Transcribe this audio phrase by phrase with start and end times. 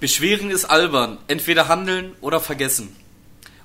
[0.00, 1.18] Beschweren ist albern.
[1.28, 2.96] Entweder handeln oder vergessen.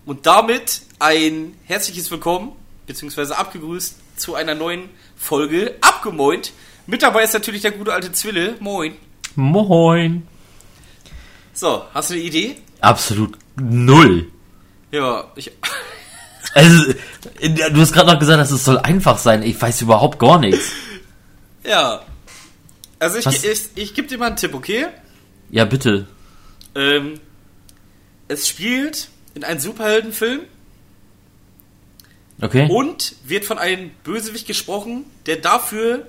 [0.05, 2.51] Und damit ein herzliches Willkommen,
[2.85, 6.51] beziehungsweise abgegrüßt zu einer neuen Folge Abgemoint.
[6.87, 8.55] Mit dabei ist natürlich der gute alte Zwille.
[8.59, 8.95] Moin.
[9.35, 10.27] Moin.
[11.53, 12.57] So, hast du eine Idee?
[12.81, 14.27] Absolut null.
[14.91, 15.51] Ja, ich.
[16.53, 16.93] Also,
[17.41, 19.43] du hast gerade noch gesagt, dass es soll einfach sein.
[19.43, 20.71] Ich weiß überhaupt gar nichts.
[21.65, 22.01] Ja.
[22.97, 23.43] Also ich, Was?
[23.43, 24.85] ich, ich gebe dir mal einen Tipp, okay?
[25.49, 26.07] Ja, bitte.
[26.75, 27.19] Ähm,
[28.27, 30.41] es spielt in einem Superheldenfilm
[32.41, 32.67] Okay.
[32.69, 36.07] und wird von einem Bösewicht gesprochen, der dafür,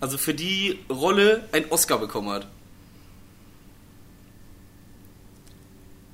[0.00, 2.46] also für die Rolle, einen Oscar bekommen hat.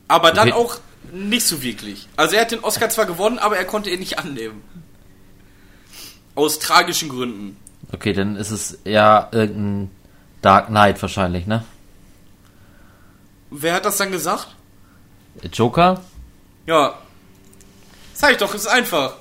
[0.08, 0.58] Aber dann Okay.
[0.58, 0.78] auch
[1.12, 2.06] nicht so wirklich.
[2.16, 4.62] Also er hat den Oscar zwar gewonnen, aber er konnte ihn nicht annehmen.
[6.34, 7.56] Aus tragischen Gründen.
[7.92, 9.90] Okay, dann ist es ja irgendein
[10.40, 11.64] Dark Knight wahrscheinlich, ne?
[13.54, 14.48] Wer hat das dann gesagt?
[15.52, 16.00] Joker?
[16.66, 16.94] Ja.
[18.14, 19.14] Sag ich doch, ist einfach.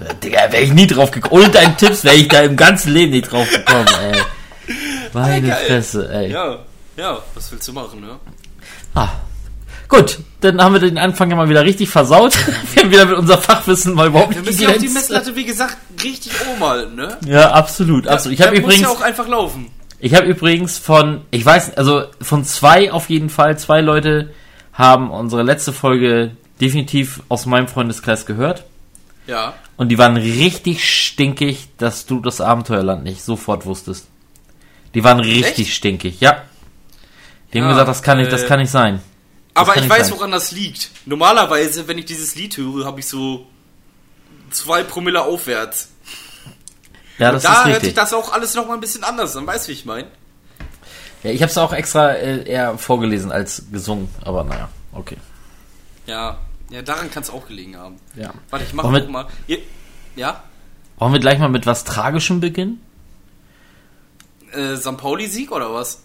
[0.00, 1.42] Äh, Digga, wäre ich nie drauf gekommen.
[1.42, 4.20] Ohne deinen Tipps wäre ich da im ganzen Leben nicht drauf gekommen, ey.
[5.12, 5.66] Meine Geil.
[5.66, 6.30] Fresse, ey.
[6.30, 6.60] Ja,
[6.96, 8.18] ja, was willst du machen, ne?
[8.94, 9.08] Ah.
[9.88, 12.34] Gut, dann haben wir den Anfang ja mal wieder richtig versaut.
[12.72, 14.88] wir haben wieder mit unser Fachwissen mal überhaupt Wir nicht müssen ja auch die.
[14.88, 17.18] Messlatte, wie gesagt, richtig oben halten, ne?
[17.26, 18.38] Ja, absolut, absolut.
[18.38, 19.70] Ich habe übrigens, ja auch einfach laufen.
[20.02, 24.34] Ich habe übrigens von, ich weiß, also von zwei auf jeden Fall, zwei Leute
[24.72, 28.64] haben unsere letzte Folge definitiv aus meinem Freundeskreis gehört.
[29.28, 29.54] Ja.
[29.76, 34.08] Und die waren richtig stinkig, dass du das Abenteuerland nicht sofort wusstest.
[34.94, 35.76] Die waren richtig Echt?
[35.76, 36.42] stinkig, ja.
[37.52, 39.00] Die haben Ja, gesagt, das kann nicht, das äh, kann nicht sein.
[39.54, 40.16] Aber kann ich weiß, sein.
[40.16, 40.90] woran das liegt.
[41.06, 43.46] Normalerweise, wenn ich dieses Lied höre, habe ich so
[44.50, 45.91] zwei Promille aufwärts.
[47.18, 47.94] Ja, das da ist hört sich richtig.
[47.94, 49.46] das auch alles noch mal ein bisschen anders an.
[49.46, 50.08] Weißt du, wie ich meine?
[51.22, 55.16] Ja, ich habe es auch extra äh, eher vorgelesen als gesungen, aber naja, okay.
[56.06, 56.38] Ja.
[56.70, 57.96] Ja, daran kann es auch gelegen haben.
[58.14, 58.32] Ja.
[58.48, 59.26] Warte, ich mache mal.
[59.46, 59.58] Ihr,
[60.16, 60.42] ja?
[60.96, 62.80] Wollen wir gleich mal mit was Tragischem beginnen?
[64.52, 64.96] Äh, St.
[64.96, 66.00] Pauli-Sieg oder was?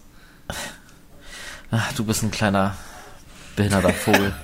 [1.70, 2.76] Ach, du bist ein kleiner
[3.56, 4.34] behinderter Vogel.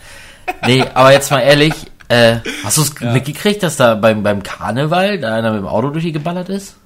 [0.66, 1.74] nee, aber jetzt mal ehrlich,
[2.14, 5.90] äh, hast du es mitgekriegt, dass da beim, beim Karneval da einer mit dem Auto
[5.90, 6.76] durch die geballert ist?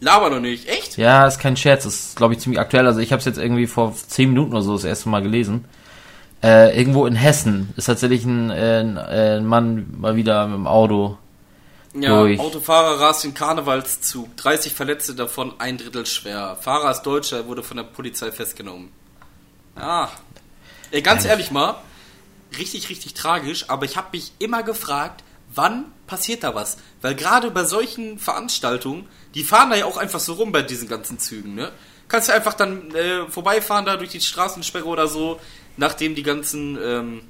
[0.00, 0.68] Laber doch nicht.
[0.68, 0.96] Echt?
[0.96, 2.86] Ja, ist kein Scherz, ist glaube ich ziemlich aktuell.
[2.86, 5.64] Also ich habe es jetzt irgendwie vor zehn Minuten oder so das erste Mal gelesen.
[6.42, 10.56] Äh, irgendwo in Hessen ist tatsächlich ein, äh, ein, äh, ein Mann mal wieder mit
[10.56, 11.16] dem Auto.
[11.94, 12.38] Ja, Durch.
[12.38, 14.36] Autofahrer rast den Karnevalszug.
[14.36, 16.56] 30 Verletzte, davon ein Drittel schwer.
[16.60, 18.90] Fahrer ist Deutscher, wurde von der Polizei festgenommen.
[19.74, 20.08] Ah.
[20.90, 21.76] Ey, ganz ehrlich mal,
[22.58, 25.24] richtig, richtig tragisch, aber ich habe mich immer gefragt,
[25.54, 26.78] wann passiert da was?
[27.02, 30.88] Weil gerade bei solchen Veranstaltungen, die fahren da ja auch einfach so rum bei diesen
[30.88, 31.72] ganzen Zügen, ne?
[32.08, 35.40] Kannst du einfach dann äh, vorbeifahren da durch die Straßensperre oder so,
[35.76, 37.22] nachdem die ganzen ähm,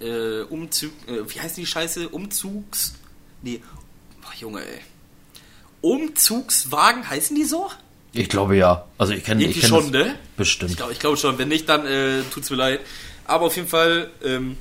[0.00, 2.10] äh, Umzug, äh, wie heißt die Scheiße?
[2.10, 2.94] Umzugs,
[3.40, 3.62] nee,
[4.20, 4.80] boah, Junge, ey.
[5.80, 7.70] Umzugswagen heißen die so?
[8.12, 8.86] Ich glaube ja.
[8.98, 10.16] Also ich kenne ich kenn schon, ne?
[10.36, 10.72] Bestimmt.
[10.72, 11.38] Ich glaube ich glaub schon.
[11.38, 12.80] Wenn nicht, dann äh, tut's mir leid.
[13.32, 14.58] Aber auf jeden Fall, ähm,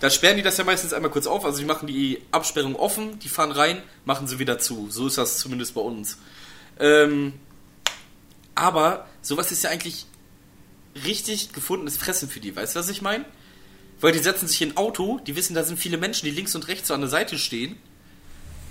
[0.00, 1.44] da sperren die das ja meistens einmal kurz auf.
[1.44, 4.90] Also die machen die Absperrung offen, die fahren rein, machen sie wieder zu.
[4.90, 6.18] So ist das zumindest bei uns.
[6.80, 7.34] Ähm,
[8.56, 10.06] aber sowas ist ja eigentlich
[11.04, 12.56] richtig gefundenes Fressen für die.
[12.56, 13.24] Weißt du, was ich meine?
[14.00, 16.56] Weil die setzen sich in ein Auto, die wissen, da sind viele Menschen, die links
[16.56, 17.76] und rechts so an der Seite stehen.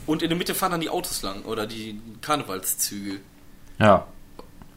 [0.08, 3.22] Und in der Mitte fahren dann die Autos lang oder die Karnevalszüge.
[3.80, 4.08] Ja.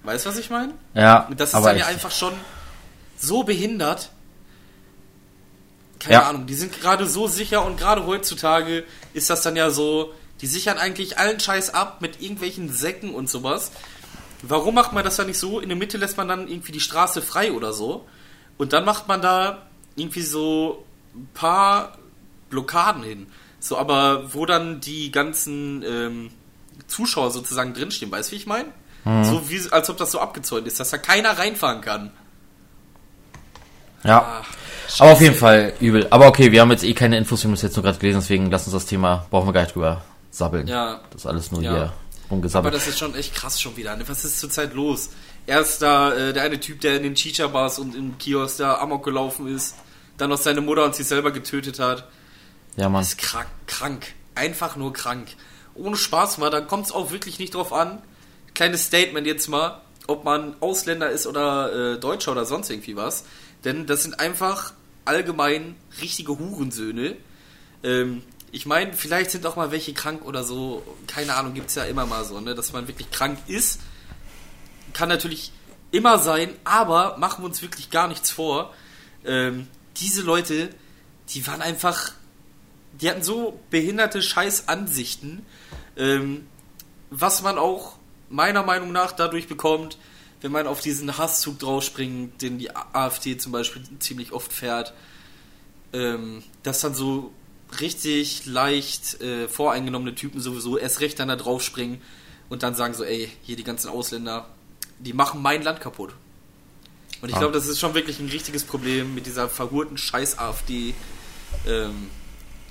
[0.05, 0.75] Weißt du, was ich meine?
[0.95, 1.27] Ja.
[1.27, 2.35] Und das ist dann ja einfach schon
[3.17, 4.13] so behindert.
[6.01, 6.29] Keine Ja.
[6.29, 8.85] Ahnung, die sind gerade so sicher und gerade heutzutage
[9.15, 13.29] ist das dann ja so, die sichern eigentlich allen Scheiß ab mit irgendwelchen Säcken und
[13.31, 13.71] sowas.
[14.43, 15.61] Warum macht man das dann nicht so?
[15.61, 18.07] In der Mitte lässt man dann irgendwie die Straße frei oder so.
[18.57, 19.67] Und dann macht man da
[19.97, 20.85] irgendwie so
[21.15, 21.99] ein paar
[22.49, 23.27] Blockaden hin.
[23.59, 26.31] So, aber wo dann die ganzen ähm,
[26.87, 28.69] Zuschauer sozusagen drinstehen, weißt du, wie ich meine?
[29.25, 32.11] So wie, als ob das so abgezäunt ist, dass da keiner reinfahren kann.
[34.05, 34.43] Ja.
[34.43, 34.49] Ach,
[34.99, 36.07] Aber auf jeden Fall übel.
[36.11, 38.21] Aber okay, wir haben jetzt eh keine Infos, wir haben es jetzt nur gerade gelesen,
[38.21, 40.67] deswegen lass uns das Thema, brauchen wir gar nicht drüber sabbeln.
[40.67, 41.01] Ja.
[41.11, 41.71] Das ist alles nur Ja.
[41.71, 41.93] hier Aber
[42.31, 42.75] rumgesabbelt.
[42.75, 43.97] das ist schon echt krass schon wieder.
[43.97, 44.05] Ne?
[44.09, 45.11] Was ist zurzeit los?
[45.47, 49.05] Erst da äh, der eine Typ, der in den Chicha-Bars und im Kiosk da Amok
[49.05, 49.75] gelaufen ist,
[50.19, 52.07] dann noch seine Mutter und sich selber getötet hat.
[52.77, 53.03] Ja, Mann.
[53.03, 54.07] ist krank, krank.
[54.35, 55.29] Einfach nur krank.
[55.75, 58.01] Ohne Spaß mal, dann kommt es auch wirklich nicht drauf an.
[58.55, 63.25] Kleines Statement jetzt mal, ob man Ausländer ist oder äh, Deutscher oder sonst irgendwie was.
[63.65, 64.73] Denn das sind einfach
[65.11, 67.17] allgemein richtige Hurensöhne.
[67.83, 68.23] Ähm,
[68.53, 70.83] ich meine, vielleicht sind auch mal welche krank oder so.
[71.09, 72.55] Keine Ahnung, gibt's ja immer mal so, ne?
[72.55, 73.81] Dass man wirklich krank ist.
[74.93, 75.53] Kann natürlich
[75.91, 78.73] immer sein, aber machen wir uns wirklich gar nichts vor.
[79.25, 79.67] Ähm,
[79.97, 80.71] diese Leute,
[81.31, 82.13] die waren einfach,
[82.93, 85.45] die hatten so behinderte Scheißansichten,
[85.97, 86.47] ähm,
[87.11, 87.97] was man auch
[88.29, 89.99] meiner Meinung nach dadurch bekommt,
[90.41, 94.95] wenn man auf diesen Hasszug draufspringt, den die AfD zum Beispiel ziemlich oft fährt,
[95.93, 97.33] ähm, dass dann so
[97.81, 102.01] richtig leicht äh, voreingenommene Typen sowieso erst recht dann da draufspringen
[102.49, 104.49] und dann sagen so, ey, hier die ganzen Ausländer,
[104.99, 106.15] die machen mein Land kaputt.
[107.23, 107.41] Und ich Ah.
[107.41, 110.95] glaube, das ist schon wirklich ein richtiges Problem mit dieser verhurten Scheiß-AfD,
[111.67, 112.09] ähm,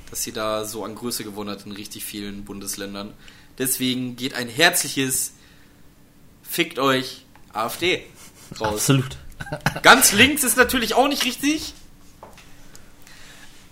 [0.10, 3.14] dass sie da so an Größe gewonnen hat in richtig vielen Bundesländern.
[3.60, 5.34] Deswegen geht ein herzliches
[6.42, 8.04] Fickt euch AfD
[8.60, 8.74] raus.
[8.74, 9.18] Absolut.
[9.84, 11.74] Ganz links ist natürlich auch nicht richtig.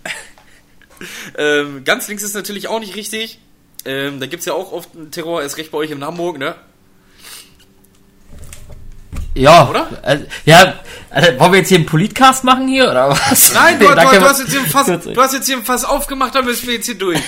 [1.38, 3.38] ähm, ganz links ist natürlich auch nicht richtig.
[3.84, 6.38] Ähm, da gibt es ja auch oft einen Terror, erst recht bei euch in Hamburg,
[6.38, 6.56] ne?
[9.34, 9.88] Ja, Oder?
[10.02, 10.74] Äh, ja,
[11.10, 13.54] äh, wollen wir jetzt hier einen Politcast machen hier oder was?
[13.54, 15.84] Nein, du, du, du, hast jetzt hier ein Fass, du hast jetzt hier ein Fass
[15.84, 17.20] aufgemacht, da müssen wir jetzt hier durch.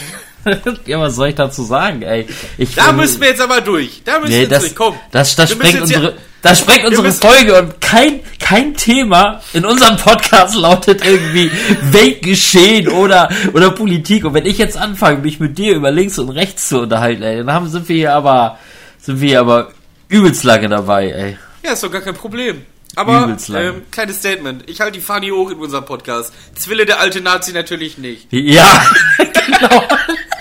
[0.86, 2.26] ja, was soll ich dazu sagen, ey?
[2.58, 4.02] Ich, Da ähm, müssen wir jetzt aber durch.
[4.04, 4.74] Da müssen Nee, wir jetzt das, durch.
[4.74, 4.98] Komm.
[5.12, 9.64] das, das sprengt jetzt hier- unsere, das sprengt unsere Folge und kein, kein Thema in
[9.64, 11.50] unserem Podcast lautet irgendwie
[11.82, 14.24] Weltgeschehen oder, oder Politik.
[14.24, 17.38] Und wenn ich jetzt anfange, mich mit dir über links und rechts zu unterhalten, ey,
[17.38, 18.58] dann haben, sind wir hier aber,
[18.98, 19.72] sind wir hier aber
[20.08, 21.38] übelst lange dabei, ey.
[21.62, 22.62] Ja, ist doch gar kein Problem.
[22.96, 24.68] Aber, ähm, kleines Statement.
[24.68, 26.32] Ich halte die Fahne hoch in unserem Podcast.
[26.56, 28.26] Zwille der alte Nazi natürlich nicht.
[28.32, 28.82] Ja,
[29.18, 29.84] genau.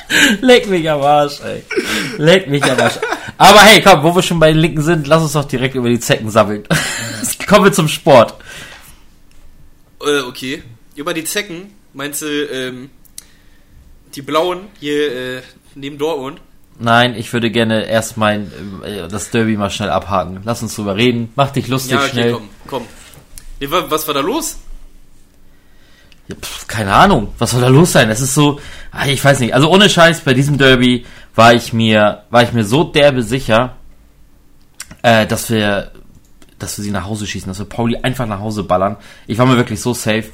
[0.42, 1.64] Leck mich am Arsch, ey.
[2.18, 3.00] Leck mich am Arsch.
[3.38, 5.90] Aber hey, komm, wo wir schon bei den Linken sind, lass uns doch direkt über
[5.90, 6.64] die Zecken sammeln.
[7.48, 8.36] Kommen wir zum Sport.
[10.02, 10.64] Äh, okay.
[10.96, 12.90] Über die Zecken, meinst du, ähm,
[14.16, 15.42] die Blauen hier äh,
[15.76, 16.42] neben Dortmund?
[16.80, 18.52] Nein, ich würde gerne erst mein
[18.84, 20.42] äh, das Derby mal schnell abhaken.
[20.46, 21.32] Lass uns drüber reden.
[21.36, 22.34] Mach dich lustig Ja, okay, schnell.
[22.34, 22.86] komm, komm.
[23.90, 24.58] Was war da los?
[26.30, 28.10] Ja, pf, keine Ahnung, was soll da los sein?
[28.10, 28.60] Es ist so,
[28.92, 29.54] ah, ich weiß nicht.
[29.54, 31.06] Also ohne Scheiß bei diesem Derby
[31.36, 33.76] war ich mir war ich mir so derbe sicher,
[35.02, 35.92] äh, dass wir
[36.60, 38.98] dass wir sie nach Hause schießen, dass wir Pauli einfach nach Hause ballern.
[39.28, 40.26] Ich war mir wirklich so safe.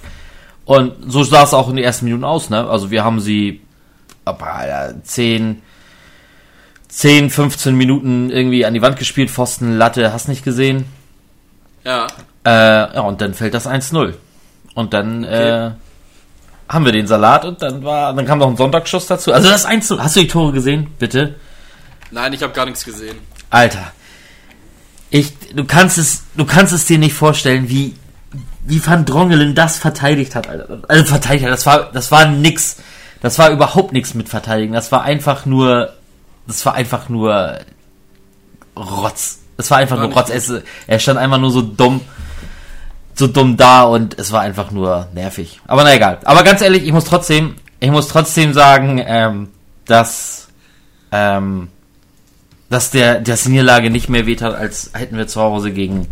[0.65, 2.67] Und so sah es auch in den ersten Minuten aus, ne?
[2.67, 3.61] Also wir haben sie
[4.25, 5.61] aber, ja, 10,
[6.87, 10.85] 10, 15 Minuten irgendwie an die Wand gespielt, Pfosten, Latte, hast nicht gesehen.
[11.83, 12.07] Ja.
[12.43, 14.15] Äh, ja, und dann fällt das 1-0.
[14.73, 15.71] Und dann äh,
[16.67, 19.31] haben wir den Salat und dann war, dann kam noch ein Sonntagsschuss dazu.
[19.31, 19.99] Also das 1-0.
[19.99, 20.87] Hast du die Tore gesehen?
[20.97, 21.35] Bitte?
[22.11, 23.17] Nein, ich habe gar nichts gesehen.
[23.49, 23.91] Alter.
[25.11, 27.95] Ich, du kannst es, du kannst es dir nicht vorstellen, wie,
[28.63, 30.79] wie Van Drongelen das verteidigt hat, Alter.
[30.87, 32.77] Also verteidigt hat, das war, das war nix.
[33.21, 34.73] Das war überhaupt nichts mit Verteidigen.
[34.73, 35.93] Das war einfach nur,
[36.47, 37.59] das war einfach nur
[38.75, 39.39] Rotz.
[39.57, 40.29] Das war einfach War nur Rotz.
[40.29, 40.51] Es,
[40.87, 42.01] er stand einfach nur so dumm,
[43.15, 45.61] so dumm da und es war einfach nur nervig.
[45.65, 46.19] Aber na egal.
[46.25, 49.49] Aber ganz ehrlich, ich muss trotzdem, ich muss trotzdem sagen, ähm,
[49.85, 50.49] dass,
[51.11, 51.69] ähm,
[52.69, 56.07] dass der, dass die Niederlage nicht mehr weht hat, als hätten wir zu Hause gegen,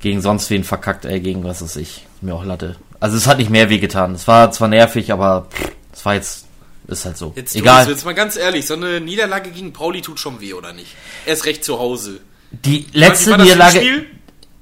[0.00, 2.76] gegen sonst wen verkackt, ey, gegen was weiß ich, mir auch Latte.
[3.00, 4.14] Also es hat nicht mehr wehgetan.
[4.14, 6.46] Es war zwar nervig, aber pff, es war jetzt,
[6.86, 7.32] ist halt so.
[7.34, 7.82] Jetzt, Egal.
[7.82, 7.92] Egal.
[7.92, 10.96] jetzt mal ganz ehrlich, so eine Niederlage gegen Pauli tut schon weh, oder nicht?
[11.24, 12.20] Erst recht zu Hause.
[12.50, 14.06] Die letzte Niederlage?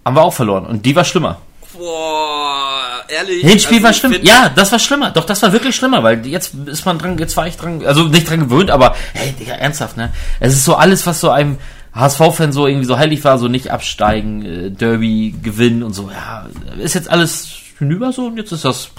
[0.06, 1.38] Haben wir auch verloren und die war schlimmer.
[1.76, 3.42] Boah, ehrlich.
[3.42, 4.14] Hinspiel also war schlimm.
[4.22, 5.10] Ja, das war schlimmer.
[5.10, 8.04] Doch, das war wirklich schlimmer, weil jetzt ist man dran, jetzt war ich dran, also
[8.04, 10.12] nicht dran gewöhnt, aber hey, Digga, ernsthaft, ne?
[10.38, 11.58] Es ist so alles, was so einem
[11.92, 16.46] HSV-Fan so irgendwie so heilig war, so nicht absteigen, äh, Derby gewinnen und so, ja,
[16.78, 17.48] ist jetzt alles
[17.80, 18.90] hinüber so und jetzt ist das,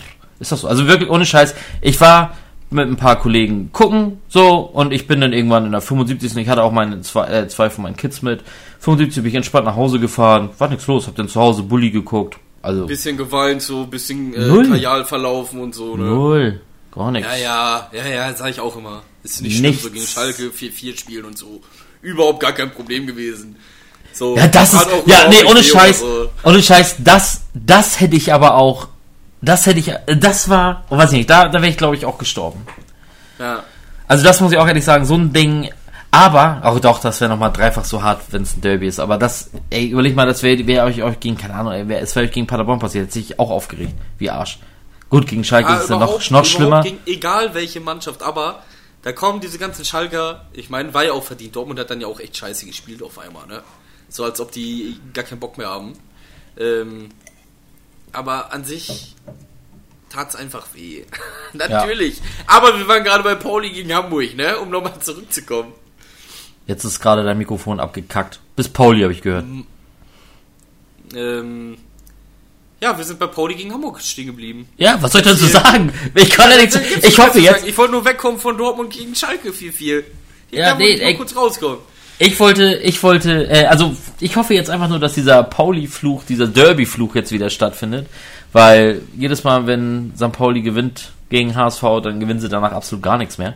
[0.41, 0.67] ist das so.
[0.67, 1.55] Also wirklich ohne Scheiß.
[1.79, 2.35] Ich war
[2.69, 6.35] mit ein paar Kollegen gucken, so, und ich bin dann irgendwann in der 75.
[6.35, 8.43] Ich hatte auch meine zwei, äh, zwei von meinen Kids mit.
[8.79, 11.89] 75 bin ich entspannt nach Hause gefahren, war nichts los, hab dann zu Hause Bulli
[11.91, 12.37] geguckt.
[12.61, 14.69] Also Bisschen geweint, so bisschen äh, Null.
[14.69, 16.03] Kajal verlaufen und so, ne?
[16.03, 16.61] Null.
[16.93, 17.27] Gar nichts.
[17.31, 19.03] Ja, ja, ja, ja, sag ich auch immer.
[19.23, 19.83] Ist nicht schlimm, Nichts.
[19.83, 21.61] so gegen Schalke 4-4 spielen und so.
[22.01, 23.55] Überhaupt gar kein Problem gewesen.
[24.13, 26.29] So, Ja, das ist, ja, nee, ohne Scheiß, so.
[26.43, 28.87] ohne Scheiß, das, das hätte ich aber auch,
[29.41, 32.05] das hätte ich, das war, oh, weiß ich nicht, da, da wäre ich glaube ich
[32.05, 32.61] auch gestorben.
[33.37, 33.63] Ja.
[34.07, 35.69] Also das muss ich auch ehrlich sagen, so ein Ding,
[36.11, 39.17] aber, auch doch, das wäre nochmal dreifach so hart, wenn es ein Derby ist, aber
[39.17, 42.25] das, ey, überleg mal, das wäre wär euch, euch gegen, keine Ahnung, ey, es wäre
[42.25, 44.59] euch gegen Paderborn passiert, hätte ich auch aufgeregt, wie Arsch.
[45.09, 46.81] Gut, gegen Schalke Ah, ist es dann noch, noch schlimmer.
[46.81, 48.63] Gegen, egal welche Mannschaft, aber
[49.03, 51.55] da kommen diese ganzen Schalker, ich meine, war ja auch verdient.
[51.55, 53.63] Dortmund hat dann ja auch echt scheiße gespielt auf einmal, ne?
[54.09, 55.93] So als ob die gar keinen Bock mehr haben.
[56.57, 57.09] Ähm,
[58.11, 59.15] aber an sich
[60.09, 61.05] tat's einfach weh.
[61.53, 62.21] Natürlich.
[62.47, 64.57] Aber wir waren gerade bei Pauli gegen Hamburg, ne?
[64.59, 65.73] Um nochmal zurückzukommen.
[66.67, 68.39] Jetzt ist gerade dein Mikrofon abgekackt.
[68.55, 69.45] Bis Pauli habe ich gehört.
[71.15, 71.77] Ähm,
[72.81, 74.67] ja, wir sind bei Pauli gegen Hamburg stehen geblieben.
[74.77, 75.91] Ja, was soll ich dazu sagen?
[76.13, 76.75] Ich kann ja nichts.
[76.75, 77.59] Ich nichts hoffe jetzt.
[77.59, 77.69] sagen.
[77.69, 80.03] Ich wollte nur wegkommen von Dortmund gegen Schalke 4-4.
[80.51, 81.79] Ja, nee, ich kurz rauskommen.
[82.19, 86.47] Ich wollte, ich wollte, äh, also ich hoffe jetzt einfach nur, dass dieser Pauli-Fluch, dieser
[86.47, 88.07] Derby-Fluch jetzt wieder stattfindet,
[88.53, 90.31] weil jedes Mal, wenn St.
[90.31, 93.53] Pauli gewinnt gegen HSV, dann gewinnen sie danach absolut gar nichts mehr.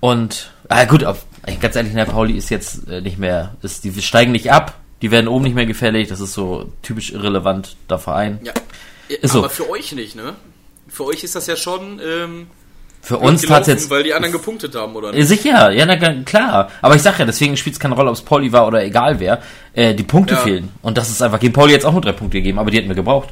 [0.00, 1.24] Und, ah gut, auf,
[1.60, 5.10] ganz ehrlich, der Pauli ist jetzt äh, nicht mehr, ist, die steigen nicht ab, die
[5.10, 8.40] werden oben nicht mehr gefällig, das ist so typisch irrelevant, der Verein.
[8.42, 8.52] Ja.
[9.08, 9.38] Ist so.
[9.40, 10.34] Aber für euch nicht, ne?
[10.88, 12.46] Für euch ist das ja schon ähm,
[13.02, 16.70] Für uns tat jetzt weil die anderen gepunktet haben, oder Äh, Sicher, ja, na, klar.
[16.82, 19.20] Aber ich sag ja, deswegen spielt es keine Rolle, ob es Pauli war oder egal
[19.20, 19.42] wer.
[19.74, 20.40] Äh, die Punkte Ja.
[20.40, 20.70] fehlen.
[20.82, 22.88] Und das ist einfach, gegen Pauli jetzt auch nur drei Punkte gegeben, aber die hätten
[22.88, 23.28] wir gebraucht.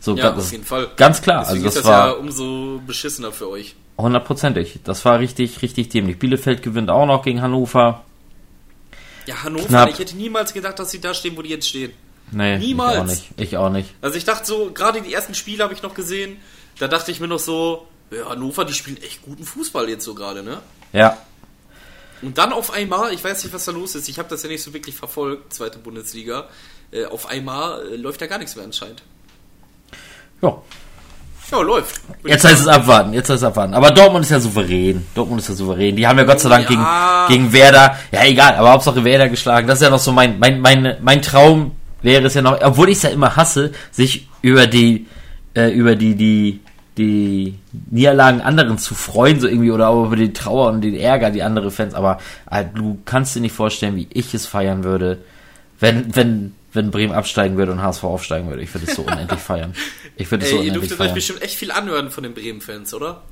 [0.00, 0.88] So, Ja, das auf jeden Fall.
[0.96, 1.42] Ganz klar.
[1.42, 3.76] Deswegen also ist das das ja war umso beschissener für euch.
[3.98, 4.80] Hundertprozentig.
[4.84, 6.18] Das war richtig, richtig dämlich.
[6.18, 8.04] Bielefeld gewinnt auch noch gegen Hannover.
[9.26, 9.90] Ja, Hannover, Knapp.
[9.90, 11.92] ich hätte niemals gedacht, dass sie da stehen, wo die jetzt stehen.
[12.32, 12.94] Nee, Niemals.
[12.94, 13.30] ich auch nicht.
[13.36, 13.94] Ich auch nicht.
[14.00, 16.38] Also ich dachte so, gerade die ersten Spiele habe ich noch gesehen,
[16.78, 20.14] da dachte ich mir noch so, ja, Hannover, die spielen echt guten Fußball jetzt so
[20.14, 20.60] gerade, ne?
[20.92, 21.18] Ja.
[22.22, 24.48] Und dann auf einmal, ich weiß nicht, was da los ist, ich habe das ja
[24.48, 26.48] nicht so wirklich verfolgt, zweite Bundesliga,
[26.92, 29.02] äh, auf einmal äh, läuft da gar nichts mehr anscheinend.
[30.40, 30.60] Ja.
[31.52, 32.00] Ja, läuft.
[32.24, 33.74] Jetzt heißt es abwarten, jetzt heißt es abwarten.
[33.74, 35.04] Aber Dortmund ist ja souverän.
[35.14, 35.94] Dortmund ist ja souverän.
[35.96, 37.26] Die haben ja Gott sei Dank Ja.
[37.28, 39.66] gegen, gegen Werder, ja egal, aber Hauptsache Werder geschlagen.
[39.66, 42.88] Das ist ja noch so mein, mein, mein, mein Traum wäre es ja noch, obwohl
[42.88, 45.06] ich es ja immer hasse, sich über die,
[45.54, 46.60] äh, über die, die,
[46.98, 47.58] die
[47.90, 51.42] Niederlagen anderen zu freuen, so irgendwie, oder auch über die Trauer und den Ärger, die
[51.42, 52.18] andere Fans, aber
[52.50, 55.18] äh, du kannst dir nicht vorstellen, wie ich es feiern würde,
[55.80, 58.62] wenn, wenn, wenn Bremen absteigen würde und HSV aufsteigen würde.
[58.62, 59.74] Ich würde es so unendlich feiern.
[60.16, 62.92] Ich würde es so Ey, ihr dürftet euch bestimmt echt viel anhören von den Bremen-Fans,
[62.94, 63.22] oder?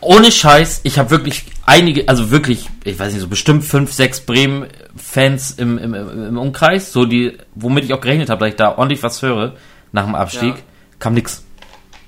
[0.00, 4.20] Ohne Scheiß, ich habe wirklich einige, also wirklich, ich weiß nicht, so bestimmt fünf, sechs
[4.20, 8.76] Bremen-Fans im, im, im Umkreis, so die, womit ich auch gerechnet habe, dass ich da
[8.76, 9.54] ordentlich was höre
[9.92, 10.62] nach dem Abstieg, Ja.
[10.98, 11.44] kam nix.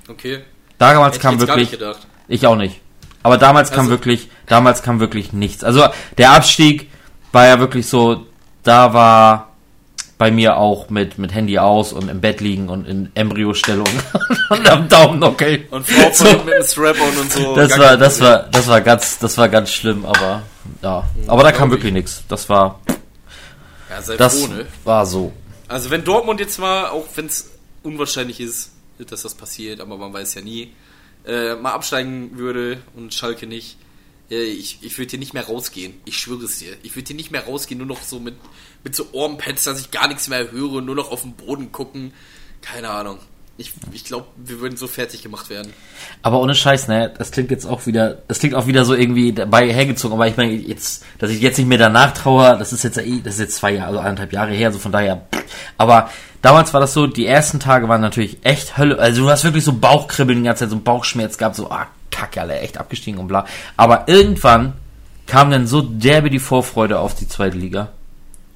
[0.09, 0.41] Okay.
[0.79, 1.79] Damals Hätte ich kam wirklich,
[2.29, 2.81] ich auch nicht.
[3.23, 5.65] Aber damals kam Also- wirklich, damals kam wirklich nichts.
[5.65, 6.91] Also der Abstieg
[7.33, 8.27] war ja wirklich so,
[8.63, 9.48] da war
[10.19, 13.87] bei mir auch mit, mit Handy aus und im Bett liegen und in Embryostellung
[14.51, 15.67] und am Daumennockel.
[15.71, 16.25] Und Frau So.
[16.45, 17.55] mit dem Strap-on und so.
[17.55, 20.43] Das war, das war, das war ganz, das war ganz schlimm, aber
[20.83, 21.05] ja.
[21.29, 22.25] Aber da kam wirklich nichts.
[22.29, 22.81] Das war,
[23.89, 24.67] Ja, sei das froh, ne?
[24.85, 25.33] war so.
[25.69, 27.51] Also wenn Dortmund jetzt mal, auch wenn es
[27.83, 30.73] unwahrscheinlich ist, dass das passiert, aber man weiß ja nie,
[31.27, 33.77] äh, mal absteigen würde und Schalke nicht,
[34.37, 35.95] ich, ich würde hier nicht mehr rausgehen.
[36.05, 36.77] Ich schwöre es dir.
[36.83, 38.35] Ich würde hier nicht mehr rausgehen, nur noch so mit,
[38.85, 42.13] mit so Ohrenpads, dass ich gar nichts mehr höre, nur noch auf den Boden gucken.
[42.61, 43.19] Keine Ahnung.
[43.61, 45.73] Ich, ich glaube, wir würden so fertig gemacht werden.
[46.23, 49.33] Aber ohne Scheiß, ne, das klingt jetzt auch wieder, das klingt auch wieder so irgendwie
[49.33, 52.85] dabei hergezogen, aber ich meine, jetzt, dass ich jetzt nicht mehr danach traue, das ist
[52.85, 55.27] jetzt eh, das ist jetzt zwei Jahre, also anderthalb Jahre her, so von daher,
[55.77, 56.09] aber
[56.41, 59.65] damals war das so, die ersten Tage waren natürlich echt Hölle, also du hast wirklich
[59.65, 61.89] so Bauchkribbeln die ganze Zeit, so Bauchschmerz gehabt, so, ah,
[62.19, 63.47] kacke, alle echt abgestiegen und bla.
[63.77, 64.73] Aber irgendwann
[65.27, 67.89] kam dann so derbe die Vorfreude auf die zweite Liga.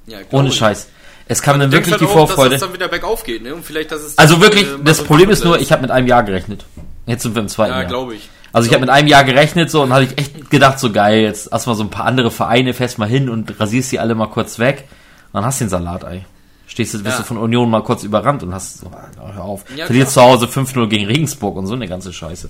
[0.07, 0.55] Ja, Ohne ich.
[0.55, 0.89] Scheiß.
[1.27, 2.49] Es kam dann wirklich die halt auch, Vorfreude.
[2.51, 3.55] Dass es dann wieder bergauf geht, ne?
[3.55, 6.07] Und vielleicht, dass es Also wirklich, äh, das Problem ist nur, ich habe mit einem
[6.07, 6.65] Jahr gerechnet.
[7.05, 7.87] Jetzt sind wir im zweiten Ja, Jahr.
[7.87, 8.29] glaube ich.
[8.51, 11.21] Also ich habe mit einem Jahr gerechnet so und habe ich echt gedacht, so geil,
[11.23, 14.27] jetzt erstmal so ein paar andere Vereine, fährst mal hin und rasierst die alle mal
[14.27, 14.83] kurz weg.
[15.31, 16.25] Und dann hast du den Salatei.
[16.67, 17.21] Stehst du, bist Ja.
[17.21, 18.91] du von Union mal kurz überrannt und hast so,
[19.33, 19.63] hör auf.
[19.75, 22.49] Ja, Verlierst zu Hause 5-0 gegen Regensburg und so eine ganze Scheiße.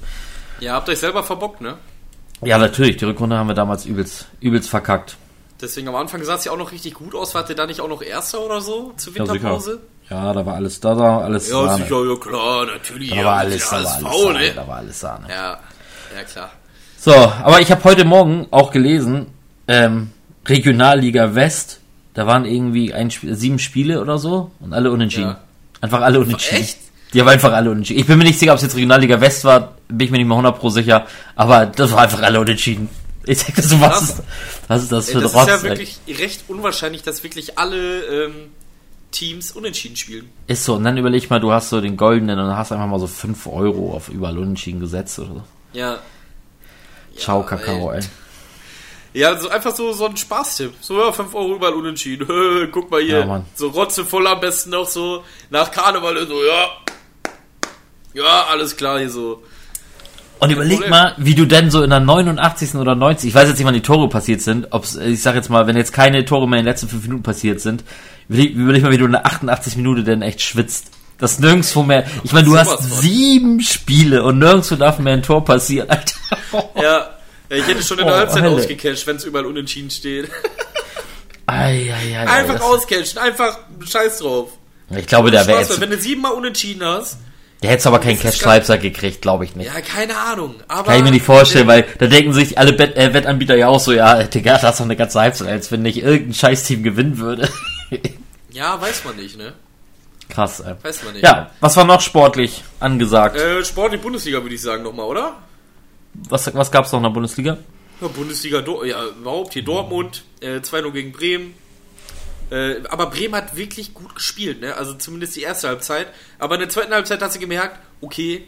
[0.63, 1.75] Ja, habt euch selber verbockt, ne?
[2.41, 5.17] Ja, natürlich, die Rückrunde haben wir damals übelst, übelst verkackt.
[5.61, 7.35] Deswegen am Anfang sah es ja auch noch richtig gut aus.
[7.35, 9.19] Wart ihr da nicht auch noch Erster oder so zur Ja.
[9.19, 9.81] Winterpause?
[10.09, 11.83] Ja, da war alles, da war alles Ja, Sahne.
[11.83, 13.09] sicher, ja klar, natürlich.
[13.09, 14.53] Da ja, war alles, da ja, war alles Sahne, ne?
[14.55, 15.27] da war alles Sahne.
[15.29, 15.59] Ja,
[16.15, 16.51] ja klar.
[16.97, 19.27] So, aber ich habe heute Morgen auch gelesen,
[19.67, 20.11] ähm,
[20.47, 21.81] Regionalliga West,
[22.13, 25.29] da waren irgendwie ein, sieben Spiele oder so und alle unentschieden.
[25.31, 25.39] Ja.
[25.81, 26.61] Einfach alle unentschieden.
[26.61, 26.77] Echt?
[27.13, 27.99] Die haben einfach alle unentschieden.
[27.99, 30.27] Ich bin mir nicht sicher, ob es jetzt Regionalliga West war, bin ich mir nicht
[30.27, 31.05] mal 100 pro sicher,
[31.35, 32.89] aber das war einfach alle unentschieden.
[33.25, 34.23] Ich sag das so, was ist,
[34.67, 35.43] was ist das für Ey, ein das Rotz?
[35.43, 35.63] ist ja ey?
[35.63, 38.33] wirklich recht unwahrscheinlich, dass wirklich alle ähm,
[39.11, 40.29] Teams unentschieden spielen.
[40.47, 42.99] Ist so, und dann überleg mal, du hast so den goldenen und hast einfach mal
[42.99, 45.43] so 5 Euro auf überall unentschieden gesetzt oder so.
[45.73, 45.99] Ja.
[47.15, 48.01] Ciao, Ja, Kakao, ey.
[49.13, 50.73] Ja, so einfach so, so ein Spaßtipp.
[50.81, 52.27] So, ja, 5 Euro überall unentschieden.
[52.71, 53.19] Guck mal hier.
[53.19, 56.67] Ja, so rotzevoll am besten noch so nach Karneval so, ja.
[58.13, 59.41] Ja, alles klar hier so.
[60.39, 62.75] Und überleg mal, wie du denn so in der 89.
[62.75, 63.29] oder 90.
[63.29, 64.67] Ich weiß jetzt nicht, wann die Tore passiert sind.
[64.71, 67.23] Ob's, ich sag jetzt mal, wenn jetzt keine Tore mehr in den letzten fünf Minuten
[67.23, 67.83] passiert sind,
[68.27, 70.87] überleg, überleg mal, wie du in der 88 Minute denn echt schwitzt.
[71.17, 72.05] Das nirgendwo mehr.
[72.23, 73.01] Ich meine, du hast von.
[73.01, 76.15] sieben Spiele und nirgendwo darf mehr ein Tor passieren, Alter.
[76.81, 77.09] Ja.
[77.49, 78.55] ich hätte schon in der Oh, Halbzeit Hölle.
[78.55, 80.29] ausgecasht, wenn es überall unentschieden steht.
[81.45, 84.51] Ei, ei, ei, Einfach auscashen, einfach scheiß drauf.
[84.89, 87.17] Ich glaube, der wäre jetzt, wenn du siebenmal unentschieden hast,
[87.63, 89.73] der hätte aber keinen Cash Schreibsack gekriegt, glaube ich nicht.
[89.73, 90.55] ja, keine Ahnung.
[90.67, 93.69] Aber Kann ich mir nicht vorstellen, weil da denken sich alle Bet äh, Wettanbieter ja
[93.69, 96.83] auch so, ja, Digga, das ist doch eine ganze Halbzeit, als wenn nicht irgendein Scheißteam
[96.83, 97.49] gewinnen würde.
[98.51, 99.53] Ja, weiß man nicht, ne?
[100.29, 100.75] Krass, ey.
[100.83, 101.23] Weiß man nicht.
[101.23, 103.35] Ja, was war noch sportlich angesagt?
[103.35, 105.37] Äh, Sport in Bundesliga würde ich sagen nochmal, oder?
[106.13, 107.57] Was, was gab's noch in der Bundesliga?
[107.99, 111.55] Ja, Bundesliga, Dor ja, überhaupt hier Dortmund, äh, 2-0 gegen Bremen.
[112.53, 114.75] Äh, aber Bremen hat wirklich gut gespielt, ne?
[114.75, 116.07] Also zumindest die erste Halbzeit.
[116.37, 118.47] Aber in der zweiten Halbzeit hast du gemerkt, okay,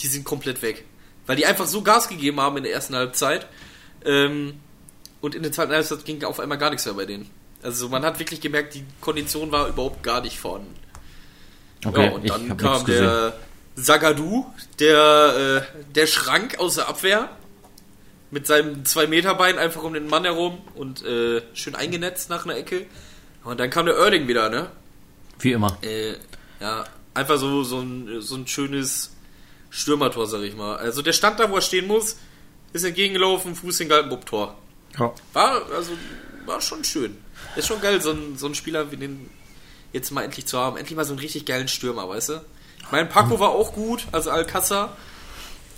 [0.00, 0.84] die sind komplett weg.
[1.24, 3.46] Weil die einfach so Gas gegeben haben in der ersten Halbzeit.
[4.04, 4.60] Ähm,
[5.22, 7.30] und in der zweiten Halbzeit ging auf einmal gar nichts mehr bei denen.
[7.62, 10.74] Also man hat wirklich gemerkt, die Kondition war überhaupt gar nicht vorhanden.
[11.82, 13.38] Okay, ja, und dann kam der
[13.74, 14.44] Sagadu,
[14.80, 17.30] der, äh, der Schrank aus der Abwehr,
[18.30, 22.86] mit seinem 2-Meter-Bein einfach um den Mann herum und äh, schön eingenetzt nach einer Ecke.
[23.46, 24.70] Und dann kam der Erling wieder, ne?
[25.38, 25.78] Wie immer.
[25.82, 26.14] Äh,
[26.60, 26.84] ja,
[27.14, 29.12] einfach so, so, ein, so ein schönes
[29.70, 30.76] Stürmertor, sag ich mal.
[30.76, 32.16] Also der stand da, wo er stehen muss,
[32.72, 34.58] ist entgegengelaufen, Fuß hingehalten, Bupp, Tor.
[34.98, 35.14] Ja.
[35.32, 35.92] War, also,
[36.44, 37.16] war schon schön.
[37.54, 39.30] Ist schon geil, so ein, so ein Spieler wie den
[39.92, 40.76] jetzt mal endlich zu haben.
[40.76, 42.44] Endlich mal so einen richtig geilen Stürmer, weißt du?
[42.90, 44.96] Mein Paco war auch gut, also Alcázar.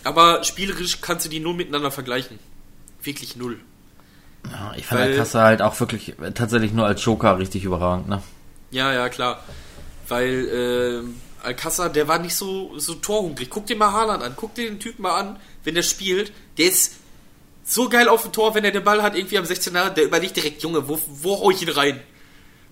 [0.05, 2.39] Aber spielerisch kannst du die null miteinander vergleichen.
[3.03, 3.61] Wirklich null.
[4.45, 8.09] Ja, ich fand Weil- Kasse halt auch wirklich äh, tatsächlich nur als Joker richtig überragend,
[8.09, 8.23] ne?
[8.71, 9.43] Ja, ja, klar.
[10.09, 13.51] Weil ähm, Alcázar, der war nicht so, so torhungrig.
[13.51, 14.35] Guck dir mal Haaland an.
[14.37, 16.33] Guck dir den Typen mal an, wenn der spielt.
[16.57, 16.95] Der ist
[17.65, 20.37] so geil auf dem Tor, wenn er den Ball hat, irgendwie am 16er, der überlegt
[20.37, 22.01] direkt, Junge, wo, wo hau ich ihn rein?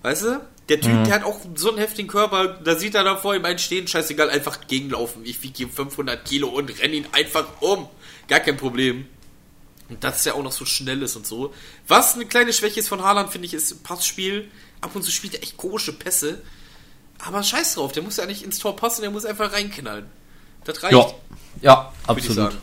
[0.01, 0.41] Weißt du?
[0.69, 3.45] Der Typ, der hat auch so einen heftigen Körper, da sieht er da vor ihm
[3.45, 5.23] einen stehen, scheißegal, einfach gegenlaufen.
[5.23, 7.87] Ich wiege ihm 500 Kilo und renn ihn einfach um.
[8.27, 9.05] Gar kein Problem.
[9.89, 11.53] Und dass er auch noch so schnell ist und so.
[11.87, 14.49] Was eine kleine Schwäche ist von Haaland, finde ich, ist Passspiel.
[14.81, 16.41] Ab und zu spielt er echt komische Pässe.
[17.25, 20.05] Aber scheiß drauf, der muss ja nicht ins Tor passen, der muss einfach reinknallen.
[20.65, 20.93] Das reicht.
[20.93, 21.07] Ja,
[21.61, 22.57] ja, absolut.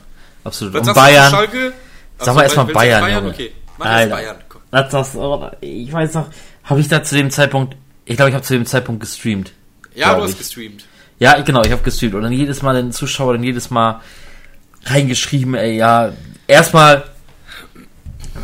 [0.45, 0.75] Absolut.
[0.75, 1.73] Und Bayern, Schalke?
[2.19, 3.53] sag Achso, mal erstmal Bayern, Bayern, okay.
[3.79, 4.15] Mach Alter.
[4.15, 4.37] Bayern.
[4.49, 4.61] Komm.
[4.71, 5.17] Das, das,
[5.61, 6.29] ich weiß noch,
[6.65, 9.53] habe ich da zu dem Zeitpunkt, ich glaube, ich habe zu dem Zeitpunkt gestreamt.
[9.95, 10.39] Ja, du hast ich.
[10.39, 10.85] gestreamt.
[11.19, 14.01] Ja, genau, ich habe gestreamt und dann jedes Mal den Zuschauer dann jedes Mal
[14.85, 16.13] reingeschrieben, ey, ja,
[16.47, 17.05] erstmal,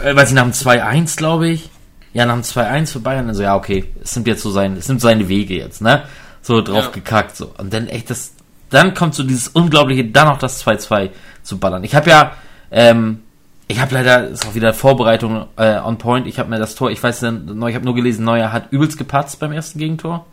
[0.04, 1.70] äh, weil sie nach dem 2-1, glaube ich,
[2.12, 4.88] ja, nach dem 2-1 für Bayern, also ja, okay, es nimmt jetzt so sein, es
[4.88, 6.02] nimmt seine Wege jetzt, ne,
[6.42, 6.90] so drauf Ja.
[6.90, 8.32] gekackt, so, und dann echt das,
[8.70, 11.10] dann kommt so dieses unglaubliche, dann noch das 2-2
[11.42, 11.84] zu ballern.
[11.84, 12.32] Ich habe ja,
[12.70, 13.20] ähm,
[13.68, 16.90] ich habe leider, ist auch wieder Vorbereitung äh, on point, ich habe mir das Tor,
[16.90, 17.32] ich weiß nicht,
[17.68, 20.26] ich habe nur gelesen, Neuer hat übelst gepatzt beim ersten Gegentor.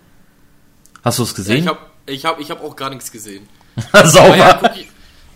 [1.03, 1.57] Hast du es Ja, gesehen?
[1.63, 3.47] ich habe ich hab, ich hab auch gar nichts gesehen.
[4.05, 4.29] Sauber.
[4.37, 4.91] Bayern guck ich, ja,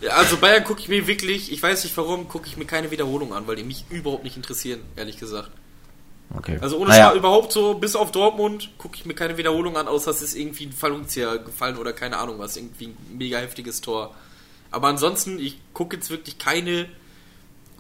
[0.10, 3.34] also Bayern gucke ich mir wirklich, ich weiß nicht warum, gucke ich mir keine Wiederholung
[3.34, 5.52] an, weil die mich überhaupt nicht interessieren, ehrlich gesagt.
[6.36, 6.58] Okay.
[6.62, 9.88] Also ohne naja, Spaß überhaupt so, bis auf Dortmund gucke ich mir keine Wiederholung an,
[9.88, 13.82] außer es ist irgendwie ein Fallungszieher gefallen oder keine Ahnung was, irgendwie ein mega heftiges
[13.82, 14.16] Tor.
[14.72, 16.88] Aber ansonsten, ich gucke jetzt wirklich keine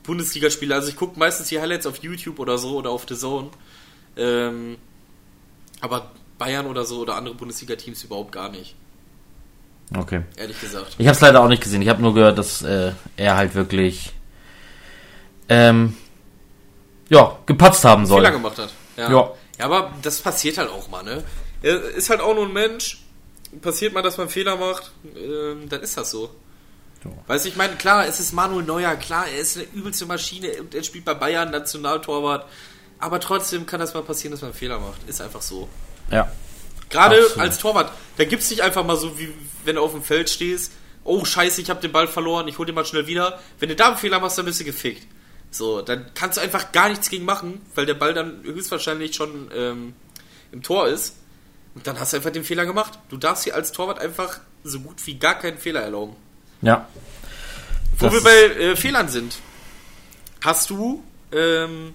[0.04, 0.76] Bundesligaspiele.
[0.76, 3.50] Also ich gucke meistens die Highlights auf YouTube oder so oder auf The Zone.
[4.18, 4.78] Ähm,
[5.80, 8.76] aber Bayern oder so oder andere Bundesliga-Teams überhaupt gar nicht,
[9.98, 10.22] Okay.
[10.38, 10.96] ehrlich gesagt.
[10.98, 11.82] Ich habe es leider auch nicht gesehen.
[11.82, 14.14] Ich habe nur gehört, dass äh, er halt wirklich
[15.50, 15.98] ähm,
[17.10, 18.22] ja gepatzt haben soll.
[18.22, 18.74] Fehler gemacht hat.
[18.96, 19.12] Ja.
[19.12, 19.32] Ja.
[19.60, 21.24] ja, aber das passiert halt auch mal, ne?
[21.62, 23.04] Er ist halt auch nur ein Mensch.
[23.62, 26.30] Passiert mal, dass man Fehler macht, ähm, dann ist das so.
[27.04, 27.12] Ja.
[27.28, 30.54] Weißt du, ich meine, klar, es ist Manuel Neuer, klar, er ist eine übelste Maschine
[30.62, 32.46] und er spielt bei Bayern Nationaltorwart.
[33.00, 35.04] Aber trotzdem kann das mal passieren, dass man einen Fehler macht.
[35.08, 35.68] Ist einfach so.
[36.12, 36.32] Ja.
[36.92, 37.40] Gerade Absolut.
[37.40, 39.34] als Torwart, da gibt's nicht einfach mal so, wie
[39.66, 40.74] wenn du auf dem Feld stehst,
[41.04, 43.40] oh scheiße, ich habe den Ball verloren, ich hol den mal schnell wieder.
[43.60, 45.08] Wenn du da einen Fehler machst, dann bist du gefickt.
[45.50, 49.50] So, dann kannst du einfach gar nichts gegen machen, weil der Ball dann höchstwahrscheinlich schon
[49.54, 49.94] ähm,
[50.52, 51.18] im Tor ist.
[51.76, 53.00] Und dann hast du einfach den Fehler gemacht.
[53.10, 56.16] Du darfst hier als Torwart einfach so gut wie gar keinen Fehler erlauben.
[56.62, 56.88] Ja.
[57.98, 59.38] Wo Das wir bei äh, Fehlern sind.
[60.44, 61.94] Hast du ähm,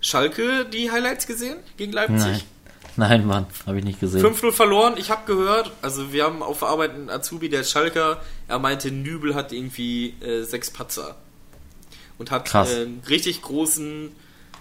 [0.00, 2.18] Schalke die Highlights gesehen gegen Leipzig?
[2.18, 2.42] Nein.
[3.08, 4.24] Nein, Mann, habe ich nicht gesehen.
[4.24, 4.94] 5-0 verloren.
[4.96, 8.20] Ich habe gehört, also wir haben auf Arbeit einen Azubi, der Schalker.
[8.48, 11.16] Er meinte, Nübel hat irgendwie äh, sechs Patzer.
[12.18, 12.72] Und hat Krass.
[12.72, 14.10] äh, einen richtig großen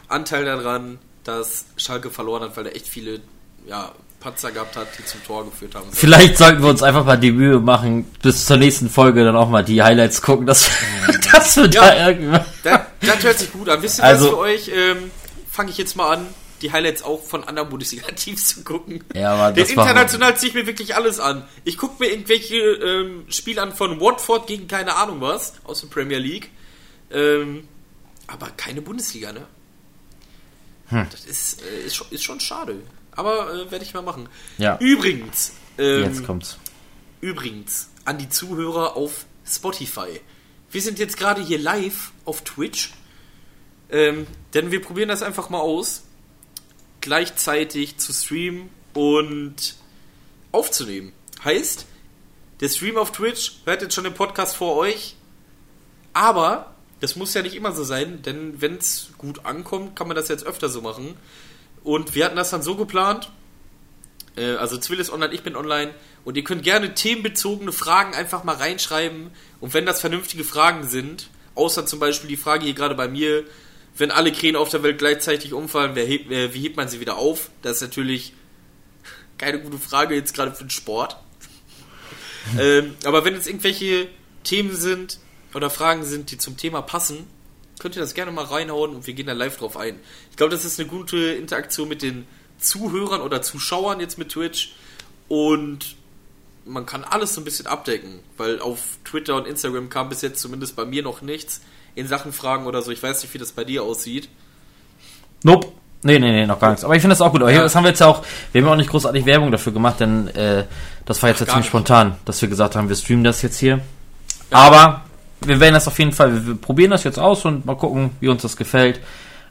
[0.09, 3.21] Anteil daran, dass Schalke verloren hat, weil er echt viele
[3.67, 5.87] ja, Patzer gehabt hat, die zum Tor geführt haben.
[5.91, 9.49] Vielleicht sollten wir uns einfach mal die Mühe machen, bis zur nächsten Folge dann auch
[9.49, 10.69] mal die Highlights gucken, dass,
[11.31, 12.07] dass wir da Ja.
[12.09, 12.45] irgendwann.
[12.63, 13.81] Das, das hört sich gut an.
[13.81, 14.71] Wisst ihr Also- was für euch?
[14.75, 15.11] Ähm,
[15.49, 16.27] Fange ich jetzt mal an,
[16.61, 19.03] die Highlights auch von anderen Bundesliga-Teams zu gucken.
[19.13, 21.47] Ja, aber das war- international ziehe ich mir wirklich alles an.
[21.63, 25.87] Ich gucke mir irgendwelche ähm, Spiele an von Watford gegen keine Ahnung was aus der
[25.87, 26.49] Premier League.
[27.11, 27.67] Ähm,
[28.27, 29.45] aber keine Bundesliga, ne?
[30.87, 31.07] Hm.
[31.11, 32.81] Das ist, äh, ist, schon, ist schon schade.
[33.11, 34.27] Aber äh, werde ich mal machen.
[34.57, 34.77] Ja.
[34.79, 36.57] Übrigens, ähm, Jetzt kommt's.
[37.21, 40.19] übrigens, an die Zuhörer auf Spotify.
[40.71, 42.91] Wir sind jetzt gerade hier live auf Twitch.
[43.91, 46.03] Ähm, denn wir probieren das einfach mal aus.
[47.05, 49.75] Gleichzeitig zu streamen und
[50.51, 51.13] aufzunehmen.
[51.43, 51.85] Heißt,
[52.61, 55.15] der Stream auf Twitch hört jetzt schon den Podcast vor euch.
[56.13, 60.15] Aber das muss ja nicht immer so sein, denn wenn es gut ankommt, kann man
[60.15, 61.15] das jetzt öfter so machen.
[61.83, 63.29] Und wir hatten das dann so geplant.
[64.35, 65.93] Äh, also Zwill ist online, ich bin online.
[66.23, 69.29] Und ihr könnt gerne themenbezogene Fragen einfach mal reinschreiben.
[69.61, 73.43] Und wenn das vernünftige Fragen sind, außer zum Beispiel die Frage hier gerade bei mir,
[73.97, 76.99] wenn alle Krähen auf der Welt gleichzeitig umfallen, wer hebt, wer, wie hebt man sie
[76.99, 77.49] wieder auf?
[77.61, 78.33] Das ist natürlich
[79.37, 81.17] keine gute Frage jetzt gerade für den Sport.
[82.59, 84.07] ähm, aber wenn jetzt irgendwelche
[84.43, 85.19] Themen sind
[85.53, 87.25] oder Fragen sind, die zum Thema passen,
[87.79, 89.99] könnt ihr das gerne mal reinhauen und wir gehen da live drauf ein.
[90.31, 92.25] Ich glaube, das ist eine gute Interaktion mit den
[92.57, 94.73] Zuhörern oder Zuschauern jetzt mit Twitch
[95.27, 95.95] und
[96.65, 100.41] man kann alles so ein bisschen abdecken, weil auf Twitter und Instagram kam bis jetzt
[100.41, 101.61] zumindest bei mir noch nichts
[101.95, 102.91] in Sachen Fragen oder so.
[102.91, 104.29] Ich weiß nicht, wie das bei dir aussieht.
[105.43, 105.67] Nope.
[106.03, 106.83] Nee, nee, nee, noch gar nichts.
[106.83, 107.41] Aber ich finde das auch gut.
[107.41, 107.63] Aber Ja.
[107.63, 109.99] das haben wir jetzt ja auch, wir haben ja auch nicht großartig Werbung dafür gemacht,
[109.99, 110.65] denn äh,
[111.05, 113.57] das war jetzt ja gar ziemlich spontan, dass wir gesagt haben, wir streamen das jetzt
[113.57, 113.79] hier.
[114.51, 115.01] Aber
[115.41, 118.11] wir werden das auf jeden Fall, wir, wir probieren das jetzt aus und mal gucken,
[118.19, 118.99] wie uns das gefällt.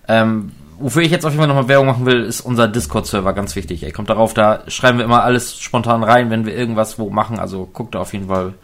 [0.07, 3.57] Ähm, wofür ich jetzt auf jeden Fall nochmal Werbung machen will, ist unser Discord-Server, ganz
[3.57, 3.83] wichtig.
[3.83, 7.39] Ey, kommt darauf, da schreiben wir immer alles spontan rein, wenn wir irgendwas wo machen.
[7.41, 8.55] Also guckt da auf jeden Fall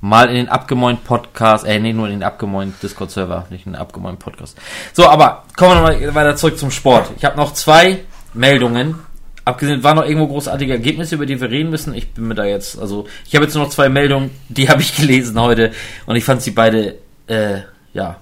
[0.00, 3.80] mal in den abgemoint Podcast, äh, nee, nur in den abgemoint Discord-Server, nicht in den
[3.80, 4.56] abgemoint Podcast.
[4.92, 7.10] So, aber kommen wir nochmal weiter zurück zum Sport.
[7.16, 8.98] Ich habe noch zwei Meldungen.
[9.44, 11.94] Abgesehen, waren noch irgendwo großartige Ergebnisse, über die wir reden müssen.
[11.94, 14.82] Ich bin mir da jetzt, also, ich habe jetzt nur noch zwei Meldungen, die habe
[14.82, 15.72] ich gelesen heute
[16.06, 17.60] und ich fand sie beide, äh,
[17.92, 18.20] ja,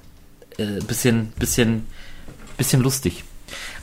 [0.57, 1.87] äh, bisschen, bisschen,
[2.57, 3.25] bisschen lustig.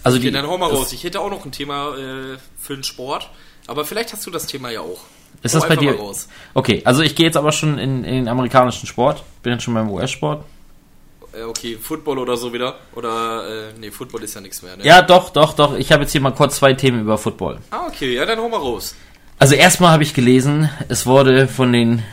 [0.04, 0.94] Also Okay, die, dann hau mal raus.
[0.94, 3.30] Ich hätte auch noch ein Thema äh, für den Sport,
[3.68, 5.02] aber vielleicht hast du das Thema ja auch.
[5.44, 5.96] Ist das bei dir?
[5.96, 6.28] raus.
[6.54, 9.24] Okay, also ich gehe jetzt aber schon in, in den amerikanischen Sport.
[9.44, 10.44] Bin jetzt schon beim US-Sport.
[11.34, 12.76] Äh, okay, Football oder so wieder.
[12.96, 14.84] Oder, äh, nee, Football ist ja nichts mehr, ne?
[14.86, 15.76] Ja, doch, doch, doch.
[15.76, 17.60] Ich habe jetzt hier mal kurz zwei Themen über Football.
[17.72, 18.96] Ah, okay, ja, dann hau mal raus.
[19.38, 22.04] Also erstmal habe ich gelesen, es wurde von den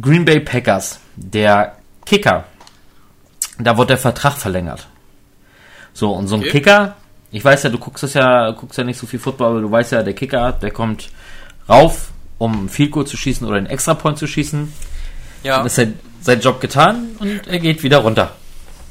[0.00, 2.44] Green Bay Packers, der Kicker,
[3.58, 4.88] da wurde der Vertrag verlängert.
[5.92, 6.50] So, und so ein Okay.
[6.50, 6.96] Kicker,
[7.30, 9.70] ich weiß ja, du guckst das ja, guckst ja nicht so viel Football, aber du
[9.70, 11.10] weißt ja, der Kicker, der kommt
[11.68, 12.11] rauf,
[12.42, 14.72] um einen Field Goal zu schießen oder einen Extra Point zu schießen.
[15.44, 18.32] Ja, Dann ist sein, sein Job getan und er geht wieder runter.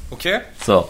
[0.10, 0.40] okay.
[0.66, 0.90] So.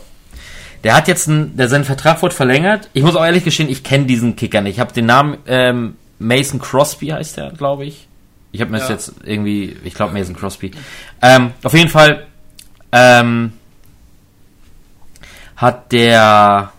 [0.83, 2.89] Der hat jetzt einen, der sein Vertrag wurde verlängert.
[2.93, 4.75] Ich muss auch ehrlich gestehen, ich kenne diesen Kicker nicht.
[4.75, 8.07] Ich habe den Namen ähm, Mason Crosby heißt der, glaube ich.
[8.51, 8.95] Ich habe mir das Ja.
[8.95, 10.71] jetzt irgendwie, ich glaube Mason Crosby.
[11.21, 12.25] Ähm, auf jeden Fall
[12.91, 13.53] ähm,
[15.55, 16.71] hat der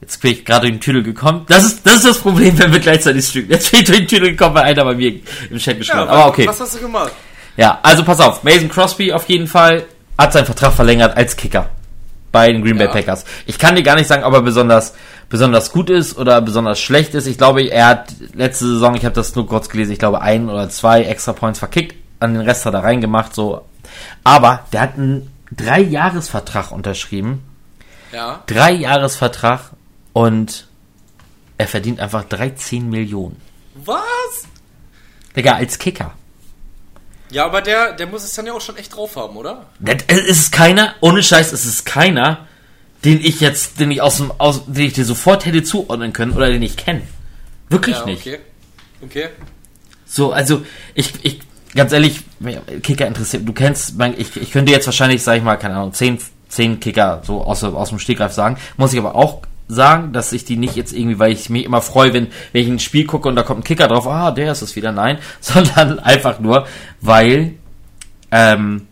[0.00, 1.44] Jetzt bin ich gerade durch den Tüdel gekommen.
[1.48, 3.50] Das ist, das ist das Problem, wenn wir gleichzeitig streamen.
[3.50, 5.12] Jetzt bin ich durch den Tüdel gekommen, weil einer bei mir
[5.50, 6.06] im Chat geschrieben hat.
[6.08, 6.46] Ja, Aber okay.
[6.46, 7.12] Was hast du gemacht?
[7.56, 9.84] Ja, also pass auf, Mason Crosby auf jeden Fall
[10.16, 11.68] hat seinen Vertrag verlängert als Kicker
[12.30, 12.92] bei den Green Bay Ja.
[12.92, 13.24] Packers.
[13.46, 14.94] Ich kann dir gar nicht sagen, ob er besonders
[15.28, 17.26] besonders gut ist oder besonders schlecht ist.
[17.26, 20.48] Ich glaube, er hat letzte Saison, ich habe das nur kurz gelesen, ich glaube ein
[20.48, 23.62] oder zwei extra Points verkickt, an den Rest hat er reingemacht, so.
[24.24, 27.42] Aber der hat einen Drei-Jahres-Vertrag unterschrieben,
[28.12, 28.42] Ja.
[28.46, 29.70] Drei-Jahres-Vertrag
[30.18, 30.66] und
[31.58, 33.40] er verdient einfach 13 Millionen.
[33.76, 34.48] Was?
[35.36, 36.12] Digga, als Kicker.
[37.30, 39.66] Ja, aber der, der muss es dann ja auch schon echt drauf haben, oder?
[40.08, 42.48] Es ist keiner, ohne Scheiß, es ist keiner,
[43.04, 46.32] den ich jetzt, den ich aus dem, aus, den ich dir sofort hätte zuordnen können
[46.32, 47.02] oder den ich kenne.
[47.68, 48.26] Wirklich ja, nicht.
[48.26, 48.38] okay.
[49.00, 49.28] Okay.
[50.04, 50.62] So, also,
[50.94, 51.38] ich, ich,
[51.76, 52.22] ganz ehrlich,
[52.82, 55.92] Kicker interessiert, du kennst, mein, ich, ich könnte jetzt wahrscheinlich, sag ich mal, keine Ahnung,
[55.92, 60.32] zehn, zehn Kicker so aus, aus dem Stegreif sagen, muss ich aber auch sagen, dass
[60.32, 63.06] ich die nicht jetzt irgendwie, weil ich mich immer freue, wenn, wenn ich ein Spiel
[63.06, 66.40] gucke und da kommt ein Kicker drauf, ah, der ist es wieder, nein, sondern einfach
[66.40, 66.66] nur,
[67.00, 67.54] weil,
[68.30, 68.86] ähm,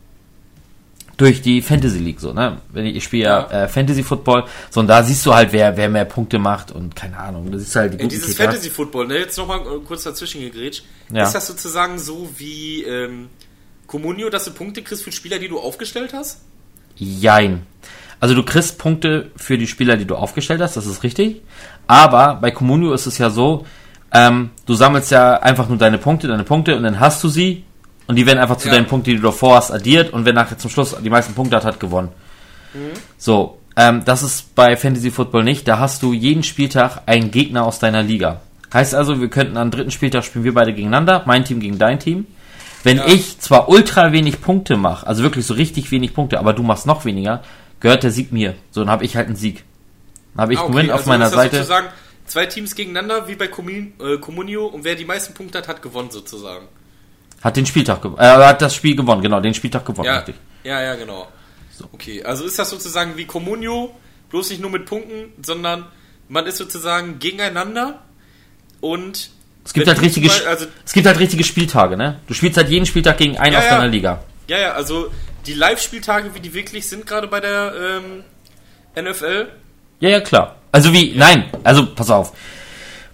[1.16, 2.60] durch die Fantasy League so, ne?
[2.72, 5.76] Wenn ich, ich spiele ja, äh, Fantasy Football, so und da siehst du halt, wer,
[5.76, 8.44] wer mehr Punkte macht und keine Ahnung, da siehst du halt die guten dieses Kicker.
[8.44, 9.18] Fantasy Football, ne?
[9.18, 10.84] Jetzt nochmal kurz dazwischen gegrätscht.
[11.10, 11.24] Ja.
[11.24, 13.28] Ist das sozusagen so wie ähm,
[13.86, 16.42] Comunio, dass du Punkte kriegst für Spieler, die du aufgestellt hast?
[16.96, 17.66] Jein.
[18.20, 21.42] Also du kriegst Punkte für die Spieler, die du aufgestellt hast, das ist richtig.
[21.86, 23.66] Aber bei Comunio ist es ja so,
[24.12, 27.64] ähm, du sammelst ja einfach nur deine Punkte, deine Punkte und dann hast du sie
[28.06, 28.74] und die werden einfach zu Ja.
[28.74, 31.56] deinen Punkten, die du davor hast, addiert und wer nachher zum Schluss die meisten Punkte
[31.56, 32.08] hat, hat gewonnen.
[33.18, 35.66] So, ähm, das ist bei Fantasy Football nicht.
[35.68, 38.40] Da hast du jeden Spieltag einen Gegner aus deiner Liga.
[38.72, 41.98] Heißt also, wir könnten am dritten Spieltag spielen wir beide gegeneinander, mein Team gegen dein
[41.98, 42.26] Team.
[42.82, 43.06] Wenn Ja.
[43.06, 46.86] ich zwar ultra wenig Punkte mache, also wirklich so richtig wenig Punkte, aber du machst
[46.86, 47.42] noch weniger,
[47.80, 48.54] gehört der Sieg mir.
[48.70, 49.64] So, dann habe ich halt einen Sieg.
[50.34, 51.56] Dann habe ich Ah, einen Win auf also meiner ist das Seite.
[51.56, 51.88] sozusagen
[52.26, 55.82] zwei Teams gegeneinander, wie bei Commun äh, Comunio, und wer die meisten Punkte hat, hat
[55.82, 56.66] gewonnen sozusagen.
[57.42, 58.20] Hat den Spieltag gewonnen.
[58.20, 60.34] Äh, hat das Spiel gewonnen, genau, den Spieltag gewonnen, Ja, richtig.
[60.64, 61.28] ja, ja, genau.
[61.92, 63.94] Okay, also ist das sozusagen wie Comunio,
[64.30, 65.86] bloß nicht nur mit Punkten, sondern
[66.28, 68.00] man ist sozusagen gegeneinander
[68.80, 69.30] und
[69.64, 72.20] Es gibt halt richtige, Beispiel- also es gibt halt richtige Spieltage, ne?
[72.26, 73.76] Du spielst halt jeden Spieltag gegen einen Ja, aus ja.
[73.76, 74.22] deiner Liga.
[74.48, 75.10] Ja, ja, also
[75.46, 77.72] die Live-Spieltage, wie die wirklich sind, gerade bei der
[78.06, 78.24] ähm,
[79.02, 79.48] NFL.
[80.00, 80.56] Ja, ja, klar.
[80.72, 82.32] Also wie, nein, also pass auf.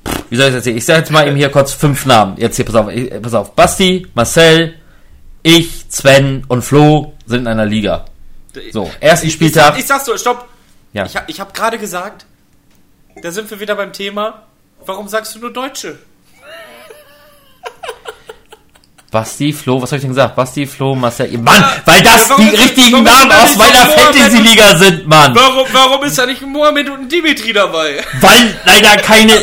[0.07, 0.77] Pff, Wie soll ich das erzählen?
[0.77, 2.37] Ich sage jetzt mal eben hier kurz fünf Namen.
[2.39, 2.89] Jetzt hier, pass auf,
[3.23, 3.55] pass auf.
[3.55, 4.75] Basti, Marcel,
[5.43, 8.05] ich, Sven und Flo sind in einer Liga.
[8.71, 9.75] So, ersten ich, Spieltag.
[9.75, 10.49] Ich, ich sag's so, stopp.
[10.93, 11.07] Ja.
[11.07, 12.27] Ich, ich habe gerade gesagt,
[13.23, 14.43] da sind wir wieder beim Thema.
[14.85, 15.99] Warum sagst du nur Deutsche?
[19.13, 20.35] Basti, Flo, was habe ich denn gesagt?
[20.35, 21.37] Basti, Flo, Marcel.
[21.37, 25.35] Mann, weil das die richtigen Namen aus meiner Fantasy-Liga sind, Mann.
[25.35, 28.03] Warum, warum ist da nicht ein Mohammed und Dimitri dabei?
[28.23, 29.35] Weil leider keine.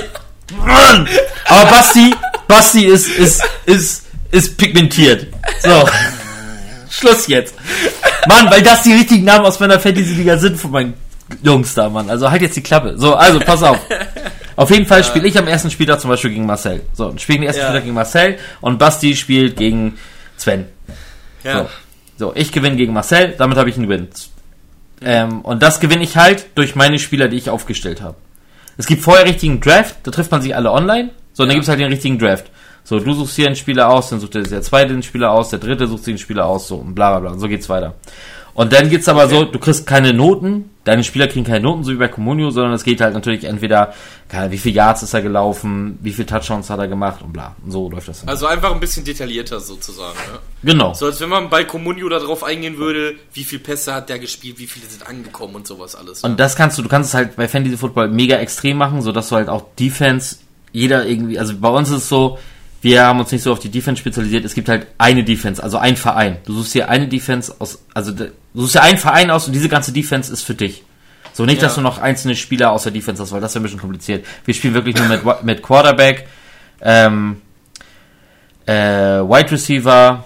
[0.65, 1.07] Mann.
[1.45, 2.15] Aber Basti,
[2.47, 5.27] Basti ist, ist, ist, ist pigmentiert.
[5.61, 5.87] So.
[6.89, 7.53] Schluss jetzt.
[8.27, 10.93] Mann, weil das die richtigen Namen aus meiner Fantasy-Liga sind von meinen
[11.43, 12.09] Jungs da, Mann.
[12.09, 12.97] Also halt jetzt die Klappe.
[12.97, 13.77] So, also pass auf.
[14.59, 16.81] Auf jeden Fall spiele ich am ersten Spieltag zum Beispiel gegen Marcel.
[16.91, 17.61] So, spiele den ersten.
[17.61, 19.97] Spieltag gegen Marcel und Basti spielt gegen
[20.35, 20.65] Sven.
[21.45, 21.69] Ja.
[22.17, 22.25] So.
[22.25, 24.09] so, ich gewinne gegen Marcel, damit habe ich einen Win.
[25.01, 28.17] Ähm, und das gewinne ich halt durch meine Spieler, die ich aufgestellt habe.
[28.75, 31.11] Es gibt vorher richtigen Draft, da trifft man sich alle online.
[31.31, 31.53] So, und dann Ja.
[31.53, 32.51] gibt es halt den richtigen Draft.
[32.83, 35.51] So, du suchst hier einen Spieler aus, dann sucht der, der zweite den Spieler aus,
[35.51, 37.31] der dritte sucht sich einen Spieler aus, so und bla bla bla.
[37.31, 37.95] Und so geht's weiter.
[38.53, 41.91] Und dann geht's aber so, du kriegst keine Noten, deine Spieler kriegen keine Noten, so
[41.91, 43.93] wie bei Comunio, sondern es geht halt natürlich entweder,
[44.49, 47.55] wie viel Yards ist er gelaufen, wie viel Touchdowns hat er gemacht und bla.
[47.63, 48.29] Und so läuft das dann.
[48.29, 50.17] Also einfach ein bisschen detaillierter sozusagen.
[50.17, 50.39] Ne?
[50.63, 50.93] genau.
[50.93, 54.59] So als wenn man bei Comunio darauf eingehen würde, wie viele Pässe hat der gespielt,
[54.59, 56.23] wie viele sind angekommen und sowas alles.
[56.23, 59.11] Und das kannst du, du kannst es halt bei Fantasy Football mega extrem machen, so
[59.11, 60.37] dass du halt auch Defense,
[60.71, 62.39] jeder irgendwie, also bei uns ist es so,
[62.81, 65.77] wir haben uns nicht so auf die Defense spezialisiert, es gibt halt eine Defense, also
[65.77, 66.37] ein Verein.
[66.45, 69.69] Du suchst dir eine Defense aus, also du suchst dir einen Verein aus und diese
[69.69, 70.83] ganze Defense ist für dich.
[71.33, 71.67] So nicht, Ja.
[71.67, 74.25] dass du noch einzelne Spieler aus der Defense hast, weil das wäre ein bisschen kompliziert.
[74.45, 76.27] Wir spielen wirklich nur mit, mit Quarterback,
[76.81, 77.41] ähm,
[78.65, 80.23] äh, Wide Receiver,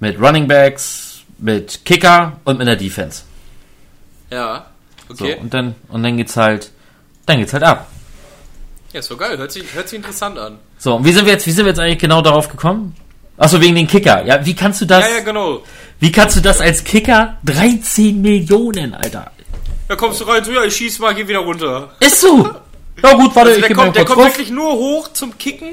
[0.00, 3.22] mit Running Backs, mit Kicker und mit der Defense.
[4.30, 4.66] ja,
[5.08, 5.36] So, okay.
[5.40, 6.70] und dann, und dann geht's halt,
[7.26, 7.90] dann geht's halt ab.
[8.92, 9.36] Ja, ist doch geil.
[9.36, 10.58] Hört sich, hört sich interessant an.
[10.78, 12.94] So, und wie sind wir jetzt, wie sind wir jetzt eigentlich genau darauf gekommen?
[13.36, 14.24] Achso, wegen den Kicker.
[14.24, 15.62] Ja, wie kannst du das, Ja, ja, genau.
[16.00, 19.30] wie kannst du das als Kicker 13 Millionen, Alter?
[19.88, 21.90] Da kommst du rein, so, ja, ich schieß mal, geh wieder runter.
[22.00, 22.48] Ist so.
[23.02, 25.68] Ja gut, warte, Also ich der kommt, der kommt wirklich nur hoch zum Kicken.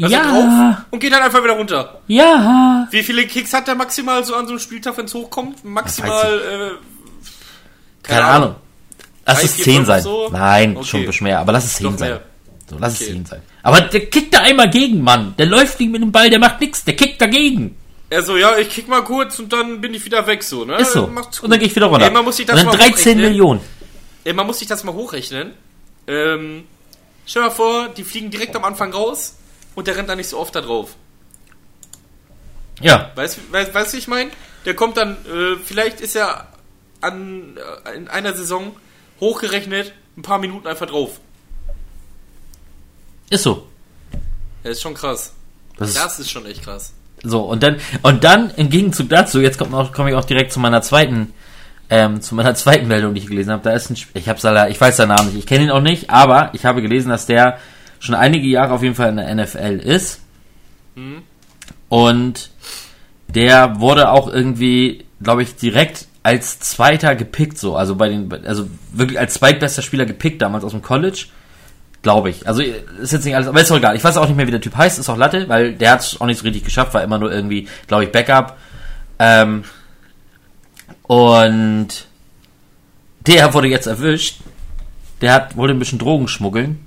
[0.00, 0.84] Also Ja.
[0.90, 2.00] und geht dann einfach wieder runter.
[2.06, 2.86] Ja.
[2.92, 5.64] Wie viele Kicks hat der maximal so an so einem Spieltag, wenn es hochkommt?
[5.64, 8.54] Maximal, äh, Keine Ahnung.
[9.26, 10.02] Lass Drei, es vier, 10 fünf sein.
[10.02, 10.28] so?
[10.30, 10.86] Nein, Okay.
[10.86, 12.10] schon ein bisschen mehr, aber lass es 10 Doch sein.
[12.10, 12.20] mehr.
[12.68, 13.12] So, lass es Okay.
[13.12, 13.42] 10 sein.
[13.62, 15.34] Aber der kickt da einmal gegen, Mann.
[15.38, 17.76] Der läuft nicht mit dem Ball, der macht nichts, der kickt dagegen.
[18.10, 20.76] Er so, ja, ich kick mal kurz und dann bin ich wieder weg, so, ne?
[20.76, 21.04] Ist so.
[21.04, 22.06] Und dann gehe ich wieder runter.
[22.06, 23.24] Ey, man muss sich das und dann mal 13 hochrechnen.
[23.24, 23.60] Millionen.
[24.24, 25.52] Ey, man muss sich das mal hochrechnen.
[26.06, 26.64] Ähm,
[27.26, 29.36] stell dir mal vor, die fliegen direkt am Anfang raus
[29.74, 30.96] und der rennt dann nicht so oft da drauf.
[32.80, 33.10] Ja.
[33.14, 34.30] Weißt du, weißt, weißt, ich meine?
[34.64, 36.48] Der kommt dann, äh, vielleicht ist er
[37.00, 38.74] an, äh, in einer Saison
[39.20, 41.20] hochgerechnet ein paar Minuten einfach drauf.
[43.30, 43.66] Ist so.
[44.62, 45.32] Das ist schon krass.
[45.76, 46.92] Das ist Das ist schon echt krass.
[47.22, 50.82] So, und dann, und dann im Gegenzug dazu, jetzt komme ich auch direkt zu meiner
[50.82, 51.32] zweiten,
[51.90, 53.62] ähm, zu meiner zweiten Meldung, die ich gelesen habe.
[53.62, 55.80] Da ist ein, ich hab's leider, ich weiß seinen Namen nicht, ich kenne ihn auch
[55.80, 57.58] nicht, aber ich habe gelesen, dass der
[58.00, 60.20] schon einige Jahre auf jeden Fall in der NFL ist.
[61.88, 62.50] Und
[63.28, 68.68] der wurde auch irgendwie, glaube ich, direkt als Zweiter gepickt, so, also bei den, also
[68.92, 71.26] wirklich als zweitbester Spieler gepickt damals aus dem College.
[72.02, 72.46] Glaube ich.
[72.46, 73.96] Also ist jetzt nicht alles, aber ist doch egal.
[73.96, 76.00] Ich weiß auch nicht mehr, wie der Typ heißt, ist auch Latte, weil der hat
[76.00, 78.56] es auch nicht so richtig geschafft, war immer nur irgendwie, glaube ich, Backup.
[79.18, 79.64] Ähm,
[81.02, 81.88] und
[83.26, 84.40] der wurde jetzt erwischt.
[85.20, 86.86] Der hat wollte ein bisschen Drogen schmuggeln.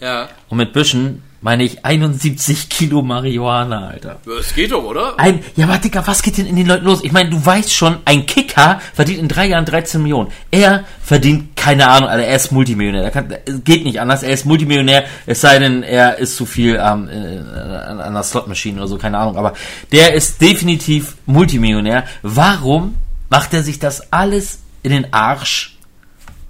[0.00, 0.28] Ja.
[0.48, 4.18] Und mit bisschen meine ich 71 Kilo Marihuana, Alter.
[4.26, 5.18] Das geht doch, oder?
[5.18, 7.00] Ein, ja, aber Digga, was geht denn in den Leuten los?
[7.02, 10.30] Ich meine, du weißt schon, ein Kicker verdient in drei Jahren 13 Millionen.
[10.50, 13.04] Er verdient, keine Ahnung, Alter, er ist Multimillionär.
[13.04, 16.44] Er kann, es geht nicht anders, er ist Multimillionär, es sei denn, er ist zu
[16.44, 19.36] viel ähm, äh, an, der Slotmaschine oder so, keine Ahnung.
[19.38, 19.54] Aber
[19.92, 22.04] der ist definitiv Multimillionär.
[22.22, 22.96] Warum
[23.30, 25.76] macht er sich das alles in den Arsch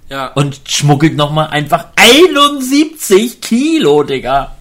[0.09, 0.27] Ja.
[0.33, 4.55] und schmuggelt nochmal einfach 71 Kilo, Digga?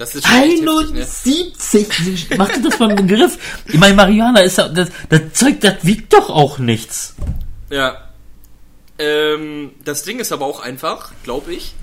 [0.00, 1.06] Das ist schon echt heftig, ne?
[1.26, 2.28] 71!
[2.38, 3.36] Mach dir das mal im Griff.
[3.66, 7.14] Ich meine, Marihuana ist ja, das, das Zeug, das wiegt doch auch nichts.
[7.68, 8.08] Ja.
[8.98, 11.74] Ähm, das Ding ist aber auch einfach, glaube ich.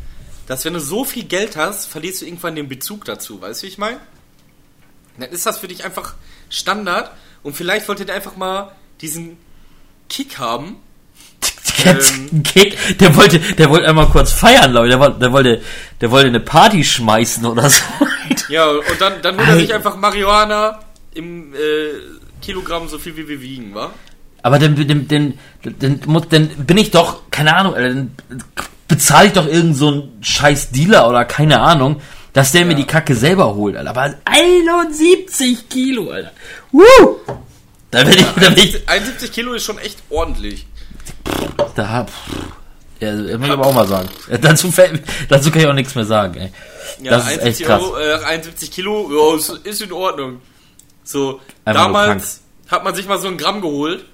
[0.47, 3.39] dass wenn du so viel Geld hast, verlierst du irgendwann den Bezug dazu.
[3.39, 3.99] Weißt du, wie ich meine?
[5.19, 6.15] Dann ist das für dich einfach
[6.49, 7.11] Standard
[7.43, 9.37] und vielleicht wollt ihr einfach mal diesen
[10.09, 10.77] Kick haben.
[11.85, 14.89] Ähm, Kick, der wollte, der wollte einmal kurz feiern, Leute.
[14.89, 15.61] Der, wollte, der wollte,
[16.01, 17.81] der wollte eine Party schmeißen oder so.
[18.49, 20.79] Ja, und dann, dann holt er sich einfach Marihuana
[21.13, 21.57] im äh,
[22.41, 23.91] Kilogramm so viel wie wir wiegen, wa?
[24.41, 25.33] Aber dann, dann, dann,
[25.79, 28.11] dann, muss- dann bin ich doch, keine Ahnung, dann
[28.87, 31.99] bezahle ich doch irgend so einen scheiß Dealer oder keine Ahnung,
[32.31, 32.77] dass der mir Ja.
[32.77, 33.89] die Kacke selber holt, Alter.
[33.89, 36.31] Aber 71 Kilo, Alter.
[36.71, 36.83] Woo!
[37.91, 40.65] Da bin ich, da bin ich, 71 Kilo ist schon echt ordentlich.
[41.75, 42.13] Da, pff,
[42.99, 44.09] ja, das muss ich aber auch mal sagen.
[44.41, 46.51] Dazu, fällt, dazu kann ich auch nichts mehr sagen, ey.
[47.01, 47.81] Ja, das ist echt 71 krass.
[47.83, 50.41] Euro, äh, 71 Kilo, ja, ist, ist in Ordnung.
[51.03, 54.05] So, Einfach damals hat man sich mal so ein Gramm geholt.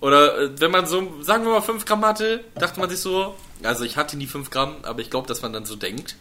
[0.00, 3.34] Oder äh, wenn man so, sagen wir mal 5 Gramm hatte, dachte man sich so,
[3.62, 6.16] also ich hatte nie 5 Gramm, aber ich glaube, dass man dann so denkt.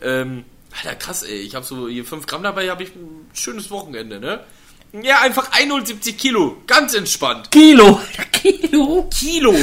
[0.00, 0.44] Ähm,
[0.76, 4.20] Alter, krass, ey, ich habe so hier 5 Gramm dabei, habe ich ein schönes Wochenende,
[4.20, 4.44] ne?
[5.02, 7.50] Ja, einfach 71 Kilo, ganz entspannt.
[7.50, 8.00] Kilo!
[8.32, 8.55] Kilo!
[8.68, 9.54] Kilo.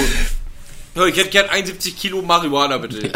[0.96, 3.12] Ja, ich hätte gern 71 Kilo Marihuana, bitte.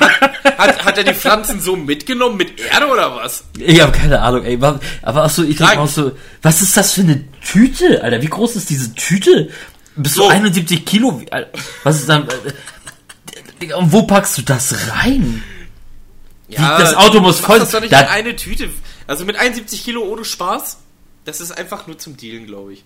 [0.00, 3.44] Hat, hat, hat er die Pflanzen so mitgenommen mit Erde oder was?
[3.58, 4.58] Ich habe keine Ahnung, ey.
[5.02, 8.22] Aber auch so, ich denke auch so, was ist das für eine Tüte, Alter?
[8.22, 9.50] Wie groß ist diese Tüte?
[9.96, 10.22] Bist So.
[10.22, 11.20] du 71 Kilo?
[11.82, 12.26] Was ist dann?
[13.60, 15.42] äh, Und wo packst du das rein?
[16.48, 18.70] das Auto muss voll- Das doch nicht da- in eine Tüte.
[19.06, 20.78] Also mit 71 Kilo ohne Spaß,
[21.26, 22.84] das ist einfach nur zum Dealen, glaube ich.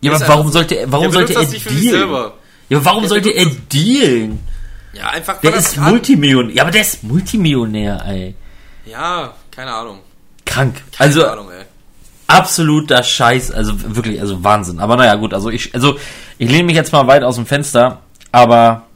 [0.00, 2.34] Ja, aber warum sollte er, warum sollte er dealen?
[2.68, 4.40] Ja, aber warum sollte er dealen?
[4.92, 5.76] Ja, einfach Der ist.
[5.76, 6.54] Multimillionär.
[6.54, 8.34] Ja, aber der ist Multimillionär, ey.
[8.86, 10.00] Ja, keine Ahnung.
[10.44, 10.76] Krank.
[10.96, 11.64] Keine also Ahnung, ey.
[12.26, 14.80] absoluter Scheiß, also wirklich, also Wahnsinn.
[14.80, 15.98] Aber naja, gut, also ich, also
[16.38, 18.00] ich lehne mich jetzt mal weit aus dem Fenster,
[18.32, 18.87] aber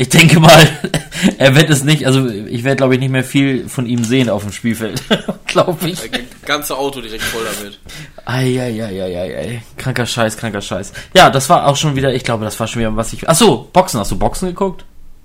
[0.00, 0.66] ich denke mal,
[1.38, 4.30] er wird es nicht, also ich werde glaube ich nicht mehr viel von ihm sehen
[4.30, 5.02] auf dem Spielfeld,
[5.46, 6.00] glaube ich.
[6.00, 6.10] Das
[6.46, 7.78] ganze Auto direkt voll damit.
[8.24, 10.92] Eieieiei, kranker Scheiß, kranker Scheiß.
[11.14, 13.34] Ja, das war auch schon wieder, ich glaube, das war schon wieder, was ich, ach
[13.34, 14.84] so, Boxen, hast du Boxen geguckt?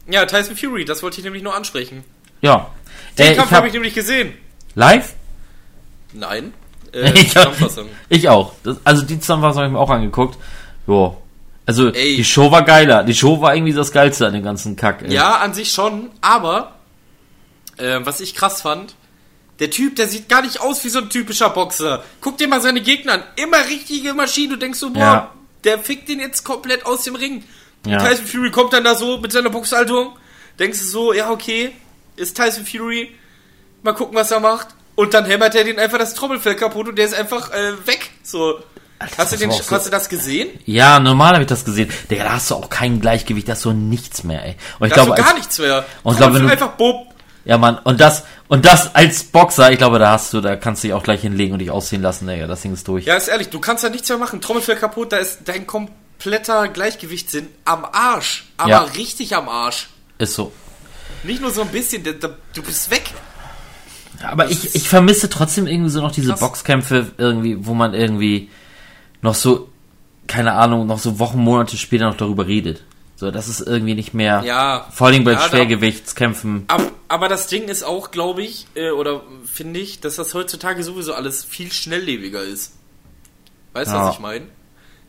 [0.09, 2.03] Ja, Tyson Fury, das wollte ich nämlich nur ansprechen.
[2.41, 2.69] Ja.
[3.17, 4.33] Den Äh, Kampf habe hab, ich nämlich gesehen.
[4.75, 5.13] live?
[6.13, 6.53] Nein.
[6.95, 7.87] Äh, ich, Zusammenfassung.
[8.07, 8.53] ich auch.
[8.63, 10.37] Das, also die Zusammenfassung habe ich mir auch angeguckt.
[10.87, 11.17] Jo.
[11.65, 12.15] Also Ey.
[12.17, 13.03] die Show war geiler.
[13.03, 15.01] Die Show war irgendwie das Geilste an dem ganzen Kack.
[15.01, 15.11] ey.
[15.13, 16.73] Ja, an sich schon, aber
[17.77, 18.95] äh, was ich krass fand,
[19.59, 22.03] der Typ, der sieht gar nicht aus wie so ein typischer Boxer.
[22.21, 23.23] Guck dir mal seine Gegner an.
[23.37, 24.51] Immer richtige Maschinen.
[24.51, 25.31] Du denkst so, boah, Ja.
[25.63, 27.43] der fickt den jetzt komplett aus dem Ring.
[27.87, 27.97] Ja.
[27.99, 30.13] Tyson Fury kommt dann da so mit seiner Boxhaltung.
[30.59, 31.71] Denkst du so, ja, okay,
[32.15, 33.11] ist Tyson Fury.
[33.81, 34.67] Mal gucken, was er macht.
[34.95, 38.11] Und dann hämmert er den einfach das Trommelfell kaputt und der ist einfach äh, weg.
[38.23, 38.59] So.
[38.99, 40.49] Hast du, das den, so- hast du das gesehen?
[40.65, 41.89] Ja, normal habe ich das gesehen.
[42.09, 44.55] Digga, da hast du auch kein Gleichgewicht, da hast du nichts mehr, ey.
[44.79, 45.85] Und ich Da hast glaube, du gar als, nichts mehr.
[46.03, 47.07] Und ich glaube, wenn du- einfach bob.
[47.43, 50.83] ja, Mann, und das, und das als Boxer, ich glaube, da hast du, da kannst
[50.83, 53.05] du dich auch gleich hinlegen und dich ausziehen lassen, Digga, das Ding ist durch.
[53.05, 54.39] Ja, ist ehrlich, du kannst da nichts mehr machen.
[54.39, 58.45] Trommelfell kaputt, da ist dein kompletter Gleichgewichtssinn am Arsch.
[58.57, 58.79] Aber Ja.
[58.83, 59.89] richtig am Arsch.
[60.19, 60.53] Ist so.
[61.23, 63.03] Nicht nur so ein bisschen, da, da, du bist weg.
[64.23, 66.39] Aber Das ich, ich vermisse trotzdem irgendwie so noch diese krass.
[66.39, 68.49] Boxkämpfe irgendwie, wo man irgendwie
[69.21, 69.69] noch so,
[70.27, 72.83] keine Ahnung, noch so Wochen, Monate später noch darüber redet.
[73.17, 74.87] So, das ist irgendwie nicht mehr, Ja.
[74.91, 76.65] vor allem bei Ja, Schwergewichtskämpfen.
[76.67, 80.83] Aber, aber das Ding ist auch, glaube ich, äh, oder finde ich, dass das heutzutage
[80.83, 82.73] sowieso alles viel schnelllebiger ist.
[83.73, 84.07] Weißt du, Ja.
[84.07, 84.45] was ich meine?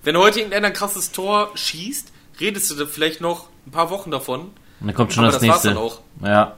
[0.04, 4.12] Wenn heute irgendeiner ein krasses Tor schießt, redest du da vielleicht noch ein paar Wochen
[4.12, 4.52] davon.
[4.80, 5.68] Und dann kommt schon Aber das, das war's nächste.
[5.70, 6.00] dann auch.
[6.22, 6.56] Ja.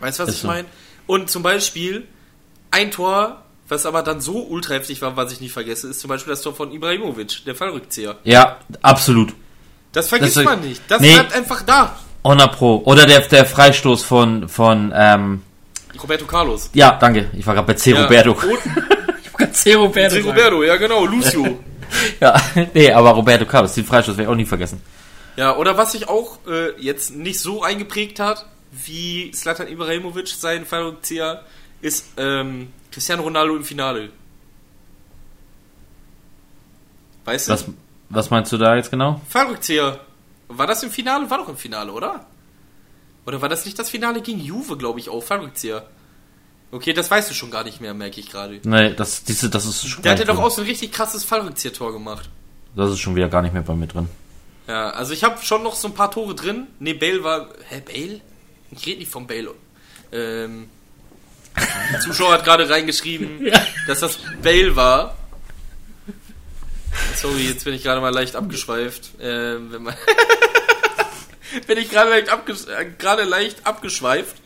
[0.00, 0.48] Weißt du, was Ist ich so.
[0.48, 0.66] meine?
[1.06, 2.06] Und zum Beispiel
[2.70, 6.08] ein Tor, was aber dann so ultra heftig war, was ich nicht vergesse, ist zum
[6.08, 8.16] Beispiel das Tor von Ibrahimovic, der Fallrückzieher.
[8.24, 9.34] Ja, absolut.
[9.92, 10.82] Das vergisst Das- man nicht.
[10.88, 11.14] Das Nee.
[11.14, 11.96] bleibt einfach da.
[12.24, 12.82] 100 Pro.
[12.84, 15.42] Oder der, der Freistoß von, von, ähm,
[16.02, 16.70] Roberto Carlos.
[16.74, 17.30] ja, danke.
[17.36, 17.92] Ich war gerade bei C.
[17.92, 18.02] Ja.
[18.04, 18.32] Roberto.
[18.32, 18.42] Und
[19.22, 19.74] Ich hab grad C.
[19.74, 20.14] Roberto.
[20.16, 20.20] C.
[20.22, 21.58] Roberto, ja genau, Lucio.
[22.20, 22.34] Ja,
[22.74, 24.82] nee, aber Roberto Carlos, den Freistoß werde ich auch nie vergessen.
[25.36, 30.66] ja, oder was sich auch äh, jetzt nicht so eingeprägt hat, wie Slatan Ibrahimovic sein
[30.66, 31.42] Fallrückzieher,
[31.80, 34.08] ist ähm, Cristiano Ronaldo im Finale.
[37.26, 37.52] Weißt du?
[37.52, 37.66] Was,
[38.08, 39.20] was meinst du da jetzt genau?
[39.28, 40.00] Fallrückzieher.
[40.48, 41.28] War das im Finale?
[41.28, 42.24] War doch im Finale, oder?
[43.26, 45.22] Oder war das nicht das Finale gegen Juve, glaube ich, auch?
[45.22, 45.86] Fallrückzieher.
[46.70, 48.62] Okay, das weißt du schon gar nicht mehr, merke ich gerade.
[48.64, 51.22] Nee, das, diese, das ist schon Der hatte nicht doch auch so ein richtig krasses
[51.22, 52.30] Fallrückzieher-Tor gemacht.
[52.76, 54.08] Das ist schon wieder gar nicht mehr bei mir drin.
[54.68, 56.66] Ja, also ich habe schon noch so ein paar Tore drin.
[56.78, 57.48] Ne, Bale war.
[57.68, 58.22] Hä, Bale?
[58.70, 59.52] Ich rede nicht von Bale.
[60.12, 60.70] Ähm.
[61.92, 63.52] Der Zuschauer hat gerade reingeschrieben,
[63.86, 65.16] dass das Bale war.
[67.16, 69.10] Sorry, jetzt bin ich gerade mal leicht abgeschweift.
[69.20, 69.94] Ähm, wenn man
[71.66, 74.36] bin ich gerade leicht, abges äh, gerade leicht abgeschweift.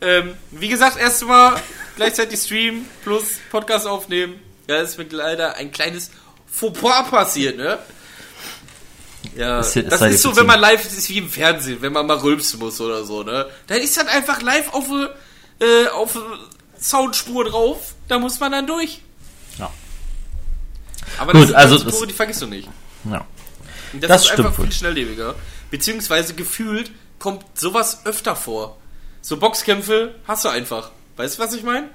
[0.00, 1.60] Ähm, wie gesagt, erstmal
[1.96, 4.40] gleichzeitig Stream plus Podcast aufnehmen.
[4.68, 6.10] Ja, ist mir leider ein kleines
[6.46, 7.78] Fauxpas passiert, ne?
[9.36, 12.18] Ja, das dir ist so, wenn man live ist wie im Fernsehen, wenn man mal
[12.18, 13.48] rülpsen muss oder so, ne?
[13.66, 14.86] Dann ist dann einfach live auf
[15.60, 16.18] äh, auf
[16.82, 19.00] Soundspur drauf, da muss man dann durch.
[19.58, 19.70] Ja.
[21.18, 22.68] Aber Gut, das sind also ganze das- die vergisst du nicht.
[23.10, 23.24] Ja.
[23.92, 24.66] Und Das, Das ist stimmt einfach wohl.
[24.66, 25.34] viel schnelllebiger.
[25.70, 28.76] Beziehungsweise gefühlt kommt sowas öfter vor.
[29.20, 30.90] So Boxkämpfe hast du einfach.
[31.16, 31.88] Weißt du, was ich meine?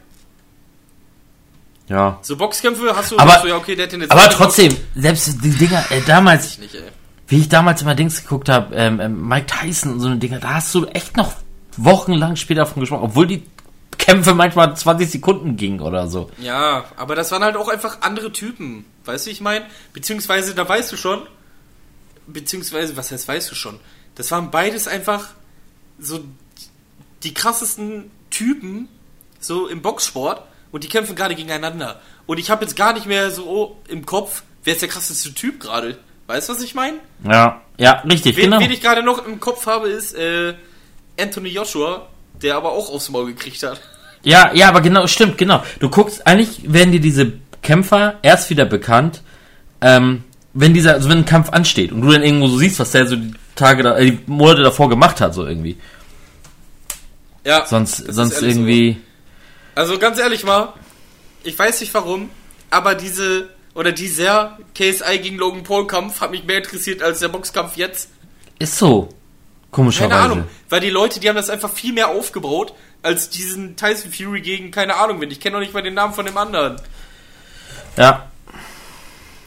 [1.90, 2.20] Ja.
[2.22, 4.76] So Boxkämpfe hast du, Aber- hast du ja, okay, der hat den jetzt Aber trotzdem,
[4.96, 6.84] selbst die Dinger, äh, damals, Nicht, ey.
[7.28, 10.40] wie ich damals immer Dings geguckt habe, ähm, ähm, Mike Tyson und so eine Dinger,
[10.40, 11.34] da hast du echt noch
[11.78, 13.44] wochenlang später davon gesprochen, obwohl die
[14.08, 16.32] Kämpfe manchmal 20 Sekunden gingen oder so.
[16.38, 18.86] Ja, aber das waren halt auch einfach andere Typen.
[19.04, 19.66] Weißt du, wie ich meine?
[19.92, 21.28] Beziehungsweise, da weißt du schon,
[22.26, 23.82] beziehungsweise, was heißt weißt du schon?
[24.16, 25.32] Das waren beides einfach
[26.00, 26.22] so
[27.24, 28.88] die krassesten Typen,
[29.42, 30.42] so im Boxsport,
[30.72, 32.00] und die kämpfen gerade gegeneinander.
[32.28, 35.60] Und ich habe jetzt gar nicht mehr so im Kopf, wer ist der krasseste Typ
[35.60, 35.98] gerade.
[36.28, 37.00] Weißt du, was ich meine?
[37.30, 38.62] Ja, ja, richtig, Wen, genau.
[38.62, 40.54] wen ich gerade noch im Kopf habe, ist äh,
[41.20, 42.08] Anthony Joshua,
[42.42, 43.82] der aber auch aufs Maul gekriegt hat.
[44.28, 45.64] Ja, ja, aber genau, stimmt, genau.
[45.80, 49.22] Du guckst, eigentlich werden dir diese Kämpfer erst wieder bekannt,
[49.80, 52.92] ähm, wenn dieser, also wenn ein Kampf ansteht und du dann irgendwo so siehst, was
[52.92, 55.78] der so die Tage, da, äh, die Monate davor gemacht hat, so irgendwie.
[57.46, 58.60] Ja, Sonst, sonst ehrlich so.
[58.60, 58.98] irgendwie,
[59.76, 60.74] Also ganz ehrlich mal,
[61.46, 62.30] ich weiß nicht warum,
[62.70, 67.30] aber diese oder dieser KSI gegen Logan Paul Kampf hat mich mehr interessiert als der
[67.30, 68.10] Boxkampf jetzt.
[68.60, 69.08] ist so.
[69.72, 70.10] Komischerweise.
[70.10, 72.74] Keine Ahnung, weil die Leute, die haben das einfach viel mehr aufgebaut
[73.08, 75.32] als diesen Tyson Fury gegen keine Ahnung wen.
[75.32, 76.80] Ich kenne noch nicht mal den Namen von dem anderen.
[77.96, 78.28] Ja,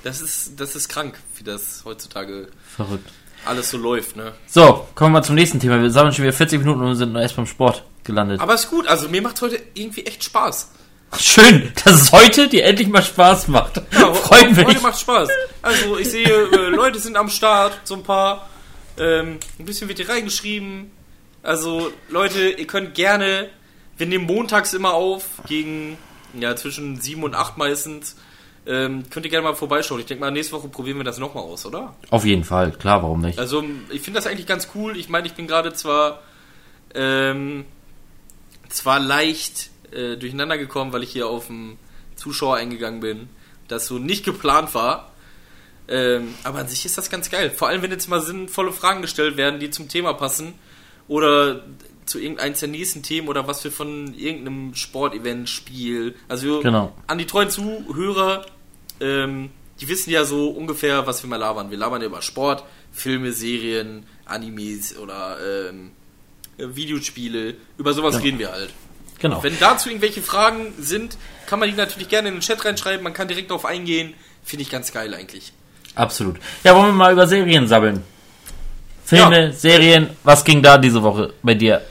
[0.02, 3.08] Das ist das ist krank, wie das heutzutage verrückt.
[3.44, 4.32] alles so läuft, ne?
[4.46, 5.80] So, kommen wir mal zum nächsten Thema.
[5.80, 8.40] Wir sammeln schon wieder 40 Minuten und sind nur erst beim Sport gelandet.
[8.40, 10.70] Aber ist gut, also mir macht heute irgendwie echt Spaß.
[11.18, 13.82] Schön, dass es heute dir endlich mal Spaß macht.
[13.92, 14.80] Ja, Freut heute mich.
[14.82, 15.28] macht Spaß.
[15.62, 18.48] Also ich sehe, äh, Leute sind am Start, so ein paar.
[18.98, 20.90] Ähm, ein bisschen wird hier reingeschrieben.
[21.42, 23.48] Also Leute, ihr könnt gerne,
[23.96, 25.96] wir nehmen montags immer auf, gegen
[26.38, 28.16] ja zwischen 7 und 8 meistens.
[28.66, 30.00] Ähm, könnt ihr gerne mal vorbeischauen.
[30.00, 31.94] Ich denke mal, nächste Woche probieren wir das nochmal aus, oder?
[32.10, 33.38] Auf jeden Fall, klar, warum nicht?
[33.38, 34.96] Also ich finde das eigentlich ganz cool.
[34.98, 36.20] Ich meine, ich bin gerade zwar
[36.94, 37.64] ähm,
[38.68, 41.78] zwar leicht äh, durcheinander gekommen, weil ich hier auf einen
[42.16, 43.28] Zuschauer eingegangen bin,
[43.68, 45.10] das so nicht geplant war.
[45.88, 47.50] Ähm, aber an sich ist das ganz geil.
[47.50, 50.54] Vor allem, wenn jetzt mal sinnvolle Fragen gestellt werden, die zum Thema passen
[51.10, 51.64] oder
[52.06, 56.14] zu irgendeins der nächsten Themen oder was wir von irgendeinem Sportevent, Spiel.
[56.28, 56.92] Also Genau.
[57.08, 58.46] an die treuen Zuhörer,
[59.00, 59.50] ähm,
[59.80, 61.70] die wissen ja so ungefähr, was wir mal labern.
[61.70, 65.36] Wir labern ja über Sport, Filme, Serien, Animes oder
[65.68, 65.90] ähm,
[66.58, 67.54] äh, Videospiele.
[67.76, 68.20] Über sowas Ja.
[68.20, 68.70] reden wir halt.
[69.18, 69.42] Genau.
[69.42, 73.02] Wenn dazu irgendwelche Fragen sind, kann man die natürlich gerne in den Chat reinschreiben.
[73.02, 74.14] Man kann direkt darauf eingehen.
[74.44, 75.52] Finde ich ganz geil eigentlich.
[75.96, 76.36] Absolut.
[76.64, 78.02] Ja, wollen wir mal über Serien sammeln?
[79.10, 81.82] Filme, Serien, was ging da diese Woche bei dir?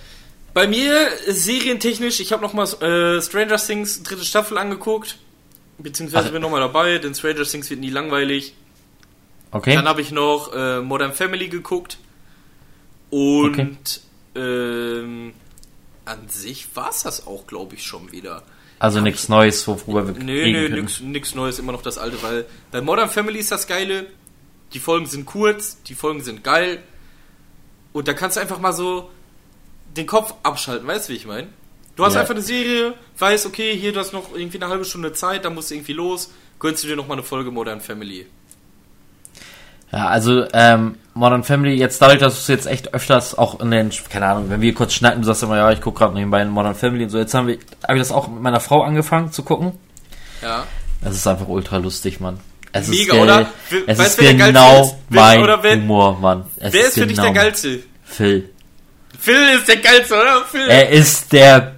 [0.53, 5.17] Bei mir serientechnisch, ich habe nochmal äh, Stranger Things dritte Staffel angeguckt.
[5.77, 6.31] Beziehungsweise Ach.
[6.31, 8.53] bin nochmal dabei, denn Stranger Things wird nie langweilig.
[9.51, 9.75] Okay.
[9.75, 11.97] Dann habe ich noch äh, Modern Family geguckt.
[13.09, 14.01] Und
[14.35, 15.33] ähm,
[16.05, 18.43] an sich war es das auch, glaube ich, schon wieder.
[18.79, 22.45] Also nichts Neues, worüber wir Nö, nö, nix, nix Neues, immer noch das alte, weil
[22.71, 24.07] bei Modern Family ist das Geile.
[24.73, 26.79] Die Folgen sind kurz, die Folgen sind geil.
[27.93, 29.09] Und da kannst du einfach mal so
[29.97, 31.47] den Kopf abschalten, weißt du, wie ich meine?
[31.95, 32.21] Du hast Ja.
[32.21, 35.55] einfach eine Serie, weißt, okay, hier, du hast noch irgendwie eine halbe Stunde Zeit, dann
[35.55, 38.25] musst du irgendwie los, gönnst du dir nochmal eine Folge Modern Family.
[39.91, 43.89] Ja, also ähm, Modern Family, jetzt dadurch, dass du jetzt echt öfters auch in den,
[44.09, 46.49] keine Ahnung, wenn wir kurz schnacken, du sagst immer, ja, ich gucke gerade nebenbei in
[46.49, 49.31] Modern Family und so, jetzt haben wir, habe ich das auch mit meiner Frau angefangen
[49.31, 49.73] zu gucken.
[50.43, 50.65] Ja.
[51.01, 52.39] Es ist einfach ultra lustig, Mann.
[52.71, 53.49] Es Mega, ist, oder?
[53.87, 54.95] Es weißt ist genau ist?
[55.09, 56.45] Mein oder wer- Humor, Mann.
[56.57, 57.79] Es Wer ist für dich genau der mein- Geilste?
[58.05, 58.49] Phil.
[59.19, 60.45] Phil ist der Geilste, oder?
[60.49, 60.67] Phil.
[60.67, 61.75] Er ist der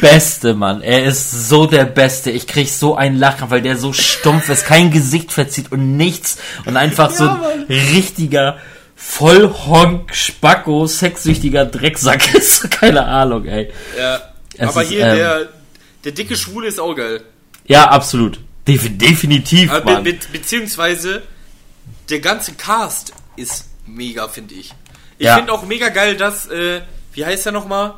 [0.00, 0.82] Beste, Mann.
[0.82, 2.30] Er ist so der Beste.
[2.30, 6.38] Ich krieg so einen Lachen, weil der so stumpf ist, kein Gesicht verzieht und nichts
[6.64, 7.64] und einfach so ein Mann.
[7.68, 8.58] richtiger
[8.96, 12.70] Vollhonk, Spacko, sexsüchtiger Drecksack ist.
[12.70, 13.70] Keine Ahnung, ey.
[13.98, 14.20] ja.
[14.58, 15.48] Es Aber ist, hier, ähm, der,
[16.04, 17.22] der dicke Schwule ist auch geil.
[17.66, 18.38] Ja, absolut.
[18.66, 20.04] Defi definitiv, Aber be Mann.
[20.04, 21.22] be beziehungsweise
[22.08, 24.72] der ganze Cast ist mega, finde ich.
[25.18, 25.36] Ich Ja.
[25.36, 26.82] finde auch mega geil, dass, äh,
[27.12, 27.94] wie heißt er nochmal?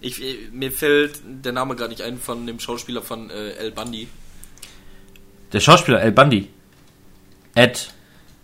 [0.00, 3.70] Ich, äh, mir fällt der Name gerade nicht ein von dem Schauspieler von äh, El
[3.72, 4.08] Bundy.
[5.52, 6.50] Der Schauspieler El Bundy.
[7.54, 7.90] Ed.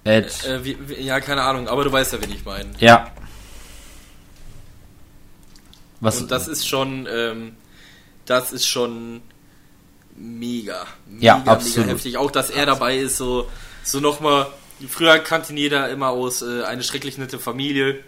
[0.05, 0.45] Ed.
[0.47, 2.71] Äh, wie, wie, ja, keine Ahnung, aber du weißt ja, wen ich meine.
[2.79, 3.11] ja.
[6.01, 7.57] Was- Und das ist schon, ähm,
[8.25, 9.21] das ist schon
[10.21, 10.87] mega.
[11.07, 11.87] mega Ja, absolut.
[11.87, 12.17] Mega heftig.
[12.17, 13.49] Auch, dass er dabei ist, so,
[13.83, 14.47] so nochmal.
[14.89, 18.03] Früher kannte ihn jeder immer aus äh, eine schrecklich nette Familie.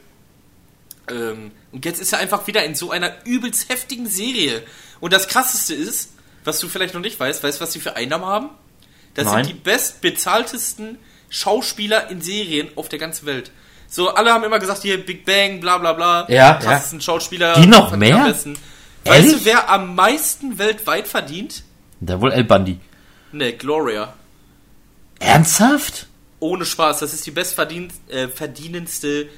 [1.10, 4.62] Ähm, und jetzt ist er einfach wieder in so einer übelst heftigen Serie.
[5.00, 6.12] Und das krasseste ist,
[6.44, 8.50] was du vielleicht noch nicht weißt, weißt du, was sie für Einnahmen haben?
[9.14, 9.44] Das Nein.
[9.44, 10.98] sind die bestbezahltesten
[11.28, 13.50] Schauspieler in Serien auf der ganzen Welt.
[13.88, 16.26] So, alle haben immer gesagt, hier Big Bang, bla bla bla.
[16.30, 17.54] Ja, krassesten Schauspieler.
[17.60, 18.34] Die noch mehr?
[19.04, 21.62] Weißt du, wer am meisten weltweit verdient?
[22.04, 22.80] Da wohl El Bundy.
[23.30, 24.12] Ne, Gloria.
[25.20, 26.08] Ernsthaft?
[26.40, 29.28] Ohne Spaß, das ist die bestverdienendste äh, verdienendste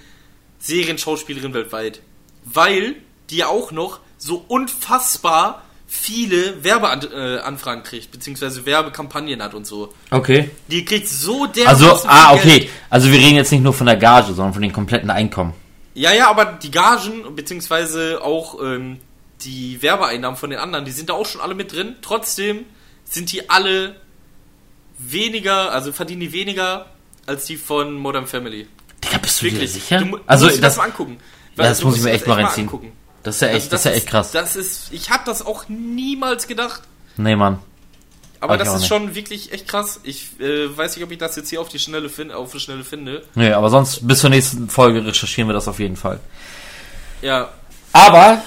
[0.58, 2.00] Serienschauspielerin weltweit.
[2.44, 2.96] Weil
[3.28, 9.92] die ja auch noch so unfassbar viele Werbeanfragen äh, kriegt, beziehungsweise Werbekampagnen hat und so.
[10.10, 10.50] Okay.
[10.68, 12.70] Die kriegt so der Also, ah, okay.
[12.88, 15.52] Also wir reden jetzt nicht nur von der Gage, sondern von den kompletten Einkommen.
[15.92, 18.98] Ja, ja, aber die Gagen, beziehungsweise auch ähm,
[19.44, 21.96] die Werbeeinnahmen von den anderen, die sind da auch schon alle mit drin.
[22.02, 22.64] Trotzdem
[23.04, 23.96] sind die alle
[24.98, 26.86] weniger, also verdienen die weniger
[27.26, 28.66] als die von Modern Family.
[29.04, 29.72] Digga, bist du dir Wirklich.
[29.72, 29.98] sicher?
[29.98, 31.18] Du, du also musst dir das, das, mal angucken.
[31.56, 32.66] ja, das muss ich mir dir echt das mal reinziehen.
[32.66, 32.92] angucken.
[33.22, 34.30] Das ist ja echt, Also das ist ja echt krass.
[34.32, 36.82] Das ist, ich habe das auch niemals gedacht.
[37.16, 37.58] nee, Mann.
[38.40, 38.88] Aber das ist nicht.
[38.88, 40.00] schon wirklich echt krass.
[40.02, 42.60] Ich äh, weiß nicht, ob ich das jetzt hier auf die Schnelle, fin auf die
[42.60, 43.22] Schnelle finde.
[43.34, 46.20] Nee, aber sonst bis zur nächsten Folge recherchieren wir das auf jeden Fall.
[47.22, 47.48] Ja,
[47.92, 48.42] Aber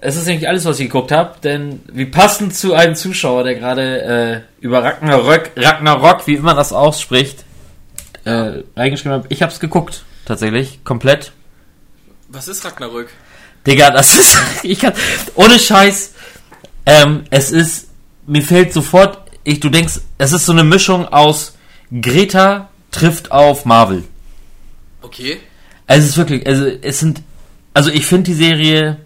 [0.00, 3.54] es ist nicht alles, was ich geguckt habe, denn wie passend zu einem Zuschauer, der
[3.54, 4.02] gerade
[4.60, 7.44] äh, über Ragnarök, Ragnarok, wie immer das ausspricht,
[8.24, 10.04] äh, reingeschrieben hat, ich hab's geguckt.
[10.24, 11.32] Tatsächlich, komplett.
[12.28, 13.08] was ist Ragnarök?
[13.66, 14.94] Digga, das ist, ich kann,
[15.34, 16.14] ohne Scheiß,
[16.86, 17.88] ähm, es ist,
[18.26, 21.56] mir fällt sofort, ich, du denkst, es ist so eine Mischung aus
[21.92, 24.04] Greta trifft auf Marvel.
[25.02, 25.38] Okay.
[25.86, 27.22] Also es ist wirklich, also es sind,
[27.74, 28.98] also ich finde die Serie,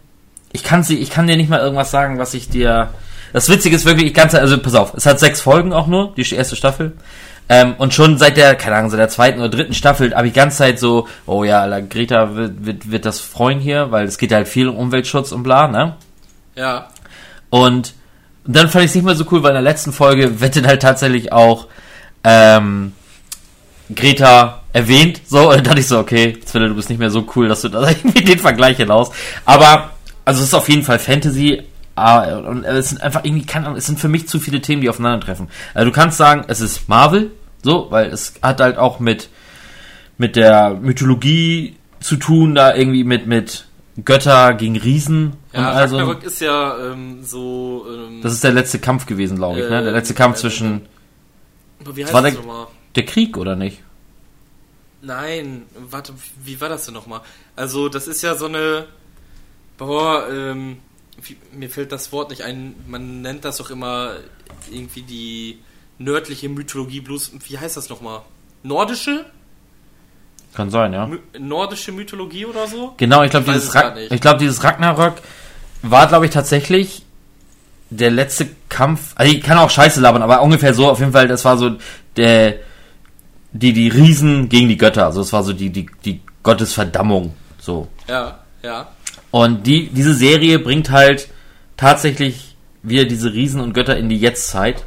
[0.55, 2.91] ich kann sie, ich kann dir nicht mal irgendwas sagen, was ich dir.
[3.33, 6.15] Das Witzige ist wirklich, ich kann also pass auf, es hat sechs Folgen auch nur,
[6.17, 6.93] die erste Staffel.
[7.49, 10.33] Ähm, und schon seit der, keine Ahnung, seit der zweiten oder dritten Staffel habe ich
[10.33, 14.07] die ganze Zeit so, oh ja, Alter, Greta wird, wird, wird das freuen hier, weil
[14.07, 15.97] es geht halt viel um Umweltschutz und bla, ne?
[16.55, 16.89] Ja.
[17.51, 17.95] Und
[18.47, 20.69] dann fand ich es nicht mehr so cool, weil in der letzten Folge wird dann
[20.69, 21.67] halt tatsächlich auch
[22.23, 22.93] ähm,
[23.93, 25.21] Greta erwähnt.
[25.27, 27.63] So, und dann dachte ich so, okay, Zwille, du bist nicht mehr so cool, dass
[27.63, 29.11] du da irgendwie den Vergleich hinaus.
[29.45, 29.94] Aber,
[30.25, 31.63] also es ist auf jeden Fall Fantasy.
[31.97, 34.81] ah, Und es sind einfach irgendwie, keine Ahnung, es sind für mich zu viele Themen,
[34.83, 35.49] die aufeinandertreffen.
[35.75, 37.31] Also du kannst sagen, es ist Marvel,
[37.63, 39.29] so, weil es hat halt auch mit,
[40.19, 43.67] mit der Mythologie zu tun, da irgendwie mit, mit
[44.05, 45.97] Götter gegen Riesen Ja, und also.
[45.99, 47.87] Ragnarök ist ja ähm, so.
[47.89, 49.83] Ähm, Das ist der letzte Kampf gewesen, glaube ich, ne?
[49.83, 50.83] Der Äh, letzte Kampf äh, zwischen
[51.85, 52.67] aber wie heißt war das der- nochmal?
[52.97, 53.81] der Krieg oder nicht?
[55.03, 56.13] Nein, warte,
[56.43, 57.21] wie war das denn nochmal?
[57.57, 58.87] Also, das ist ja so eine.
[59.79, 60.79] Boah, ähm.
[61.53, 62.75] Mir fällt das Wort nicht ein.
[62.89, 64.17] Man nennt das doch immer
[64.71, 65.59] irgendwie die
[65.99, 67.33] nördliche Mythologie bloß.
[67.49, 68.23] Wie heißt das nochmal?
[68.65, 69.25] Nordische?
[70.55, 71.07] Kann sein, ja.
[71.07, 72.95] My nordische Mythologie oder so?
[72.97, 73.75] Genau, ich glaube dieses
[74.11, 75.15] ich glaube dieses Ragnarök
[75.83, 77.05] war glaube ich tatsächlich
[77.91, 79.13] der letzte Kampf.
[79.15, 81.77] Also ich kann auch Scheiße labern, aber ungefähr so auf jeden Fall, das war so
[82.17, 82.57] der
[83.53, 87.89] die die Riesen gegen die Götter, also es war so die die die Gottesverdammung so.
[88.09, 88.89] Ja, ja.
[89.35, 91.29] Und die, diese Serie bringt halt
[91.77, 92.55] tatsächlich
[92.85, 94.85] wieder diese Riesen und Götter in die Jetztzeit.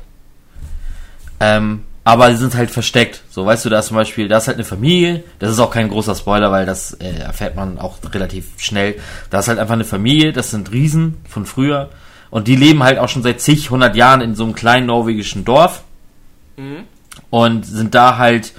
[1.41, 3.23] Ähm, aber sie sind halt versteckt.
[3.29, 5.69] So, weißt du, da ist zum Beispiel, da ist halt eine Familie, das ist auch
[5.69, 8.95] kein großer Spoiler, weil das äh, erfährt man auch relativ schnell.
[9.31, 11.89] Da ist halt einfach eine Familie, das sind Riesen von früher.
[12.29, 15.43] Und die leben halt auch schon seit zig, hundert Jahren in so einem kleinen norwegischen
[15.43, 15.83] Dorf.
[16.55, 16.85] Mhm.
[17.31, 18.53] Und sind da halt,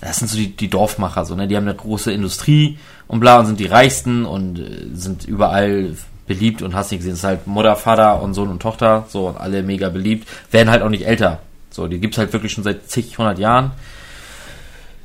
[0.00, 1.46] das sind so die, die Dorfmacher, so, ne?
[1.48, 5.96] Die haben eine große Industrie und bla und sind die reichsten und äh, sind überall
[6.26, 7.12] beliebt und hast nicht gesehen.
[7.12, 10.70] Es ist halt Mutter, Vater und Sohn und Tochter, so und alle mega beliebt, werden
[10.70, 11.40] halt auch nicht älter.
[11.70, 13.72] So, die gibt's halt wirklich schon seit zig, hundert Jahren.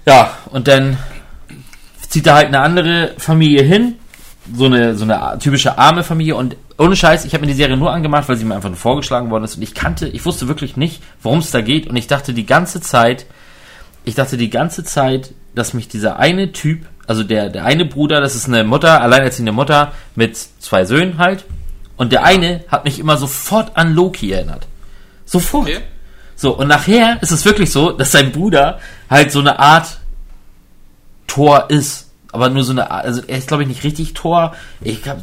[0.06, 0.98] Ja, und dann
[2.08, 3.96] zieht da halt eine andere Familie hin,
[4.56, 7.78] so eine, so eine typische arme Familie und ohne Scheiß, ich habe mir die Serie
[7.78, 10.48] nur angemacht, weil sie mir einfach nur vorgeschlagen worden ist und ich kannte, ich wusste
[10.48, 13.26] wirklich nicht, worum es da geht und ich dachte die ganze Zeit,
[14.06, 18.22] ich dachte die ganze Zeit, dass mich dieser eine Typ, also der, der eine Bruder,
[18.22, 21.44] das ist eine Mutter, alleinerziehende Mutter mit zwei Söhnen halt
[21.98, 24.68] und der eine hat mich immer sofort an Loki erinnert.
[25.26, 25.68] Sofort.
[25.68, 25.80] Okay.
[26.36, 28.80] So, und nachher ist es wirklich so, dass sein Bruder
[29.10, 30.00] halt so eine Art
[31.26, 32.12] Tor ist.
[32.32, 34.56] Aber nur so eine Art, also er ist glaube ich nicht richtig Tor.
[34.80, 35.18] Ich hab,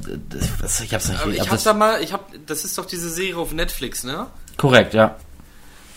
[0.60, 2.76] das, ich hab's nicht Aber ich hab hab das, da mal, ich hab, das ist
[2.78, 4.26] doch diese Serie auf Netflix, ne?
[4.56, 5.14] Korrekt, ja.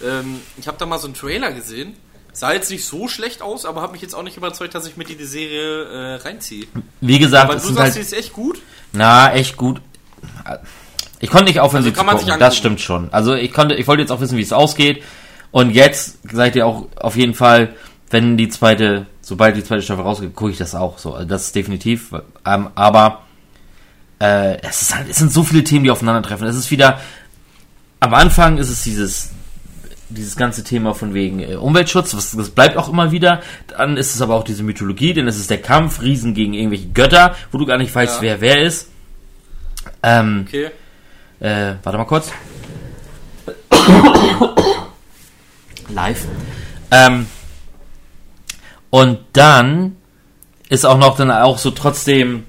[0.04, 1.96] Ähm, ich habe da mal so einen Trailer gesehen.
[2.32, 4.98] Sah jetzt nicht so schlecht aus, aber hat mich jetzt auch nicht überzeugt, dass ich
[4.98, 6.68] mit in die Serie äh, reinziehe.
[7.02, 8.62] Wie gesagt, Aber du sagst, sie halt, ist echt gut.
[8.92, 9.82] na, echt gut.
[11.20, 12.40] ich konnte nicht aufhören, Also sie zu gucken.
[12.40, 13.12] Das stimmt schon.
[13.12, 15.04] Also ich konnte, ich wollte jetzt auch wissen, wie es ausgeht.
[15.52, 17.74] Und jetzt seid ihr auch auf jeden Fall,
[18.12, 21.14] wenn die zweite, sobald die zweite Staffel rausgeht, gucke ich das auch so.
[21.14, 22.14] Also das ist definitiv.
[22.46, 23.24] Ähm, aber
[24.20, 26.48] äh, es ist halt, es sind so viele Themen, die aufeinandertreffen.
[26.48, 27.00] Es ist wieder,
[28.00, 29.32] am Anfang ist es dieses,
[30.10, 33.42] dieses ganze Thema von wegen äh, Umweltschutz, was, das bleibt auch immer wieder.
[33.68, 36.88] Dann ist es aber auch diese Mythologie, denn es ist der Kampf Riesen gegen irgendwelche
[36.90, 38.22] Götter, wo du gar nicht weißt, Ja.
[38.22, 38.90] wer wer ist.
[40.04, 40.70] Ähm, Okay.
[41.40, 42.32] äh, warte mal kurz.
[45.90, 46.26] Live.
[46.92, 47.28] Ähm,
[48.90, 49.96] und dann
[50.70, 52.46] ist auch noch dann auch so trotzdem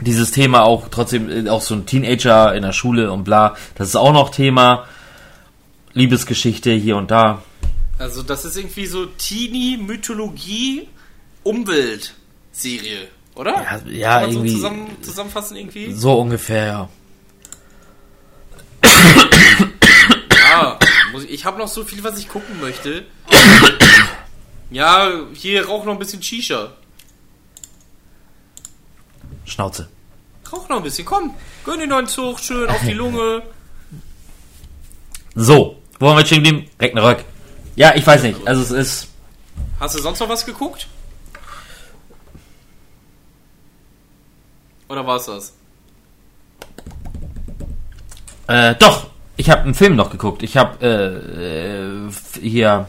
[0.00, 3.54] dieses Thema auch trotzdem äh, auch so ein Teenager in der Schule und bla.
[3.74, 4.84] Das ist auch noch Thema.
[5.96, 7.42] Liebesgeschichte hier und da.
[7.98, 10.88] Also das ist irgendwie so Teenie Mythologie
[11.42, 12.14] Umwelt
[12.52, 13.52] Serie, oder?
[13.62, 15.92] Ja, ja, Kann man irgendwie- so zusammen, zusammenfassen irgendwie.
[15.92, 16.88] So ungefähr, ja.
[20.50, 20.78] Ja,
[21.12, 23.06] muss ich, ich habe noch so viel, was ich gucken möchte.
[24.70, 26.72] Ja, hier rauch noch ein bisschen Shisha.
[29.46, 29.88] Schnauze.
[30.52, 31.34] Rauch noch ein bisschen, komm.
[31.64, 33.42] Gönn dir noch einen Zug, schön auf die Lunge.
[35.34, 36.70] So, wo haben wir stehen geblieben?
[36.80, 37.24] Ragnarök.
[37.74, 38.46] Ja, ich weiß nicht.
[38.46, 39.08] Also es ist.
[39.80, 40.88] Hast du sonst noch was geguckt?
[44.88, 45.52] Oder war's das?
[48.46, 50.42] Äh, doch, ich habe einen Film noch geguckt.
[50.42, 52.88] Ich habe äh, äh, hier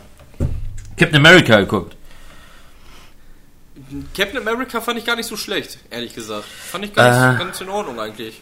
[0.96, 1.96] Captain America geguckt.
[4.16, 6.46] Captain America fand ich gar nicht so schlecht, ehrlich gesagt.
[6.46, 7.40] Fand ich ganz, Äh.
[7.40, 8.42] ganz in Ordnung eigentlich.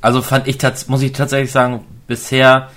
[0.00, 0.58] Also fand ich
[0.88, 2.70] muss ich tatsächlich sagen, bisher.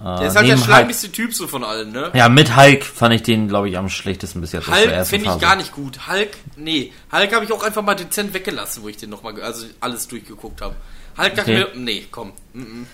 [0.00, 2.10] Äh, Der ist halt der schleimigste Typ so von allen, ne?
[2.14, 4.68] ja, mit Hulk fand ich den, glaube ich, am schlechtesten bis jetzt.
[4.68, 6.06] der Hulk finde ich gar nicht gut.
[6.08, 6.92] Hulk, nee.
[7.12, 10.60] Hulk habe ich auch einfach mal dezent weggelassen, wo ich den nochmal, also alles durchgeguckt
[10.60, 10.76] habe.
[11.16, 11.66] Hulk dachte Okay.
[11.74, 12.32] mir, nee, komm.
[12.52, 12.86] Mm -mm.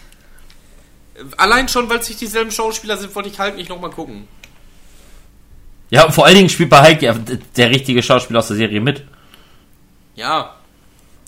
[1.36, 4.26] Allein schon, weil es nicht dieselben Schauspieler sind, wollte ich Hulk nicht nochmal gucken.
[5.90, 8.80] Ja, vor allen Dingen spielt bei Hulk ja d- der richtige Schauspieler aus der Serie
[8.80, 9.04] mit,
[10.16, 10.54] Ja,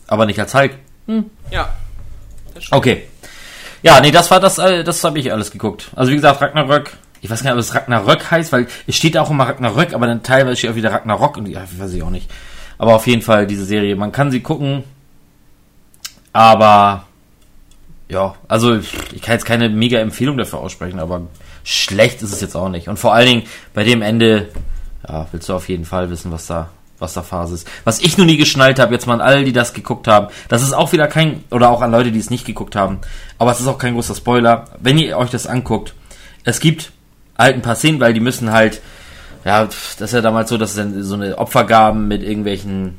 [0.06, 0.72] aber nicht als Hulk.
[1.50, 1.72] ja.
[2.54, 2.78] Das stimmt.
[2.78, 3.08] Okay.
[3.86, 5.90] Ja, nee, das war das, äh, das habe ich alles geguckt.
[5.94, 6.92] Also wie gesagt, Ragnarök.
[7.20, 10.08] Ich weiß gar nicht, ob es Ragnarök heißt, weil es steht auch immer Ragnarök, aber
[10.08, 12.28] dann teilweise steht auch wieder Ragnarok und ja, weiß ich auch nicht.
[12.78, 14.82] Aber auf jeden Fall diese Serie, man kann sie gucken,
[16.32, 17.04] aber
[18.08, 21.22] ja, also ich kann jetzt keine mega Empfehlung dafür aussprechen, aber
[21.62, 22.88] schlecht ist es jetzt auch nicht.
[22.88, 24.48] Und vor allen Dingen bei dem Ende,
[25.08, 27.68] ja, willst du auf jeden Fall wissen, was da, was da Phase ist.
[27.84, 30.62] Was ich noch nie geschnallt habe, jetzt mal an alle, die das geguckt haben, das
[30.62, 32.98] ist auch wieder kein, oder auch an Leute, die es nicht geguckt haben,
[33.38, 34.64] aber es ist auch kein großer Spoiler.
[34.80, 35.94] Wenn ihr euch das anguckt,
[36.44, 36.92] es gibt
[37.38, 38.80] halt ein paar Szenen, weil die müssen halt,
[39.44, 42.98] ja, das ist ja damals so, dass es dann so eine Opfergaben mit irgendwelchen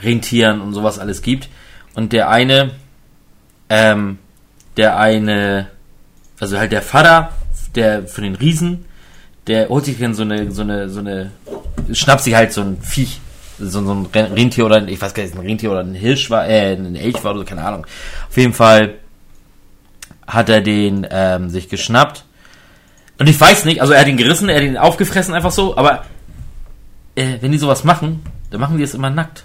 [0.00, 1.48] Rentieren und sowas alles gibt.
[1.94, 2.70] Und der eine,
[3.68, 4.18] ähm,
[4.76, 5.68] der eine,
[6.40, 7.32] also halt der Vater,
[7.74, 8.86] der für den Riesen,
[9.46, 11.32] der holt sich dann so eine, so eine, so eine,
[11.92, 13.20] schnappt sich halt so ein Viech,
[13.58, 15.94] so, so ein Ren- Rentier oder, ein- ich weiß gar nicht, ein Rentier oder ein
[15.94, 17.86] Hirsch war, äh, ein Elch war oder so, keine Ahnung.
[18.28, 18.94] Auf jeden Fall
[20.26, 22.24] hat er den ähm, sich geschnappt.
[23.18, 25.76] Und ich weiß nicht, also er hat ihn gerissen, er hat ihn aufgefressen, einfach so,
[25.76, 26.04] aber
[27.14, 29.44] äh, wenn die sowas machen, dann machen die es immer nackt.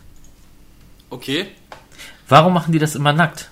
[1.10, 1.48] Okay.
[2.30, 3.50] Warum machen die das immer nackt?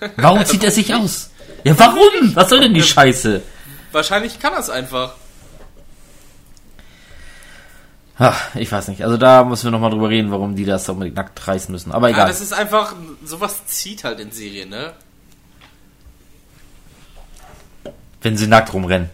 [0.16, 1.30] Warum zieht er sich aus?
[1.64, 2.34] Ja, warum?
[2.34, 3.42] Was soll denn die Scheiße?
[3.92, 5.14] Wahrscheinlich kann das einfach.
[8.22, 9.02] Ach, ich weiß nicht.
[9.02, 11.90] Also da müssen wir nochmal drüber reden, warum die das unbedingt nackt reißen müssen.
[11.90, 12.28] Aber Ja, egal.
[12.28, 12.94] das ist einfach,
[13.24, 14.92] sowas zieht halt in Serien, ne?
[18.22, 19.08] wenn sie nackt rumrennen.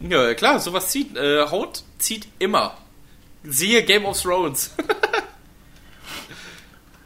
[0.00, 1.14] Ja, klar, sowas zieht.
[1.16, 2.72] Äh, Haut zieht immer.
[3.44, 4.70] Siehe Game of Thrones.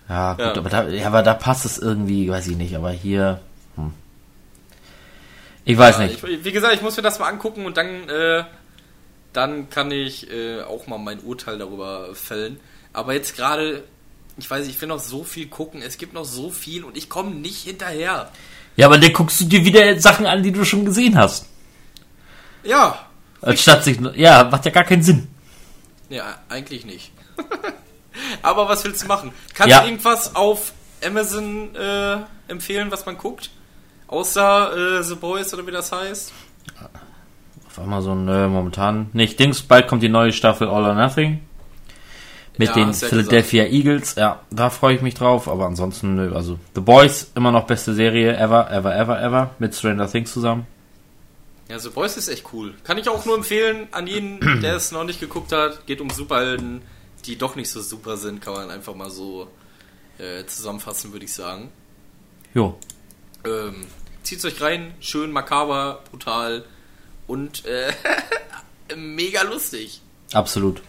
[0.06, 0.52] Ja, gut, Ja.
[0.56, 2.76] Aber, da, ja, aber da passt es irgendwie, weiß ich nicht.
[2.76, 3.40] Aber hier.
[3.76, 3.90] Hm.
[5.64, 6.22] Ich weiß Ja, nicht.
[6.22, 8.44] Ich, wie gesagt, ich muss mir das mal angucken und dann, äh,
[9.34, 12.58] dann kann ich äh, auch mal mein Urteil darüber fällen.
[12.92, 13.84] Aber jetzt gerade,
[14.38, 15.82] ich weiß, ich will noch so viel gucken.
[15.82, 18.30] Es gibt noch so viel und ich komme nicht hinterher.
[18.76, 21.46] Ja, aber dann guckst du dir wieder Sachen an, die du schon gesehen hast.
[22.62, 23.06] Ja,
[23.42, 23.98] Anstatt sich.
[24.14, 25.28] Ja, macht ja gar keinen Sinn.
[26.08, 27.12] ja, eigentlich nicht.
[28.42, 29.32] Aber was willst du machen?
[29.52, 29.80] Kannst Ja.
[29.80, 30.72] du irgendwas auf
[31.04, 32.16] Amazon äh,
[32.48, 33.50] empfehlen, was man guckt?
[34.06, 36.32] Außer äh, The Boys oder wie das heißt?
[37.76, 39.38] Auf Amazon, nö, momentan nicht.
[39.40, 41.40] Dings, bald kommt die neue Staffel All or Nothing.
[42.56, 44.14] Mit Ja, den Philadelphia Eagles.
[44.14, 45.48] Ja, da freue ich mich drauf.
[45.48, 46.32] Aber ansonsten, nö.
[46.36, 49.50] Also, The Boys, immer noch beste Serie ever, ever, ever, ever.
[49.58, 50.68] Mit Stranger Things zusammen.
[51.68, 52.74] Ja, The Boys ist echt cool.
[52.84, 55.84] Kann ich auch nur empfehlen an jeden, der es noch nicht geguckt hat.
[55.86, 56.82] Geht um Superhelden,
[57.26, 59.48] die doch nicht so super sind, kann man einfach mal so
[60.18, 61.70] äh, zusammenfassen, würde ich sagen.
[62.54, 62.78] Jo.
[63.44, 63.86] Ähm,
[64.22, 66.64] zieht's euch rein, schön makaber, brutal
[67.26, 67.92] und äh,
[68.96, 70.00] mega lustig.
[70.32, 70.82] Absolut.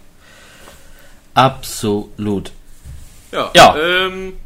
[1.34, 2.52] Absolut.
[3.32, 3.52] Ja.
[3.56, 3.76] Ja.
[3.78, 4.38] Ähm,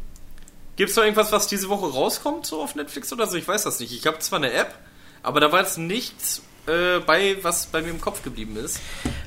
[0.76, 3.36] gibt's noch irgendwas, was diese Woche rauskommt, so auf Netflix oder so?
[3.36, 3.92] Ich weiß das nicht.
[3.92, 4.74] Ich habe zwar eine App,
[5.22, 8.80] aber da war jetzt nichts äh, bei, was bei mir im Kopf geblieben ist,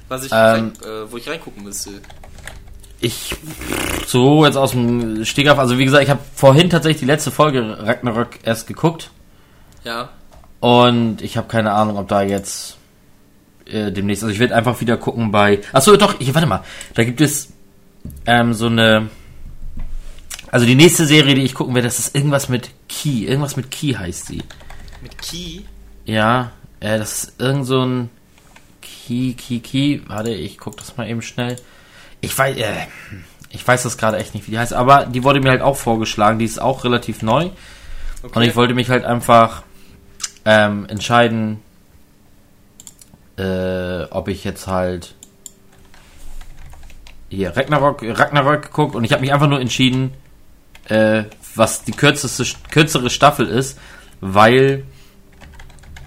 [0.08, 0.38] was ich Ähm.
[0.38, 2.02] rein, äh, wo ich reingucken müsste.
[3.00, 3.36] Ich
[4.08, 7.78] so jetzt aus dem Stegreif, also wie gesagt, ich habe vorhin tatsächlich die letzte Folge
[7.80, 9.10] Ragnarök erst geguckt
[9.84, 10.10] Ja.
[10.64, 12.78] Und ich habe keine Ahnung, ob da jetzt
[13.66, 17.04] äh, demnächst, also ich werde einfach wieder gucken bei, achso doch, ich, warte mal, da
[17.04, 17.52] gibt es
[18.26, 19.10] ähm, so eine,
[20.52, 23.72] also die nächste Serie, die ich gucken werde, das ist irgendwas mit Key, irgendwas mit
[23.72, 24.42] Key heißt sie.
[25.02, 25.64] Mit Key.
[26.06, 28.10] Ja, äh, das ist irgend so ein
[28.82, 30.00] Key, Key, Key.
[30.08, 31.58] Warte, ich guck das mal eben schnell.
[32.22, 32.72] Ich weiß, äh,
[33.50, 35.76] ich weiß das gerade echt nicht, wie die heißt, aber die wurde mir halt auch
[35.76, 36.40] vorgeschlagen.
[36.40, 37.50] Die ist auch relativ neu.
[38.24, 38.32] Okay.
[38.34, 39.64] Und ich wollte mich halt einfach
[40.46, 41.60] ähm, entscheiden,
[43.38, 45.16] äh, ob ich jetzt halt
[47.30, 50.14] hier Ragnarok, Ragnarok geguckt und ich habe mich einfach nur entschieden,
[50.90, 51.24] äh,
[51.56, 53.80] was die kürzeste, kürzere Staffel ist,
[54.22, 54.84] weil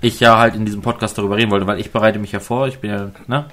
[0.03, 2.69] ich ja halt in diesem Podcast darüber reden wollte, weil ich bereite mich ja vor,
[2.69, 3.47] ich bin ja, ne?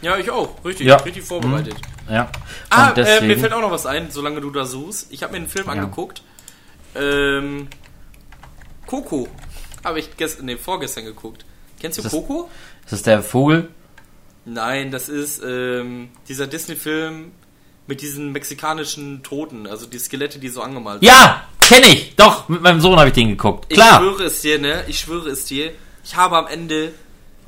[0.00, 0.64] Ja, ich auch.
[0.64, 0.96] Richtig, Ja.
[0.96, 1.76] richtig vorbereitet.
[2.10, 2.28] Ja.
[2.70, 5.12] Ah, Und äh, mir deswegen- fällt auch noch was ein, solange du da suchst.
[5.12, 5.72] Ich habe mir einen Film Ja.
[5.72, 6.22] angeguckt.
[6.96, 7.68] Ähm,
[8.86, 9.28] Coco.
[9.84, 11.44] Habe ich gestern, nee, vorgestern geguckt.
[11.80, 12.48] Kennst du Das- Coco?
[12.84, 13.68] Ist das der Vogel?
[14.44, 17.30] Nein, das ist ähm, dieser Disney-Film
[17.86, 21.08] mit diesen mexikanischen Toten, also die Skelette, die so angemalt sind.
[21.08, 22.14] Ja, kenne ich.
[22.16, 23.66] Doch, mit meinem Sohn habe ich den geguckt.
[23.68, 23.98] Ich Klar.
[24.00, 24.84] schwöre es dir, ne?
[24.88, 25.72] Ich schwöre es dir.
[26.04, 26.92] Ich habe am Ende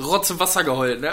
[0.01, 1.12] Rotz im Wasser geheult, ne?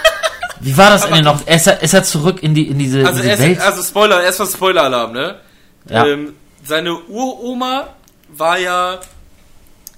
[0.60, 1.46] Wie war das Ende noch?
[1.46, 3.60] Ist er, ist er zurück in die in diese, Also, diese erst, Welt?
[3.60, 5.40] also Spoiler, erstmal Spoiler-Alarm, ne?
[5.88, 6.06] Ja.
[6.06, 7.88] Ähm, seine Uroma
[8.28, 9.00] war ja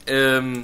[0.09, 0.63] ähm,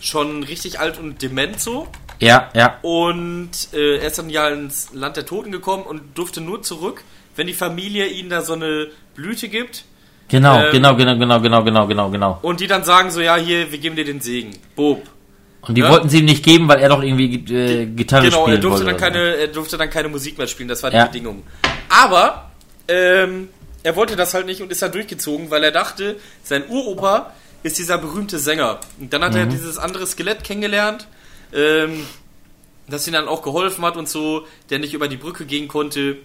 [0.00, 1.86] schon richtig alt und dement so.
[2.18, 2.78] ja, ja.
[2.82, 7.02] Und äh, er ist dann ja ins Land der Toten gekommen und durfte nur zurück,
[7.36, 9.84] wenn die Familie ihnen da so eine Blüte gibt.
[10.28, 12.38] Genau, Ähm, genau, genau, genau, genau, genau, genau, genau.
[12.42, 14.50] Und die dann sagen so, ja, hier, wir geben dir den Segen.
[14.76, 15.02] Bob.
[15.62, 15.90] Und die Ja.
[15.90, 18.84] wollten sie ihm nicht geben, weil er doch irgendwie äh, Gitarre Genau, spielen er durfte,
[18.86, 18.98] wollte.
[19.00, 19.18] dann oder so.
[19.20, 21.06] keine, er durfte dann keine Musik mehr spielen, das war die Ja.
[21.06, 21.42] Bedingung.
[21.88, 22.50] Aber
[22.88, 23.48] ähm,
[23.84, 27.78] er wollte das halt nicht und ist dann durchgezogen, weil er dachte, sein Uropa ist
[27.78, 28.80] dieser berühmte Sänger.
[28.98, 29.38] Und dann hat Mhm.
[29.38, 31.06] er dieses andere Skelett kennengelernt,
[31.52, 32.06] ähm,
[32.88, 36.18] das ihm dann auch geholfen hat und so, der nicht über die Brücke gehen konnte.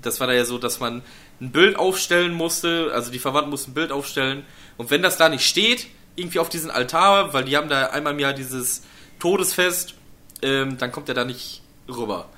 [0.00, 1.02] Das war da ja so, dass man
[1.40, 4.44] ein Bild aufstellen musste, also die Verwandten mussten ein Bild aufstellen.
[4.76, 5.86] Und wenn das da nicht steht,
[6.16, 8.82] irgendwie auf diesen Altar, weil die haben da einmal im Jahr dieses
[9.20, 9.94] Todesfest,
[10.42, 12.28] ähm, dann kommt er da nicht rüber.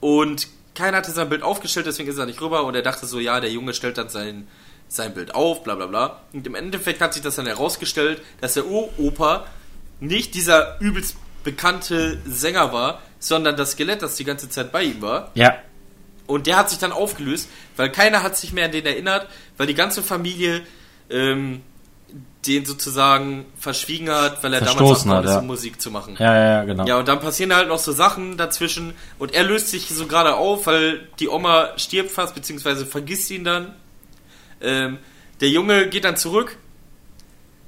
[0.00, 3.18] Und keiner hatte sein Bild aufgestellt, deswegen ist er nicht rüber und er dachte so,
[3.18, 4.46] ja, der Junge stellt dann sein,
[4.88, 6.20] sein Bild auf, bla bla bla.
[6.32, 9.46] Und im Endeffekt hat sich das dann herausgestellt, dass der Uropa
[10.00, 15.02] nicht dieser übelst bekannte Sänger war, sondern das Skelett, das die ganze Zeit bei ihm
[15.02, 15.30] war.
[15.34, 15.56] Ja,
[16.26, 19.66] Und der hat sich dann aufgelöst, weil keiner hat sich mehr an den erinnert, weil
[19.66, 20.62] die ganze Familie
[21.10, 21.62] ähm,
[22.46, 25.40] den sozusagen verschwiegen hat, weil er damals Verstoßen hat, ist, ja.
[25.42, 26.16] Musik zu machen.
[26.18, 26.86] ja, ja, ja, genau.
[26.86, 30.36] Ja, und dann passieren halt noch so Sachen dazwischen und er löst sich so gerade
[30.36, 33.74] auf, weil die Oma stirbt fast, beziehungsweise vergisst ihn dann.
[34.60, 34.98] Ähm,
[35.40, 36.56] der Junge geht dann zurück.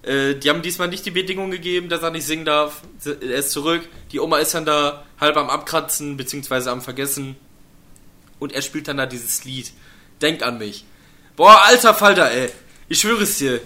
[0.03, 2.83] Äh, die haben diesmal nicht die Bedingung gegeben, dass er nicht singen darf.
[3.05, 3.87] Er ist zurück.
[4.13, 7.37] Die Oma ist dann da halb am Abkratzen, beziehungsweise am Vergessen.
[8.39, 9.73] Und er spielt dann da dieses Lied.
[10.23, 10.85] Denk an mich.
[11.37, 12.51] Boah, alter Falter, ey.
[12.89, 13.61] Ich schwöre es dir.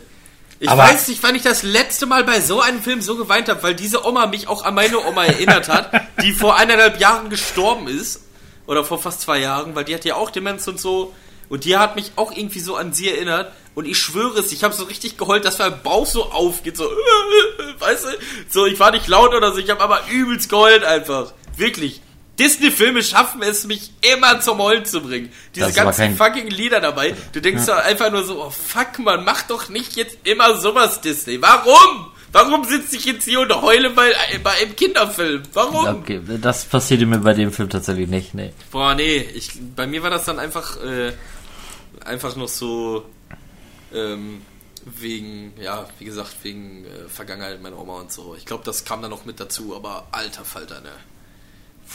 [0.60, 3.48] Ich Aber- weiß nicht, wann ich das letzte Mal bei so einem Film so geweint
[3.48, 5.90] habe, weil diese Oma mich auch an meine Oma erinnert hat,
[6.22, 8.22] die vor eineinhalb Jahren gestorben ist.
[8.66, 11.14] Oder vor fast zwei Jahren, weil die hat ja auch Demenz und so.
[11.54, 13.52] Und die hat mich auch irgendwie so an sie erinnert.
[13.76, 16.76] Und ich schwöre es, ich habe so richtig geheult, dass mein Bauch so aufgeht.
[16.76, 16.84] So,
[17.78, 18.08] weißt du?
[18.50, 21.32] So, ich war nicht laut oder so, ich habe aber übelst geheult einfach.
[21.56, 22.00] Wirklich.
[22.40, 25.30] Disney-Filme schaffen es, mich immer zum Heulen zu bringen.
[25.54, 27.14] Diese ganzen kein- fucking Lieder dabei.
[27.32, 31.00] Du denkst doch einfach nur so, oh fuck man, mach doch nicht jetzt immer sowas,
[31.02, 31.40] Disney.
[31.40, 32.10] Warum?
[32.32, 35.44] Warum sitze ich jetzt hier und heule bei, bei einem Kinderfilm?
[35.52, 35.86] Warum?
[35.86, 38.52] Okay, das passierte mir bei dem Film tatsächlich nicht, nee.
[38.72, 41.12] Boah, nee, ich, bei mir war das dann einfach, äh,
[42.04, 43.04] einfach noch so,
[43.92, 44.42] ähm,
[44.84, 48.34] wegen, ja, wie gesagt, wegen äh, Vergangenheit meiner Oma und so.
[48.36, 50.90] Ich glaube, das kam dann noch mit dazu, aber alter Falter, ne?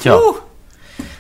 [0.02, 0.18] Tja.
[0.18, 0.36] Puh.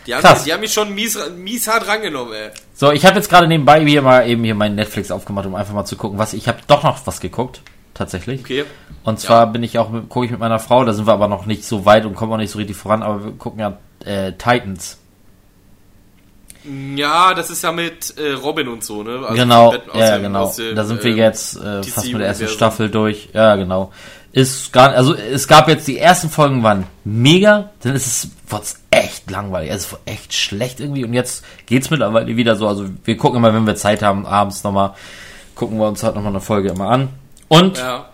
[0.06, 0.44] Die haben, Krass.
[0.44, 2.50] die haben mich schon mies, mies hart rangenommen, ey.
[2.74, 5.74] So, ich habe jetzt gerade nebenbei hier mal eben hier meinen Netflix aufgemacht, um einfach
[5.74, 7.62] mal zu gucken, was ich habe doch noch was geguckt,
[7.94, 8.42] tatsächlich.
[8.42, 8.66] Okay.
[9.04, 9.46] Und zwar Ja.
[9.46, 11.86] bin ich auch gucke ich mit meiner Frau, da sind wir aber noch nicht so
[11.86, 14.98] weit und kommen auch nicht so richtig voran, aber wir gucken ja äh, Titans.
[16.96, 19.22] Ja, das ist ja mit äh, Robin und so, ne?
[19.26, 20.54] Also genau, ja, dem- genau.
[20.58, 22.48] dem, da sind wir ähm, jetzt äh, fast mit der ersten.
[22.48, 23.30] Staffel durch.
[23.34, 23.92] Ja, genau.
[24.32, 28.80] Ist gar, also es gab jetzt die ersten Folgen waren mega, dann ist es wird's
[28.92, 32.68] echt langweilig, es ist echt schlecht irgendwie und jetzt geht's mittlerweile wieder so.
[32.68, 34.94] Also wir gucken immer, wenn wir Zeit haben, abends nochmal,
[35.56, 37.10] gucken wir uns halt nochmal eine Folge immer an.
[37.48, 38.10] Und Ja,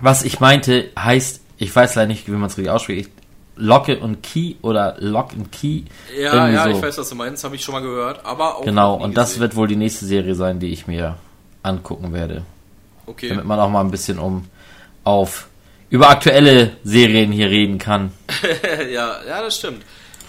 [0.00, 3.10] was ich meinte, heißt, ich weiß leider nicht, wie man es richtig ausspricht,
[3.56, 5.82] Locke und Key oder Lock and Key.
[6.18, 6.70] ja, ja so.
[6.70, 9.30] ich weiß, was du meinst, habe ich schon mal gehört, aber auch Genau, und das
[9.30, 9.40] gesehen.
[9.42, 11.16] wird wohl die nächste Serie sein, die ich mir
[11.62, 12.44] angucken werde.
[13.06, 13.28] okay.
[13.28, 14.46] Damit man auch mal ein bisschen um
[15.04, 15.48] auf
[15.90, 18.12] über aktuelle Serien hier reden kann.
[18.90, 19.84] ja, ja, das stimmt.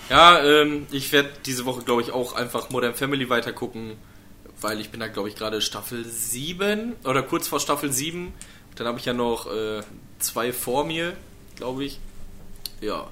[0.10, 3.94] Ja, ähm, ich werde diese Woche, glaube ich, auch einfach Modern Family weiter gucken,
[4.62, 8.32] weil ich bin da, glaube ich, gerade Staffel 7 oder kurz vor Staffel 7.
[8.76, 9.82] Dann habe ich ja noch äh,
[10.20, 11.14] zwei vor mir,
[11.56, 12.00] glaube ich.
[12.82, 13.08] Ja.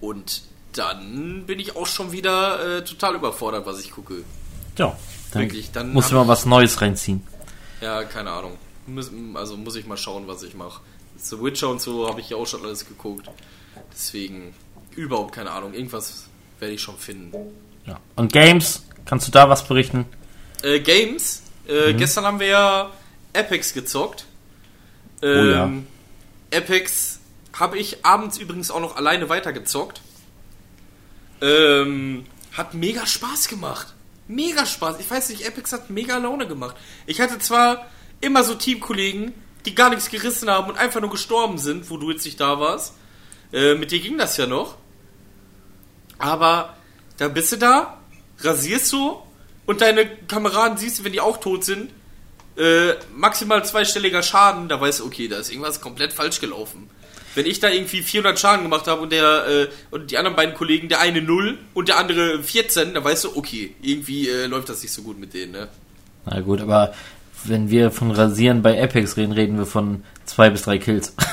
[0.00, 0.42] Und
[0.72, 4.22] dann bin ich auch schon wieder äh, total überfordert, was ich gucke.
[4.76, 4.96] Ja,
[5.32, 7.22] dann Wirklich, dann muss hab mal was Neues reinziehen.
[7.80, 8.56] Ja, keine Ahnung.
[9.34, 10.80] Also muss ich mal schauen, was ich mache.
[11.16, 13.28] The Witcher und so habe ich ja auch schon alles geguckt.
[13.92, 14.54] Deswegen
[14.94, 15.74] überhaupt keine Ahnung.
[15.74, 16.24] Irgendwas
[16.60, 17.32] werde ich schon finden.
[17.86, 17.98] Ja.
[18.16, 20.06] Und Games, kannst du da was berichten?
[20.62, 21.42] Äh, Games.
[21.66, 21.98] Äh, Mhm.
[21.98, 22.90] Gestern haben wir ja
[23.34, 24.26] Apex gezockt.
[25.22, 25.64] Oh ja.
[25.64, 25.86] Ähm,
[26.54, 27.07] Apex
[27.58, 30.00] habe ich abends übrigens auch noch alleine weitergezockt.
[31.40, 33.94] Ähm, hat mega Spaß gemacht.
[34.26, 35.00] Mega Spaß.
[35.00, 36.76] Ich weiß nicht, Apex hat mega Laune gemacht.
[37.06, 37.86] Ich hatte zwar
[38.20, 39.32] immer so Teamkollegen,
[39.64, 42.60] die gar nichts gerissen haben und einfach nur gestorben sind, wo du jetzt nicht da
[42.60, 42.94] warst.
[43.52, 44.76] Äh, mit dir ging das ja noch.
[46.18, 46.76] Aber
[47.16, 47.98] da bist du da,
[48.40, 49.22] rasierst du
[49.66, 51.90] und deine Kameraden siehst du, wenn die auch tot sind,
[52.56, 56.90] äh, maximal zweistelliger Schaden, da weißt du, okay, da ist irgendwas komplett falsch gelaufen.
[57.34, 60.54] Wenn ich da irgendwie 400 Schaden gemacht habe und der äh, und die anderen beiden
[60.54, 64.68] Kollegen, der eine 0 und der andere 14, dann weißt du, okay, irgendwie äh, läuft
[64.68, 65.68] das nicht so gut mit denen, ne?
[66.26, 66.92] Na gut, aber
[67.44, 71.14] wenn wir von Rasieren bei Apex reden, reden wir von zwei bis drei Kills.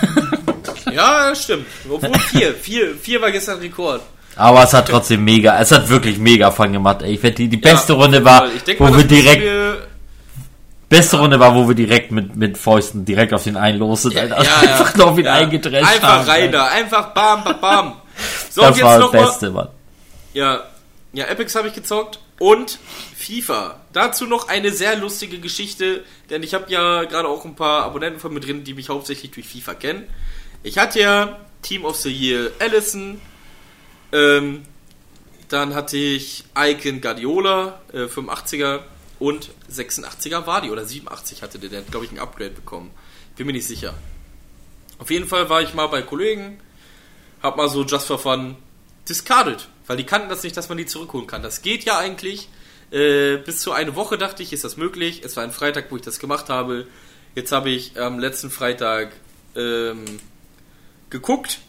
[0.92, 1.66] Ja, stimmt.
[1.90, 4.02] Obwohl vier, vier, vier war gestern Rekord.
[4.36, 7.02] Aber es hat trotzdem mega, es hat wirklich mega Fun gemacht.
[7.02, 7.14] Ey.
[7.16, 9.85] Ich wette, die, die beste Ja, Runde war, wo mal, wir direkt, wir-
[10.90, 14.18] beste Runde war, wo wir direkt mit, mit Fäusten direkt auf den einen los sind,
[14.18, 14.38] Alter.
[14.38, 15.34] einfach nur auf ihn ja.
[15.34, 17.94] eingedrescht Einfach haben, rein da, einfach bam, bam, bam.
[18.50, 19.70] So, Das war das Beste, Mann.
[20.34, 20.64] Ja,
[21.14, 22.78] ja, Epics habe ich gezockt und
[23.16, 23.80] FIFA.
[23.94, 28.20] Dazu noch eine sehr lustige Geschichte, denn ich habe ja gerade auch ein paar Abonnenten
[28.20, 30.04] von mir drin, die mich hauptsächlich durch FIFA kennen.
[30.64, 33.22] Ich hatte ja Team of the Year Allison,
[34.12, 34.64] ähm,
[35.50, 38.82] dann hatte ich Icon Guardiola, äh, 85er
[39.26, 42.92] und 86er war die oder 87 hatte der, der hat glaube ich ein Upgrade bekommen.
[43.36, 43.96] Bin mir nicht sicher.
[45.00, 46.60] Auf jeden Fall war ich mal bei Kollegen,
[47.42, 48.56] hab mal so just for fun
[49.10, 51.42] discarded, weil die kannten das nicht, dass man die zurückholen kann.
[51.42, 52.50] Das geht ja eigentlich.
[52.92, 55.24] Äh, bis zu eine Woche dachte ich, ist das möglich.
[55.24, 56.86] Es war ein Freitag, wo ich das gemacht habe.
[57.34, 59.12] Jetzt habe ich am letzten Freitag
[59.56, 60.06] ähm,
[61.10, 61.62] geguckt,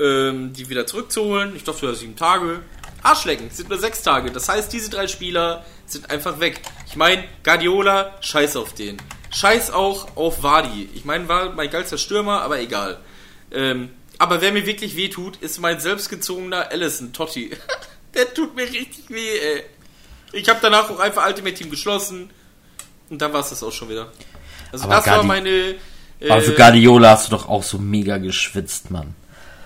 [0.00, 1.54] ähm, die wieder zurückzuholen.
[1.54, 2.60] Ich dachte ja sieben Tage.
[3.06, 4.30] Arschlecken, sind nur sechs Tage.
[4.30, 6.60] Das heißt, diese drei Spieler sind einfach weg.
[6.86, 8.96] Ich meine, Guardiola, scheiß auf den.
[9.32, 10.88] Scheiß auch auf Wadi.
[10.94, 12.98] Ich meine, war mein geilster Stürmer, aber egal.
[13.52, 17.50] Ähm, aber wer mir wirklich weh tut, ist mein selbstgezogener Allison Totti.
[18.14, 19.62] Der tut mir richtig weh, ey.
[20.32, 22.30] Ich habe danach auch einfach Ultimate Team geschlossen.
[23.10, 24.10] Und dann war es das auch schon wieder.
[24.72, 25.74] Also Aber das war Guardi- meine...
[26.18, 29.14] Äh, für Guardiola hast du doch auch so mega geschwitzt, Mann.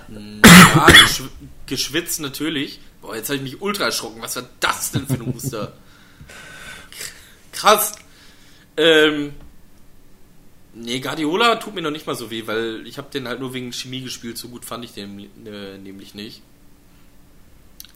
[0.09, 1.23] Ja, geschw
[1.67, 2.81] geschwitzt natürlich.
[3.11, 4.23] Boah, jetzt habe ich mich ultra erschrocken.
[4.23, 5.73] Was war das denn für ein Muster?
[7.51, 7.97] Krass.
[8.77, 9.33] Ähm,
[10.75, 13.53] nee, Guardiola tut mir noch nicht mal so weh, weil ich habe den halt nur
[13.53, 14.39] wegen Chemie gespielt.
[14.39, 16.43] So gut fand ich den äh, nämlich nicht.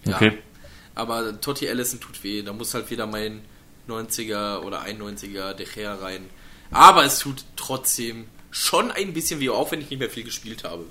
[0.04, 0.16] Ja.
[0.16, 0.36] Okay.
[0.96, 2.42] Aber Totti Allison tut weh.
[2.42, 3.42] Da muss halt wieder mein
[3.86, 6.28] 90er oder 91er De Gea rein.
[6.72, 10.64] Aber es tut trotzdem schon ein bisschen weh, auch wenn ich nicht mehr viel gespielt
[10.64, 10.86] habe.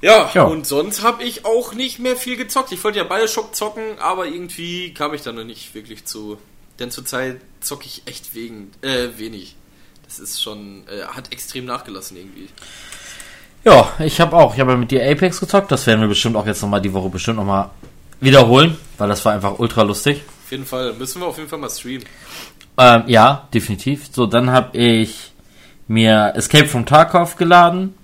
[0.00, 0.44] Ja, Ja.
[0.44, 2.70] und sonst habe ich auch nicht mehr viel gezockt.
[2.72, 6.38] Ich wollte ja Bioshock zocken, aber irgendwie kam ich da noch nicht wirklich zu.
[6.78, 9.56] Denn zurzeit zocke ich echt wegen, äh, wenig.
[10.04, 12.48] Das ist schon, äh, hat extrem nachgelassen irgendwie.
[13.64, 14.54] Ja, ich habe auch.
[14.54, 15.70] Ich habe ja mit dir Apex gezockt.
[15.72, 17.70] Das werden wir bestimmt auch jetzt nochmal die Woche bestimmt nochmal
[18.20, 20.22] wiederholen, weil das war einfach ultra lustig.
[20.44, 22.06] Auf jeden Fall, müssen wir auf jeden Fall mal streamen.
[22.78, 24.08] Ähm, ja, definitiv.
[24.12, 25.32] So, dann habe ich
[25.88, 27.94] mir Escape from Tarkov geladen,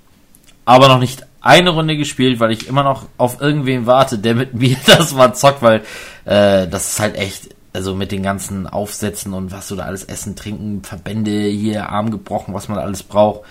[0.64, 4.54] aber noch nicht eine Runde gespielt, weil ich immer noch auf irgendwen warte, der mit
[4.60, 5.82] mir das mal zockt, weil
[6.24, 10.04] äh, das ist halt echt, also mit den ganzen Aufsätzen und was du da alles
[10.04, 13.42] essen, trinken, Verbände hier, Arm gebrochen, was man alles braucht.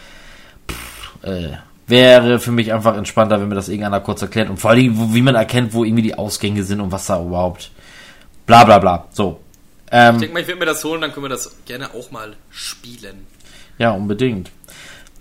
[0.69, 1.49] Pff, äh,
[1.85, 5.13] wäre für mich einfach entspannter, wenn mir das irgendeiner kurz erklärt und vor allem, wo,
[5.13, 7.69] wie man erkennt, wo irgendwie die Ausgänge sind und was da überhaupt.
[8.47, 9.05] Bla bla bla.
[9.11, 9.39] So.
[9.91, 12.09] Ähm, Ich denke mal, ich werde mir das holen, dann können wir das gerne auch
[12.09, 13.27] mal spielen.
[13.77, 14.49] Ja, unbedingt.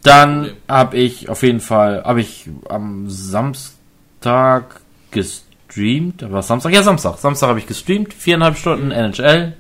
[0.02, 4.80] Dann habe ich auf jeden Fall, habe ich am Samstag
[5.12, 6.28] gestreamt.
[6.30, 6.72] War es Samstag?
[6.72, 7.18] Ja, Samstag.
[7.18, 8.12] Samstag habe ich gestreamt.
[8.12, 9.54] Viereinhalb Stunden NHL.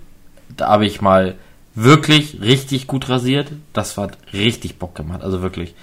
[0.56, 1.36] Da habe ich mal
[1.74, 3.52] wirklich richtig gut rasiert.
[3.72, 5.22] Das hat richtig Bock gemacht.
[5.22, 5.74] Also wirklich.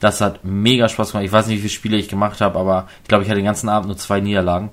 [0.00, 1.24] Das hat mega Spaß gemacht.
[1.24, 3.46] Ich weiß nicht, wie viele Spiele ich gemacht habe, aber ich glaube, ich hatte den
[3.46, 4.70] ganzen Abend nur zwei Niederlagen.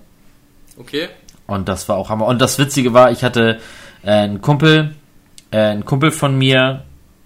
[0.78, 1.10] Okay?
[1.46, 2.26] Und das war auch Hammer.
[2.26, 3.60] Und das Witzige war, ich hatte
[4.04, 4.96] äh, einen Kumpel,
[5.52, 6.84] äh, ein Kumpel von mir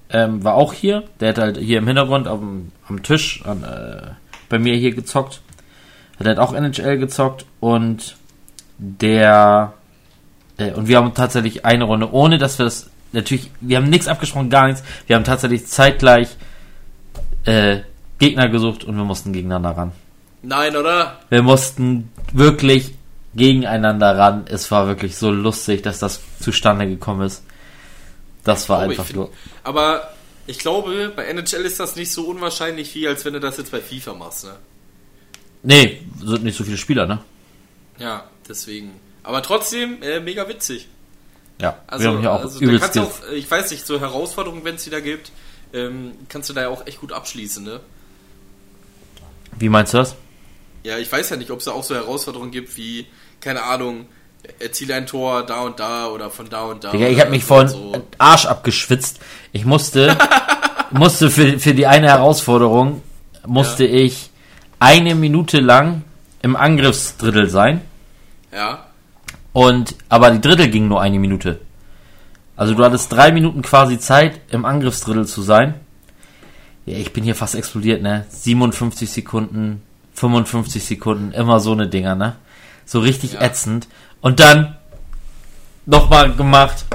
[0.09, 1.03] ähm, war auch hier.
[1.19, 4.11] Der hat halt hier im Hintergrund am, am Tisch an, äh,
[4.49, 5.41] bei mir hier gezockt.
[6.19, 8.15] Hat halt auch NHL gezockt und
[8.77, 9.73] der
[10.57, 14.07] äh, und wir haben tatsächlich eine Runde, ohne dass wir das natürlich, wir haben nichts
[14.07, 14.83] abgesprochen, gar nichts.
[15.07, 16.29] Wir haben tatsächlich zeitgleich
[17.45, 17.79] äh,
[18.19, 19.91] Gegner gesucht und wir mussten gegeneinander ran.
[20.41, 21.19] Nein, oder?
[21.29, 22.93] Wir mussten wirklich
[23.33, 24.45] gegeneinander ran.
[24.47, 27.43] Es war wirklich so lustig, dass das zustande gekommen ist.
[28.45, 29.31] Das war einfach find- nur.
[29.63, 30.13] Aber
[30.47, 33.71] ich glaube, bei NHL ist das nicht so unwahrscheinlich wie, als wenn du das jetzt
[33.71, 34.55] bei FIFA machst, ne?
[35.63, 37.19] Nee, sind nicht so viele Spieler, ne?
[37.97, 38.91] Ja, deswegen.
[39.23, 40.87] Aber trotzdem, äh, mega witzig.
[41.59, 43.99] Ja, Also, wir haben hier auch also da kannst du auch, ich weiß nicht, so
[43.99, 45.31] Herausforderungen, wenn es wieder gibt,
[45.73, 47.79] ähm, kannst du da ja auch echt gut abschließen, ne?
[49.57, 50.15] Wie meinst du das?
[50.83, 53.07] Ja, ich weiß ja nicht, ob es da auch so Herausforderungen gibt wie,
[53.39, 54.05] keine Ahnung,
[54.59, 56.91] erziele ein Tor da und da oder von da und da.
[56.91, 57.93] Digga, ich habe mich und so.
[58.17, 59.19] Arsch abgeschwitzt.
[59.51, 60.17] Ich musste,
[60.91, 63.01] musste für, für die eine Herausforderung,
[63.45, 64.29] musste ich
[64.79, 66.03] eine Minute lang
[66.41, 67.81] im Angriffsdrittel sein.
[68.53, 68.85] Ja,
[69.51, 71.59] Und, aber die Drittel ging nur eine Minute.
[72.55, 75.73] Also du hattest drei Minuten quasi Zeit, im Angriffsdrittel zu sein.
[76.85, 78.25] Ja, ich bin hier fast explodiert, ne?
[78.29, 79.81] 57 Sekunden,
[80.13, 82.35] 55 Sekunden, immer so eine Dinger, ne?
[82.85, 83.41] So richtig Ja.
[83.41, 83.87] ätzend.
[84.21, 84.75] Und dann
[85.85, 86.85] nochmal gemacht.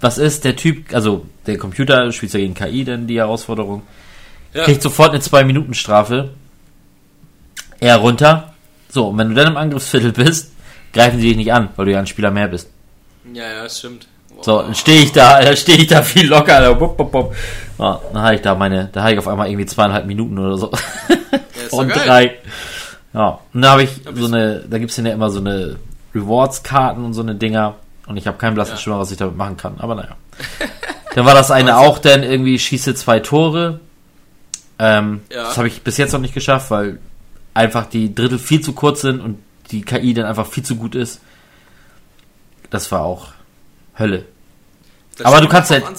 [0.00, 3.82] Was ist der Typ, also der Computer spielt ja gegen KI dann die Herausforderung.
[4.52, 4.64] ja.
[4.64, 6.30] Kriegt sofort eine 2-Minuten-Strafe.
[7.80, 8.54] Er runter.
[8.88, 10.52] So, und wenn du dann im Angriffsviertel bist,
[10.92, 12.70] greifen sie dich nicht an, weil du ja ein Spieler mehr bist.
[13.32, 14.06] ja, ja, stimmt.
[14.34, 14.44] Boah.
[14.44, 16.56] So, dann stehe ich da, da stehe ich da viel locker.
[16.56, 16.74] Alter.
[16.74, 17.34] Bup, bup, bup.
[17.78, 20.56] Ja, dann habe ich da meine, da habe ich auf einmal irgendwie zweieinhalb Minuten oder
[20.56, 20.70] so.
[21.08, 21.18] Ja,
[21.78, 22.36] Und drei.
[23.12, 25.76] Ja, und da habe ich so eine, da gibt's ja immer so eine
[26.14, 27.76] Rewards-Karten und so eine Dinger.
[28.06, 28.78] Und ich habe keinen blassen Ja.
[28.80, 29.76] Schimmer, was ich damit machen kann.
[29.78, 30.16] Aber naja.
[31.14, 33.80] dann war das eine auch, dann irgendwie schieße zwei Tore.
[34.78, 35.44] Ähm, Ja.
[35.44, 36.98] Das habe ich bis jetzt noch nicht geschafft, weil
[37.54, 39.38] einfach die Drittel viel zu kurz sind und
[39.70, 41.20] die KI dann einfach viel zu gut ist.
[42.70, 43.28] Das war auch
[43.98, 44.24] Hölle.
[45.16, 45.98] Das aber du kannst macht halt-.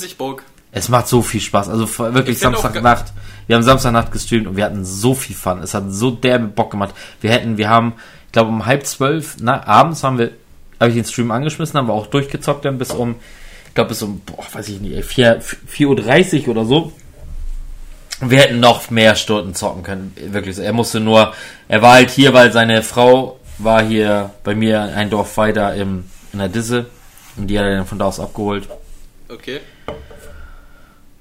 [0.71, 1.69] Es macht so viel Spaß.
[1.69, 3.05] Also wirklich Samstagnacht.
[3.47, 5.59] Wir haben Samstagnacht gestreamt und wir hatten so viel Fun.
[5.59, 6.93] Es hat so derbe Bock gemacht.
[7.21, 7.93] Wir hätten, wir haben,
[8.35, 10.31] glaube um halb zwölf, na, abends haben wir,
[10.77, 13.15] habe ich den Stream angeschmissen, haben wir auch durchgezockt dann bis um,
[13.67, 16.91] ich glaube bis um, boah, weiß ich nicht, 4, 4.30 Uhr oder so.
[18.19, 20.13] Wir hätten noch mehr Stunden zocken können.
[20.15, 20.57] Wirklich.
[20.57, 21.33] Er musste nur,
[21.67, 26.05] er war halt hier, weil seine Frau war hier bei mir ein Dorf weiter im,
[26.33, 26.87] in der Disse.
[27.37, 28.67] Und die hat er dann von da aus abgeholt.
[29.29, 29.59] Okay.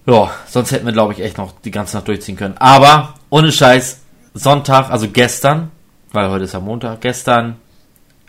[0.07, 2.57] Ja, sonst hätten wir, glaube ich, echt noch die ganze Nacht durchziehen können.
[2.59, 4.01] Aber, ohne Scheiß,
[4.35, 5.71] Sonntag, also gestern,
[6.15, 7.57] weil heute ist ja Montag, gestern,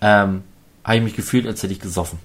[0.02, 0.44] ähm,
[0.84, 2.20] habe ich mich gefühlt, als hätte ich gesoffen.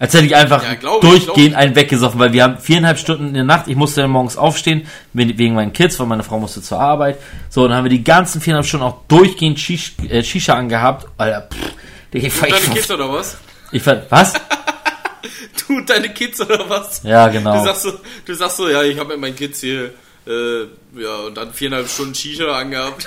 [0.00, 1.56] Als hätte ich einfach Ja, ich, durchgehend ich.
[1.56, 4.86] einen weggesoffen, weil wir haben viereinhalb Stunden in der Nacht, ich musste dann morgens aufstehen,
[5.12, 7.18] we- wegen meinen Kids, weil meine Frau musste zur Arbeit.
[7.50, 11.08] So, dann haben wir die ganzen viereinhalb Stunden auch durchgehend Shish, äh, Shisha angehabt.
[11.18, 11.72] Alter, pff,
[12.12, 13.36] ich, Und deine ich, Kids oder was?
[13.72, 14.34] ich, fand- was?
[15.66, 17.02] Du und deine Kids oder was?
[17.02, 17.58] Ja, genau.
[17.58, 17.92] Du sagst so,
[18.24, 19.90] du sagst so ja, ich habe mit meinen Kids hier,
[20.28, 20.62] äh,
[21.00, 23.06] ja, und dann viereinhalb Stunden Shisha angehabt.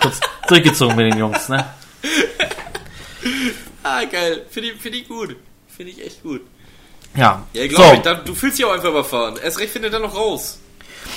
[0.00, 1.64] Kurz durchgezogen mit den Jungs, ne?
[3.82, 4.44] ah, geil.
[4.50, 5.36] Finde ich, find ich gut.
[5.74, 6.42] Finde ich echt gut.
[7.16, 7.94] Ja, Ja, glaube so.
[7.94, 8.00] ich.
[8.00, 9.36] Da, du fühlst dich auch einfach überfahren.
[9.42, 10.58] Erst recht, wenn du dann noch raus.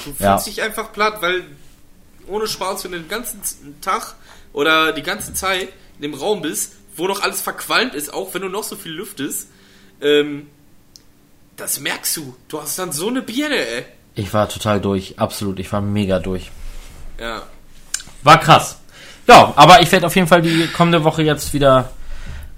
[0.05, 0.37] Du fühlst Ja.
[0.39, 1.43] dich einfach platt, weil
[2.27, 3.41] ohne Spaß, wenn du den ganzen
[3.81, 4.15] Tag
[4.53, 8.41] oder die ganze Zeit in dem Raum bist, wo noch alles verqualmt ist, auch wenn
[8.41, 9.49] du noch so viel lüftest,
[10.01, 10.47] ähm,
[11.55, 12.35] das merkst du.
[12.49, 13.85] Du hast dann so eine Birne, ey.
[14.17, 15.59] Ich war total durch, absolut.
[15.59, 16.51] Ich war mega durch.
[17.19, 17.43] Ja.
[18.23, 18.77] War krass.
[19.27, 21.89] Ja, aber ich werde auf jeden Fall die kommende Woche jetzt wieder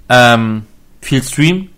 [0.07, 0.65] ähm,
[1.01, 1.69] viel streamen.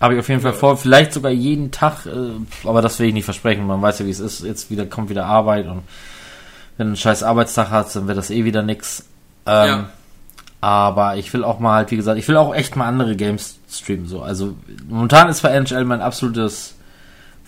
[0.00, 0.56] Habe ich auf jeden Fall Ja.
[0.58, 3.66] vor, vielleicht sogar jeden Tag, äh, aber das will ich nicht versprechen.
[3.66, 4.44] Man weiß ja, wie es ist.
[4.44, 5.82] Jetzt wieder kommt wieder Arbeit und
[6.76, 9.04] wenn du einen scheiß Arbeitstag hast, dann wird das eh wieder nix.
[9.46, 9.88] Ähm, Ja.
[10.60, 13.58] Aber ich will auch mal halt, wie gesagt, ich will auch echt mal andere Games
[13.70, 14.06] streamen.
[14.08, 14.54] So, also
[14.88, 16.74] momentan ist bei NHL mein absolutes,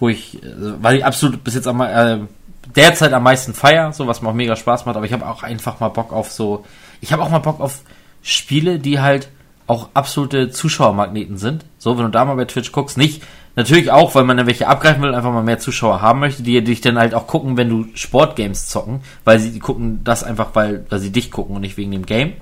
[0.01, 0.47] wo ich, äh,
[0.83, 2.27] weil ich absolut bis jetzt einmal äh,
[2.75, 5.43] derzeit am meisten feier, so was mir auch mega Spaß macht, aber ich habe auch
[5.43, 6.65] einfach mal Bock auf so,
[7.01, 7.81] ich habe auch mal Bock auf
[8.23, 9.29] Spiele, die halt
[9.67, 11.65] auch absolute Zuschauermagneten sind.
[11.79, 13.23] So, wenn du da mal bei Twitch guckst, nicht,
[13.55, 16.63] natürlich auch, weil man dann welche abgreifen will, einfach mal mehr Zuschauer haben möchte, die
[16.63, 20.87] dich dann halt auch gucken, wenn du Sportgames zocken, weil sie gucken das einfach, weil,
[20.89, 22.33] weil sie dich gucken und nicht wegen dem Game.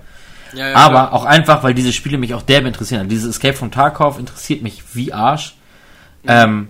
[0.55, 1.13] Ja, ja, Aber klar.
[1.13, 3.09] auch einfach, weil diese Spiele mich auch derbe interessieren.
[3.11, 5.55] Dieses Escape from Tarkov interessiert mich wie Arsch.
[6.27, 6.69] Ähm,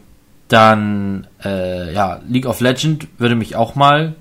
[0.49, 4.15] dann, äh, ja, League of Legend würde mich auch mal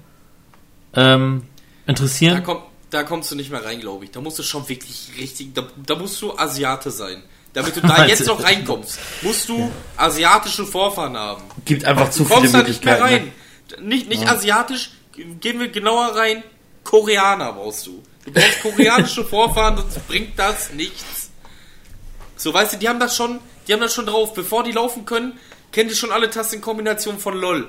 [0.93, 1.43] ähm,
[1.86, 2.43] da, interessieren.
[2.43, 2.59] komm,
[2.89, 4.11] da kommst du nicht mehr rein, glaube ich.
[4.11, 7.23] Da musst du schon wirklich richtig, da, da musst du Asiate sein.
[7.53, 11.43] Damit du da jetzt noch reinkommst, musst du asiatische Vorfahren haben.
[11.65, 13.32] Gibt einfach Du kommst da nicht mehr rein.
[13.82, 14.91] Nicht, nicht asiatisch,
[15.39, 16.43] gehen wir genauer rein,
[16.84, 18.03] Koreaner brauchst du.
[18.25, 21.32] Du brauchst koreanische Vorfahren, sonst bringt das nichts.
[22.36, 24.34] So, weißt du, die haben das schon, die haben das schon drauf.
[24.34, 25.38] Bevor die laufen können,
[25.78, 27.67] kennen die schon alle Tastenkombinationen von LOL.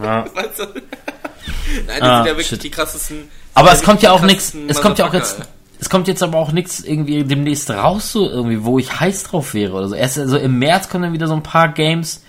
[0.00, 0.24] Ja.
[0.34, 0.64] Weißt du?
[0.64, 2.62] Nein, das Ah, sind ja wirklich shit.
[2.62, 3.28] die krassesten.
[3.54, 5.38] Aber es kommt ja auch nichts, es kommt ja auch jetzt,
[5.80, 9.54] es kommt jetzt aber auch nichts irgendwie demnächst raus, so irgendwie, wo ich heiß drauf
[9.54, 9.96] wäre oder so.
[9.96, 12.22] Erst also im März kommen dann wieder so ein paar Games,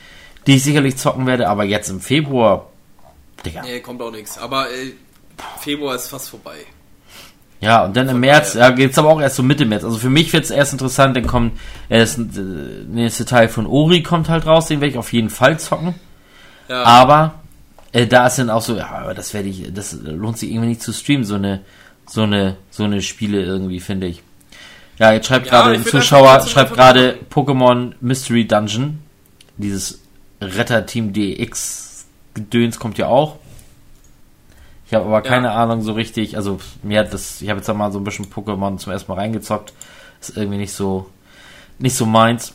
[0.47, 2.71] die ich sicherlich zocken werde, aber jetzt im Februar,
[3.45, 3.61] Digga.
[3.61, 4.39] Nee, kommt auch nichts.
[4.39, 4.93] Aber äh,
[5.59, 6.57] Februar ist fast vorbei.
[7.61, 9.83] Ja, und dann im März, ja, geht's aber auch erst so Mitte März.
[9.83, 11.59] Also für mich wird's erst interessant, dann kommt
[11.89, 12.23] das äh,
[12.87, 15.93] nächste Teil von Ori kommt halt raus, den werde ich auf jeden Fall zocken.
[16.67, 16.83] Ja.
[16.83, 17.35] Aber
[17.91, 20.69] äh, da ist dann auch so, ja, aber das werde ich, das lohnt sich irgendwie
[20.69, 21.61] nicht zu streamen, so eine,
[22.07, 24.23] so eine, so eine Spiele irgendwie, finde ich.
[24.97, 28.99] Ja, jetzt schreibt Ja, gerade ein Zuschauer, schreibt gerade Pokémon Mystery Dungeon.
[29.57, 29.99] Dieses
[30.41, 33.37] Retter-Team DX Gedöns kommt ja auch.
[34.91, 35.29] Ich habe aber Ja.
[35.29, 38.25] keine Ahnung so richtig, also mir hat das, ich habe jetzt mal so ein bisschen
[38.29, 39.71] Pokémon zum ersten Mal reingezockt.
[40.19, 41.09] Ist irgendwie nicht so,
[41.79, 42.53] nicht so meins.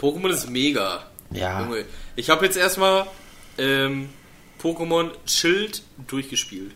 [0.00, 1.04] Pokémon ist mega.
[1.30, 1.60] Ja.
[1.60, 1.84] Junge.
[2.16, 3.06] Ich habe jetzt erstmal
[3.56, 4.08] ähm,
[4.60, 6.72] Pokémon Schild durchgespielt.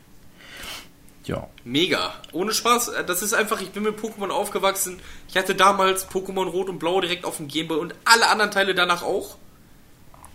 [1.24, 1.48] Ja.
[1.64, 2.14] Mega.
[2.30, 2.88] Ohne Spaß.
[2.90, 5.00] äh, Das ist einfach, ich bin mit Pokémon aufgewachsen.
[5.28, 8.76] Ich hatte damals Pokémon Rot und Blau direkt auf dem Gameboy und alle anderen Teile
[8.76, 9.38] danach auch.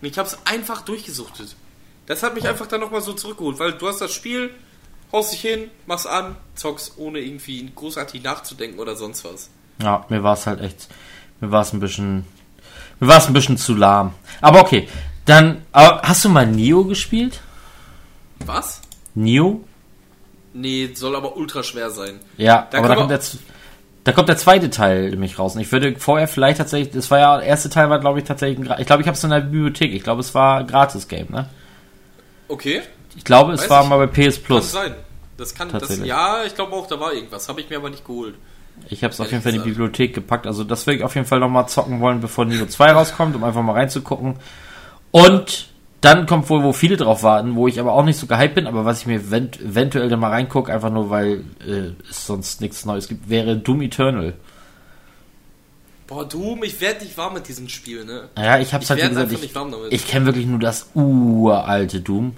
[0.01, 1.55] Und ich habe es einfach durchgesuchtet.
[2.07, 4.53] Das hat mich einfach dann nochmal so zurückgeholt, weil du hast das Spiel,
[5.15, 9.49] haust dich hin, machst an, zockst, ohne irgendwie großartig nachzudenken oder sonst was.
[9.81, 10.87] Ja, mir war es halt echt,
[11.39, 12.25] mir war es ein bisschen,
[12.99, 14.13] mir war es ein bisschen zu lahm.
[14.41, 14.87] Aber okay,
[15.25, 17.41] dann, aber hast du mal Neo gespielt?
[18.45, 18.81] Was?
[19.15, 19.61] Neo?
[20.53, 22.19] Nee, soll aber ultra schwer sein.
[22.37, 23.19] Ja, Da aber da kommt, der,
[24.03, 25.55] da kommt der zweite Teil nämlich raus.
[25.55, 28.25] Und ich würde vorher vielleicht tatsächlich, das war ja, der erste Teil war glaube ich
[28.25, 31.27] tatsächlich, ich glaube ich habe es in der Bibliothek, ich glaube es war ein Gratis-Game,
[31.29, 31.49] ne?
[32.47, 32.83] Okay,
[33.15, 33.89] Ich glaube es Weiß war ich.
[33.89, 34.71] mal bei PS kann Plus.
[34.71, 34.95] sein.
[35.37, 37.49] Das kann, das, ja, ich glaube auch, da war irgendwas.
[37.49, 38.35] Habe ich mir aber nicht geholt.
[38.89, 39.69] Ich habe es auf jeden Fall in die.
[39.69, 40.47] Bibliothek gepackt.
[40.47, 43.43] Also das würde ich auf jeden Fall nochmal zocken wollen, bevor Neo 2 rauskommt, um
[43.43, 44.35] einfach mal reinzugucken.
[45.11, 45.67] Und
[46.01, 48.67] dann kommt wohl, wo viele drauf warten, wo ich aber auch nicht so gehypt bin,
[48.67, 52.61] aber was ich mir event eventuell dann mal reingucke, einfach nur weil äh, es sonst
[52.61, 54.33] nichts Neues gibt, wäre Doom Eternal.
[56.07, 58.29] Boah, Doom, ich werde nicht warm mit diesem Spiel, ne?
[58.35, 59.55] Naja, ich hab's Ich halt gesagt, ich,
[59.89, 62.35] ich kenne wirklich nur das uralte Doom.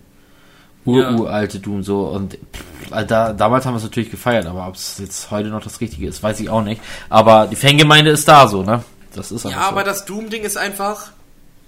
[0.87, 1.11] Ur, Ja.
[1.11, 4.75] uralte Doom so und pff, äh, da, damals haben wir es natürlich gefeiert, aber ob
[4.75, 6.81] es jetzt heute noch das Richtige ist, weiß ich auch nicht.
[7.09, 8.83] Aber die Fangemeinde ist da so, ne?
[9.13, 9.67] Das ist Ja, einfach so.
[9.69, 11.11] aber das Doom-Ding ist einfach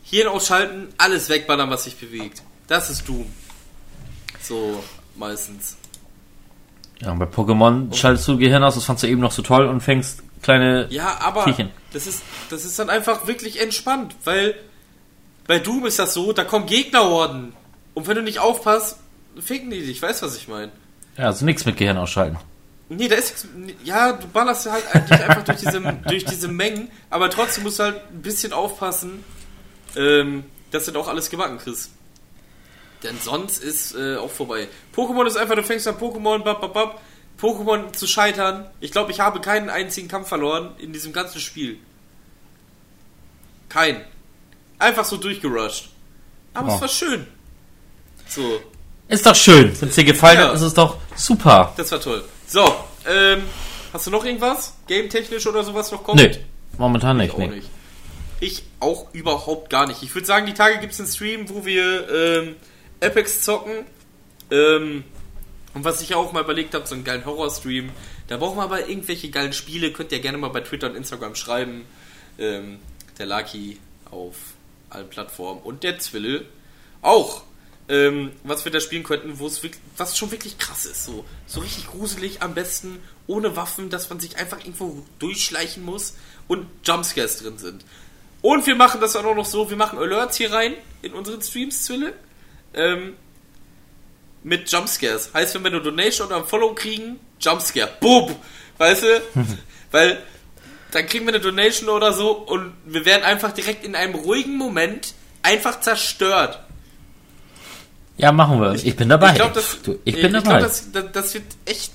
[0.04, 2.42] Hirn ausschalten, alles wegballern, was sich bewegt.
[2.68, 3.26] Das ist Doom.
[4.42, 4.82] So,
[5.16, 5.76] meistens.
[7.02, 9.66] Ja, und bei Pokémon schaltest du Gehirn aus, das fandst du eben noch so toll
[9.68, 10.88] und fängst kleine.
[10.90, 11.70] Ja, aber Tierchen.
[11.94, 14.56] das ist, das ist dann einfach wirklich entspannt, weil
[15.48, 17.54] bei Doom ist das so, da kommen Gegnerhorden.
[17.94, 18.98] Und wenn du nicht aufpasst,
[19.40, 20.72] ficken die dich, weißt was ich meine?
[21.18, 22.38] Ja, also nichts mit Gehirn ausschalten.
[22.90, 23.48] Nee, da ist
[23.84, 27.84] ja, du ballerst halt eigentlich einfach durch diese, durch diese Mengen, aber trotzdem musst du
[27.84, 29.24] halt ein bisschen aufpassen,
[29.96, 31.92] ähm, dass du auch alles gebacken kriegst.
[33.04, 34.68] Denn sonst ist äh, auch vorbei.
[34.96, 37.02] Pokémon ist einfach, du fängst an Pokémon, bap, bap, bap,
[37.40, 38.70] Pokémon zu scheitern.
[38.82, 41.78] Ich glaube, ich habe keinen einzigen Kampf verloren in diesem ganzen Spiel.
[43.70, 44.02] Kein.
[44.80, 45.90] Einfach so durchgerusht.
[46.54, 46.76] Aber Oh.
[46.76, 47.28] es war schön.
[48.28, 48.60] So,
[49.10, 49.74] Ist doch schön.
[49.82, 50.48] Wenn es dir gefallen Ja.
[50.50, 51.74] hat, ist es doch super.
[51.76, 52.24] das war toll.
[52.48, 52.64] So,
[53.08, 53.44] ähm,
[53.92, 54.76] hast du noch irgendwas?
[54.88, 56.22] Game-technisch oder sowas noch kommt?
[56.22, 56.30] Nö,
[56.78, 57.30] momentan nicht.
[57.30, 57.48] Ich auch Nee.
[57.48, 57.70] nicht.
[58.40, 60.02] Ich auch überhaupt gar nicht.
[60.04, 62.56] Ich würde sagen, die Tage gibt es einen Stream, wo wir ähm,
[63.02, 63.86] Apex zocken.
[64.52, 65.04] Ähm,
[65.74, 67.90] und was ich auch mal überlegt habe, so einen geilen Horror-Stream.
[68.28, 69.92] Da brauchen wir aber irgendwelche geilen Spiele.
[69.92, 71.86] Könnt ihr gerne mal bei Twitter und Instagram schreiben.
[72.40, 72.80] Ähm,
[73.18, 73.78] der Lucky
[74.12, 74.36] auf
[74.90, 75.62] allen Plattformen.
[75.62, 76.46] Und der Zwille
[77.02, 77.44] auch.
[77.90, 79.62] Ähm, was wir da spielen könnten, wo es
[79.98, 81.06] was schon wirklich krass ist.
[81.06, 86.16] So, so richtig gruselig, am besten ohne Waffen, dass man sich einfach irgendwo durchschleichen muss
[86.48, 87.84] und Jumpscares drin sind.
[88.42, 91.42] Und wir machen das dann auch noch so, wir machen Alerts hier rein in unseren
[91.42, 92.14] Streams, Zwille.
[92.74, 93.16] Ähm,
[94.44, 95.32] mit Jumpscares.
[95.34, 97.90] Heißt, wenn wir eine Donation oder ein Follow kriegen, Jumpscare.
[98.00, 98.36] Boom!
[98.78, 99.22] Weißt du?
[99.92, 100.22] Weil
[100.92, 104.58] dann kriegen wir eine Donation oder so und wir werden einfach direkt in einem ruhigen
[104.58, 105.14] Moment
[105.44, 106.64] einfach zerstört.
[108.20, 108.74] Ja, machen wir.
[108.74, 109.30] Ich, bin dabei.
[109.30, 110.60] Ich glaube, das, du, ich bin ich dabei.
[110.60, 111.94] Glaub, das, das, das wird echt,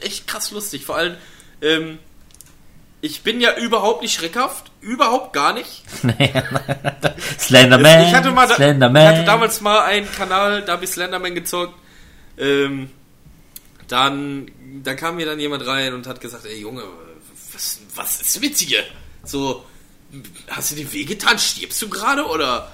[0.00, 0.84] echt krass lustig.
[0.84, 1.16] Vor allem,
[1.60, 1.98] ähm,
[3.00, 4.70] ich bin ja überhaupt nicht schreckhaft.
[4.80, 5.82] Überhaupt gar nicht.
[7.38, 8.02] Slenderman.
[8.02, 9.02] ich, hatte mal, Slenderman.
[9.02, 11.74] ich hatte damals mal einen Kanal, da habe ich Slenderman gezockt.
[12.38, 12.90] Ähm,
[13.88, 14.50] dann,
[14.84, 16.84] da kam mir dann jemand rein und hat gesagt, ey Junge,
[17.52, 18.84] was, was ist mit dir?
[19.24, 19.64] So,
[20.48, 21.38] hast du dir wehgetan?
[21.38, 22.24] Stirbst du gerade?
[22.26, 22.70] Oder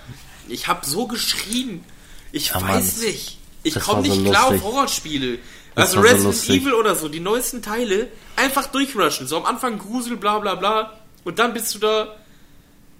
[0.48, 1.84] ich habe so geschrien.
[2.32, 3.06] Ich Ja, weiß Mann.
[3.06, 3.38] nicht.
[3.62, 5.38] Ich komme war so nicht klar auf Horrorspiele.
[5.74, 6.62] Das Also so Resident lustig.
[6.62, 9.26] Evil oder so, die neuesten Teile, einfach durchrushen.
[9.26, 10.98] So am Anfang Grusel, bla bla bla.
[11.24, 12.16] Und dann bist du da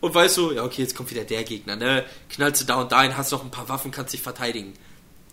[0.01, 2.05] und weißt so, ja okay, jetzt kommt wieder der Gegner, ne?
[2.31, 4.75] Knallst du da und dahin, hast noch ein paar Waffen, kannst dich verteidigen.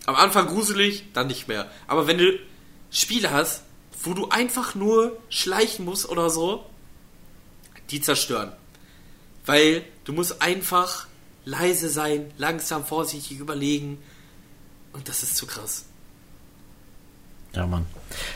[0.06, 1.70] Am Anfang gruselig, dann nicht mehr.
[1.86, 2.38] Aber wenn du
[2.90, 3.62] Spiele hast,
[4.02, 6.64] wo du einfach nur schleichen musst oder so,
[7.90, 8.52] die zerstören.
[9.46, 11.06] Weil du musst einfach
[11.44, 13.98] leise sein, langsam, vorsichtig überlegen.
[14.92, 15.84] Und das ist zu krass.
[17.54, 17.86] Ja, Mann.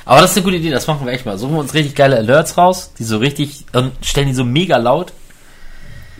[0.05, 1.39] Aber das ist eine gute Idee, das machen wir echt mal.
[1.39, 4.76] Suchen wir uns richtig geile Alerts raus, die so richtig, und stellen die so mega
[4.76, 5.12] laut.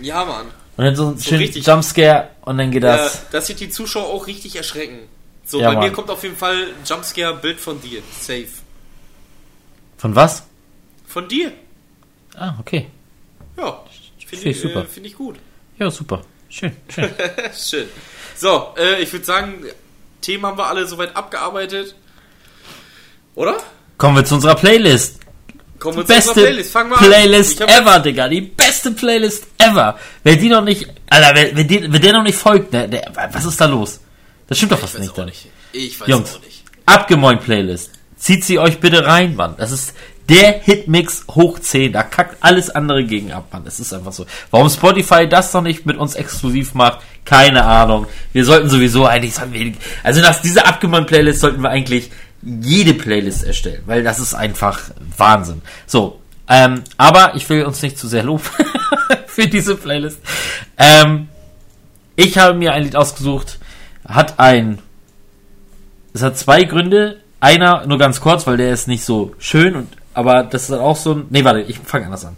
[0.01, 0.47] Ja, Mann.
[0.77, 1.67] Und dann so ein So schönen richtig.
[1.67, 3.15] Jumpscare und dann geht Das, das.
[3.15, 4.99] äh, das wird die Zuschauer auch richtig erschrecken.
[5.45, 5.93] So, Ja, bei mir Mann.
[5.93, 8.03] kommt auf jeden Fall Jumpscare-Bild von dir.
[8.21, 8.47] Safe.
[9.99, 10.45] Von was?
[11.07, 11.53] Von dir.
[12.37, 12.89] Ah, okay.
[13.57, 13.83] Ja.
[14.19, 14.83] Finde Finde ich ich, super.
[14.83, 15.37] äh, find ich gut.
[15.79, 16.23] Ja, super.
[16.55, 17.11] Schön, schön.
[17.53, 17.89] Schön.
[18.37, 19.65] So, äh, ich würde sagen,
[20.21, 21.97] Themen haben wir alle soweit abgearbeitet.
[23.35, 23.57] Oder?
[23.99, 25.19] Kommen wir zu unserer Playlist.
[25.81, 26.71] Kommen wir Beste zu unserer Playlist.
[26.71, 27.05] Fangen wir an.
[27.05, 28.29] Playlist hab ever, Digga.
[28.29, 29.99] Die beste Playlist ever.
[30.23, 33.11] Wer die noch nicht, Alter, wer, wer, die, wer der noch nicht folgt, ne, der,
[33.33, 33.99] was ist da los?
[34.47, 35.27] Das stimmt doch was nicht dann.
[35.27, 35.49] nicht.
[35.73, 36.63] Ich weiß Jungs, auch nicht.
[36.87, 37.91] abgemoin Playlist.
[38.17, 39.57] Zieht sie euch bitte rein, Mann.
[39.59, 39.93] Das ist
[40.29, 41.93] der Hitmix hoch 10.
[41.93, 43.65] Da kackt alles andere gegen ab, Mann.
[43.65, 44.25] Das ist einfach so.
[44.51, 48.07] Warum Spotify das noch nicht mit uns exklusiv macht, keine Ahnung.
[48.33, 49.73] Wir sollten sowieso eigentlich, wir-
[50.03, 52.11] also nach dieser abgemoin Playlist sollten wir eigentlich
[52.43, 54.81] jede Playlist erstellen, weil das ist einfach
[55.17, 55.63] Wahnsinn.
[55.87, 58.45] So, ähm, aber ich will uns nicht zu sehr loben
[59.27, 60.19] für diese Playlist.
[60.77, 61.29] Ähm,
[62.17, 63.59] ich habe mir ein Lied ausgesucht,
[64.07, 64.79] hat ein
[66.13, 67.21] es hat zwei Gründe.
[67.41, 70.97] Einer nur ganz kurz, weil der ist nicht so schön und aber das ist auch
[70.97, 71.27] so ein.
[71.31, 72.37] Nee, warte, ich fange anders an.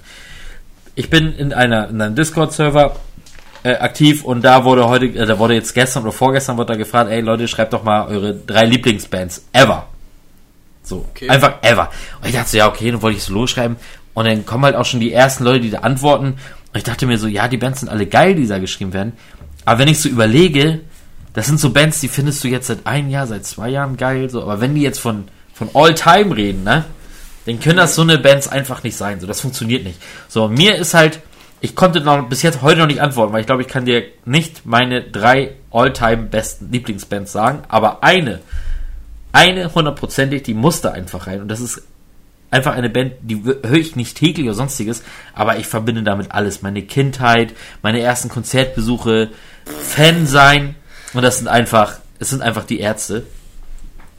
[0.94, 2.96] Ich bin in einer in einem Discord-Server
[3.62, 6.76] äh, aktiv und da wurde heute, äh, da wurde jetzt gestern oder vorgestern wurde da
[6.78, 9.86] gefragt, ey Leute, schreibt doch mal eure drei Lieblingsbands ever.
[10.82, 11.28] So, Okay.
[11.28, 11.90] einfach ever.
[12.20, 13.76] Und ich dachte so, ja, okay, dann wollte ich so losschreiben.
[14.14, 16.26] Und dann kommen halt auch schon die ersten Leute, die da antworten.
[16.26, 19.12] Und ich dachte mir so, ja, die Bands sind alle geil, die da geschrieben werden.
[19.64, 20.80] Aber wenn ich so überlege,
[21.34, 24.30] das sind so Bands, die findest du jetzt seit einem Jahr, seit zwei Jahren geil,
[24.30, 24.42] so.
[24.42, 26.84] Aber wenn die jetzt von, von All-Time reden, ne?
[27.46, 29.20] Dann können das so eine Bands einfach nicht sein.
[29.20, 29.98] So, das funktioniert nicht.
[30.28, 31.20] So, mir ist halt,
[31.60, 34.02] ich konnte noch bis jetzt heute noch nicht antworten, weil ich glaube, ich kann dir
[34.24, 38.40] nicht meine drei All-Time besten Lieblingsbands sagen, aber eine,
[39.32, 41.40] eine hundertprozentig, die musste einfach rein.
[41.40, 41.82] Und das ist
[42.50, 45.02] einfach eine Band, die höre ich nicht täglich oder sonstiges,
[45.34, 46.62] aber ich verbinde damit alles.
[46.62, 49.30] Meine Kindheit, meine ersten Konzertbesuche,
[49.64, 50.74] Fan sein.
[51.12, 53.24] Und das sind einfach, es sind einfach die Ärzte.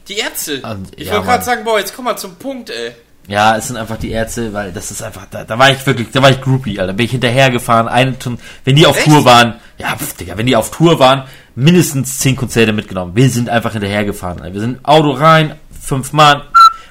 [0.08, 0.62] Die Ärzte.
[0.62, 2.94] Und- ich ja, wollte gerade sagen, boah, jetzt komm mal zum Punkt, ey.
[3.28, 6.12] Ja, es sind einfach die Ärzte, weil das ist einfach, da, da war ich wirklich,
[6.12, 6.94] da war ich Groupie, Alter.
[6.94, 9.06] Bin ich hinterhergefahren, eine Ton, wenn die auf Echt?
[9.06, 11.24] Tour waren, ja, pf, Digga, wenn die auf Tour waren,
[11.54, 13.16] mindestens zehn Konzerte mitgenommen.
[13.16, 14.54] Wir sind einfach hinterhergefahren, Alter.
[14.54, 16.44] Wir sind Auto rein, fünf Mann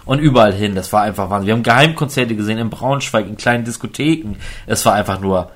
[0.05, 0.75] und überall hin.
[0.75, 1.47] Das war einfach Wahnsinn.
[1.47, 4.37] Wir haben Geheimkonzerte gesehen in Braunschweig, in kleinen Diskotheken.
[4.67, 5.51] Es war einfach nur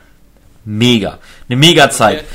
[0.64, 1.18] mega.
[1.48, 2.20] Eine mega Zeit.
[2.20, 2.26] Okay.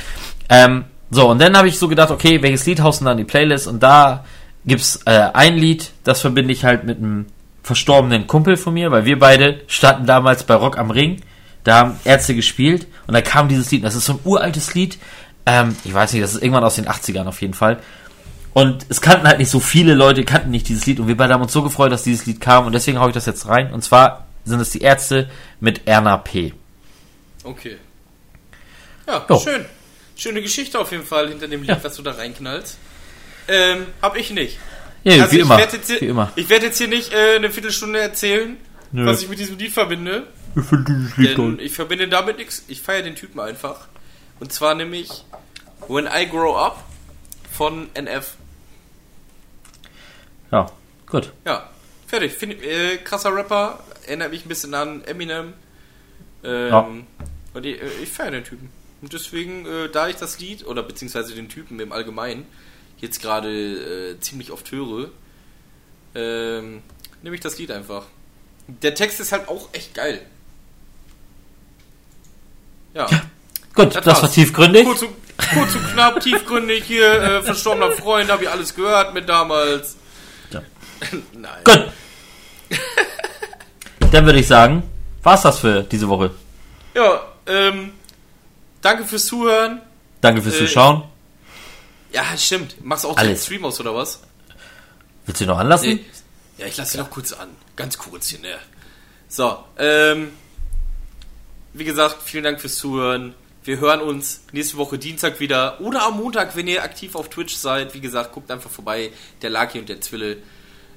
[0.50, 3.24] Ähm, so, und dann habe ich so gedacht, okay, welches Lied haust du dann in
[3.24, 3.66] die Playlist?
[3.66, 4.24] Und da
[4.64, 7.26] gibt's äh, ein Lied, das verbinde ich halt mit einem
[7.66, 11.20] verstorbenen Kumpel von mir, weil wir beide standen damals bei Rock am Ring.
[11.64, 13.82] Da haben Ärzte gespielt und da kam dieses Lied.
[13.84, 14.98] Das ist so ein uraltes Lied.
[15.46, 17.80] Ähm, ich weiß nicht, das ist irgendwann aus den 80ern auf jeden Fall.
[18.54, 21.00] Und es kannten halt nicht so viele Leute, kannten nicht dieses Lied.
[21.00, 22.66] Und wir beide haben uns so gefreut, dass dieses Lied kam.
[22.66, 23.72] Und deswegen hau ich das jetzt rein.
[23.72, 25.28] Und zwar sind es die Ärzte
[25.58, 26.54] mit Erna P.
[27.44, 27.76] Okay.
[29.08, 29.38] Ja, Jo.
[29.40, 29.64] schön.
[30.16, 31.78] Schöne Geschichte auf jeden Fall hinter dem Lied, Ja.
[31.82, 32.78] was du da reinknallst.
[33.48, 34.58] Ähm, hab ich nicht.
[35.14, 35.56] Ja, Also wie ich immer.
[35.58, 36.32] hier, Wie immer.
[36.36, 38.56] Ich werde jetzt hier nicht äh, eine Viertelstunde erzählen,
[38.92, 39.06] Nö.
[39.06, 40.26] was ich mit diesem Lied verbinde.
[40.56, 42.64] Ich finde dieses Lied Denn ich verbinde damit nichts.
[42.66, 43.86] Ich feiere den Typen einfach.
[44.40, 45.24] Und zwar nämlich
[45.88, 46.82] When I Grow Up
[47.52, 48.34] von NF.
[50.50, 50.66] Ja,
[51.06, 51.32] gut.
[51.44, 51.70] Ja,
[52.06, 52.32] fertig.
[52.32, 53.80] Find, äh, krasser Rapper.
[54.06, 55.52] Erinnert mich ein bisschen an Eminem.
[56.44, 56.88] Ähm, Ja.
[57.54, 58.70] Und ich, äh, ich feiere den Typen.
[59.02, 62.46] Und deswegen, äh, da ich das Lied, oder beziehungsweise den Typen im Allgemeinen,
[62.98, 65.10] jetzt gerade äh, ziemlich oft höre,
[66.14, 66.82] ähm,
[67.22, 68.04] nehme ich das Lied einfach.
[68.66, 70.20] Der Text ist halt auch echt geil.
[72.94, 73.06] Ja.
[73.74, 74.22] Gut, das, war's.
[74.22, 74.84] war tiefgründig.
[74.84, 75.10] Kurz und,
[75.52, 79.96] kurz und knapp, tiefgründig hier, äh, verstorbener Freund, habe ich alles gehört mit damals.
[80.50, 80.62] Ja.
[81.32, 81.62] Nein.
[81.62, 81.84] Gut.
[84.12, 84.82] Dann würde ich sagen,
[85.22, 86.30] war's das für diese Woche.
[86.94, 87.92] Ja, ähm,
[88.80, 89.82] danke fürs Zuhören.
[90.22, 91.02] Danke fürs Äh, Zuschauen.
[92.12, 92.84] Ja, stimmt.
[92.84, 93.44] Machst du auch den Alles.
[93.44, 94.20] Stream aus, oder was?
[95.26, 95.94] Willst du ihn noch anlassen?
[95.94, 96.04] Nee.
[96.58, 97.48] Ja, ich lasse sie noch kurz an.
[97.74, 98.56] Ganz kurz hier, ne?
[99.28, 100.30] So, ähm,
[101.74, 103.34] wie gesagt, vielen Dank fürs Zuhören.
[103.64, 107.56] Wir hören uns nächste Woche Dienstag wieder oder am Montag, wenn ihr aktiv auf Twitch
[107.56, 107.94] seid.
[107.94, 109.10] Wie gesagt, guckt einfach vorbei.
[109.42, 110.38] Der Laki und der Zwille.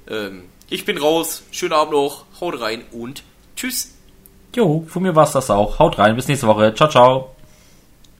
[0.08, 1.42] Ähm, ich bin raus.
[1.50, 2.26] Schönen Abend noch.
[2.40, 3.24] Haut rein und
[3.56, 3.94] tschüss.
[4.54, 5.80] Jo, von mir war's das auch.
[5.80, 6.72] Haut rein, bis nächste Woche.
[6.74, 7.34] Ciao, ciao.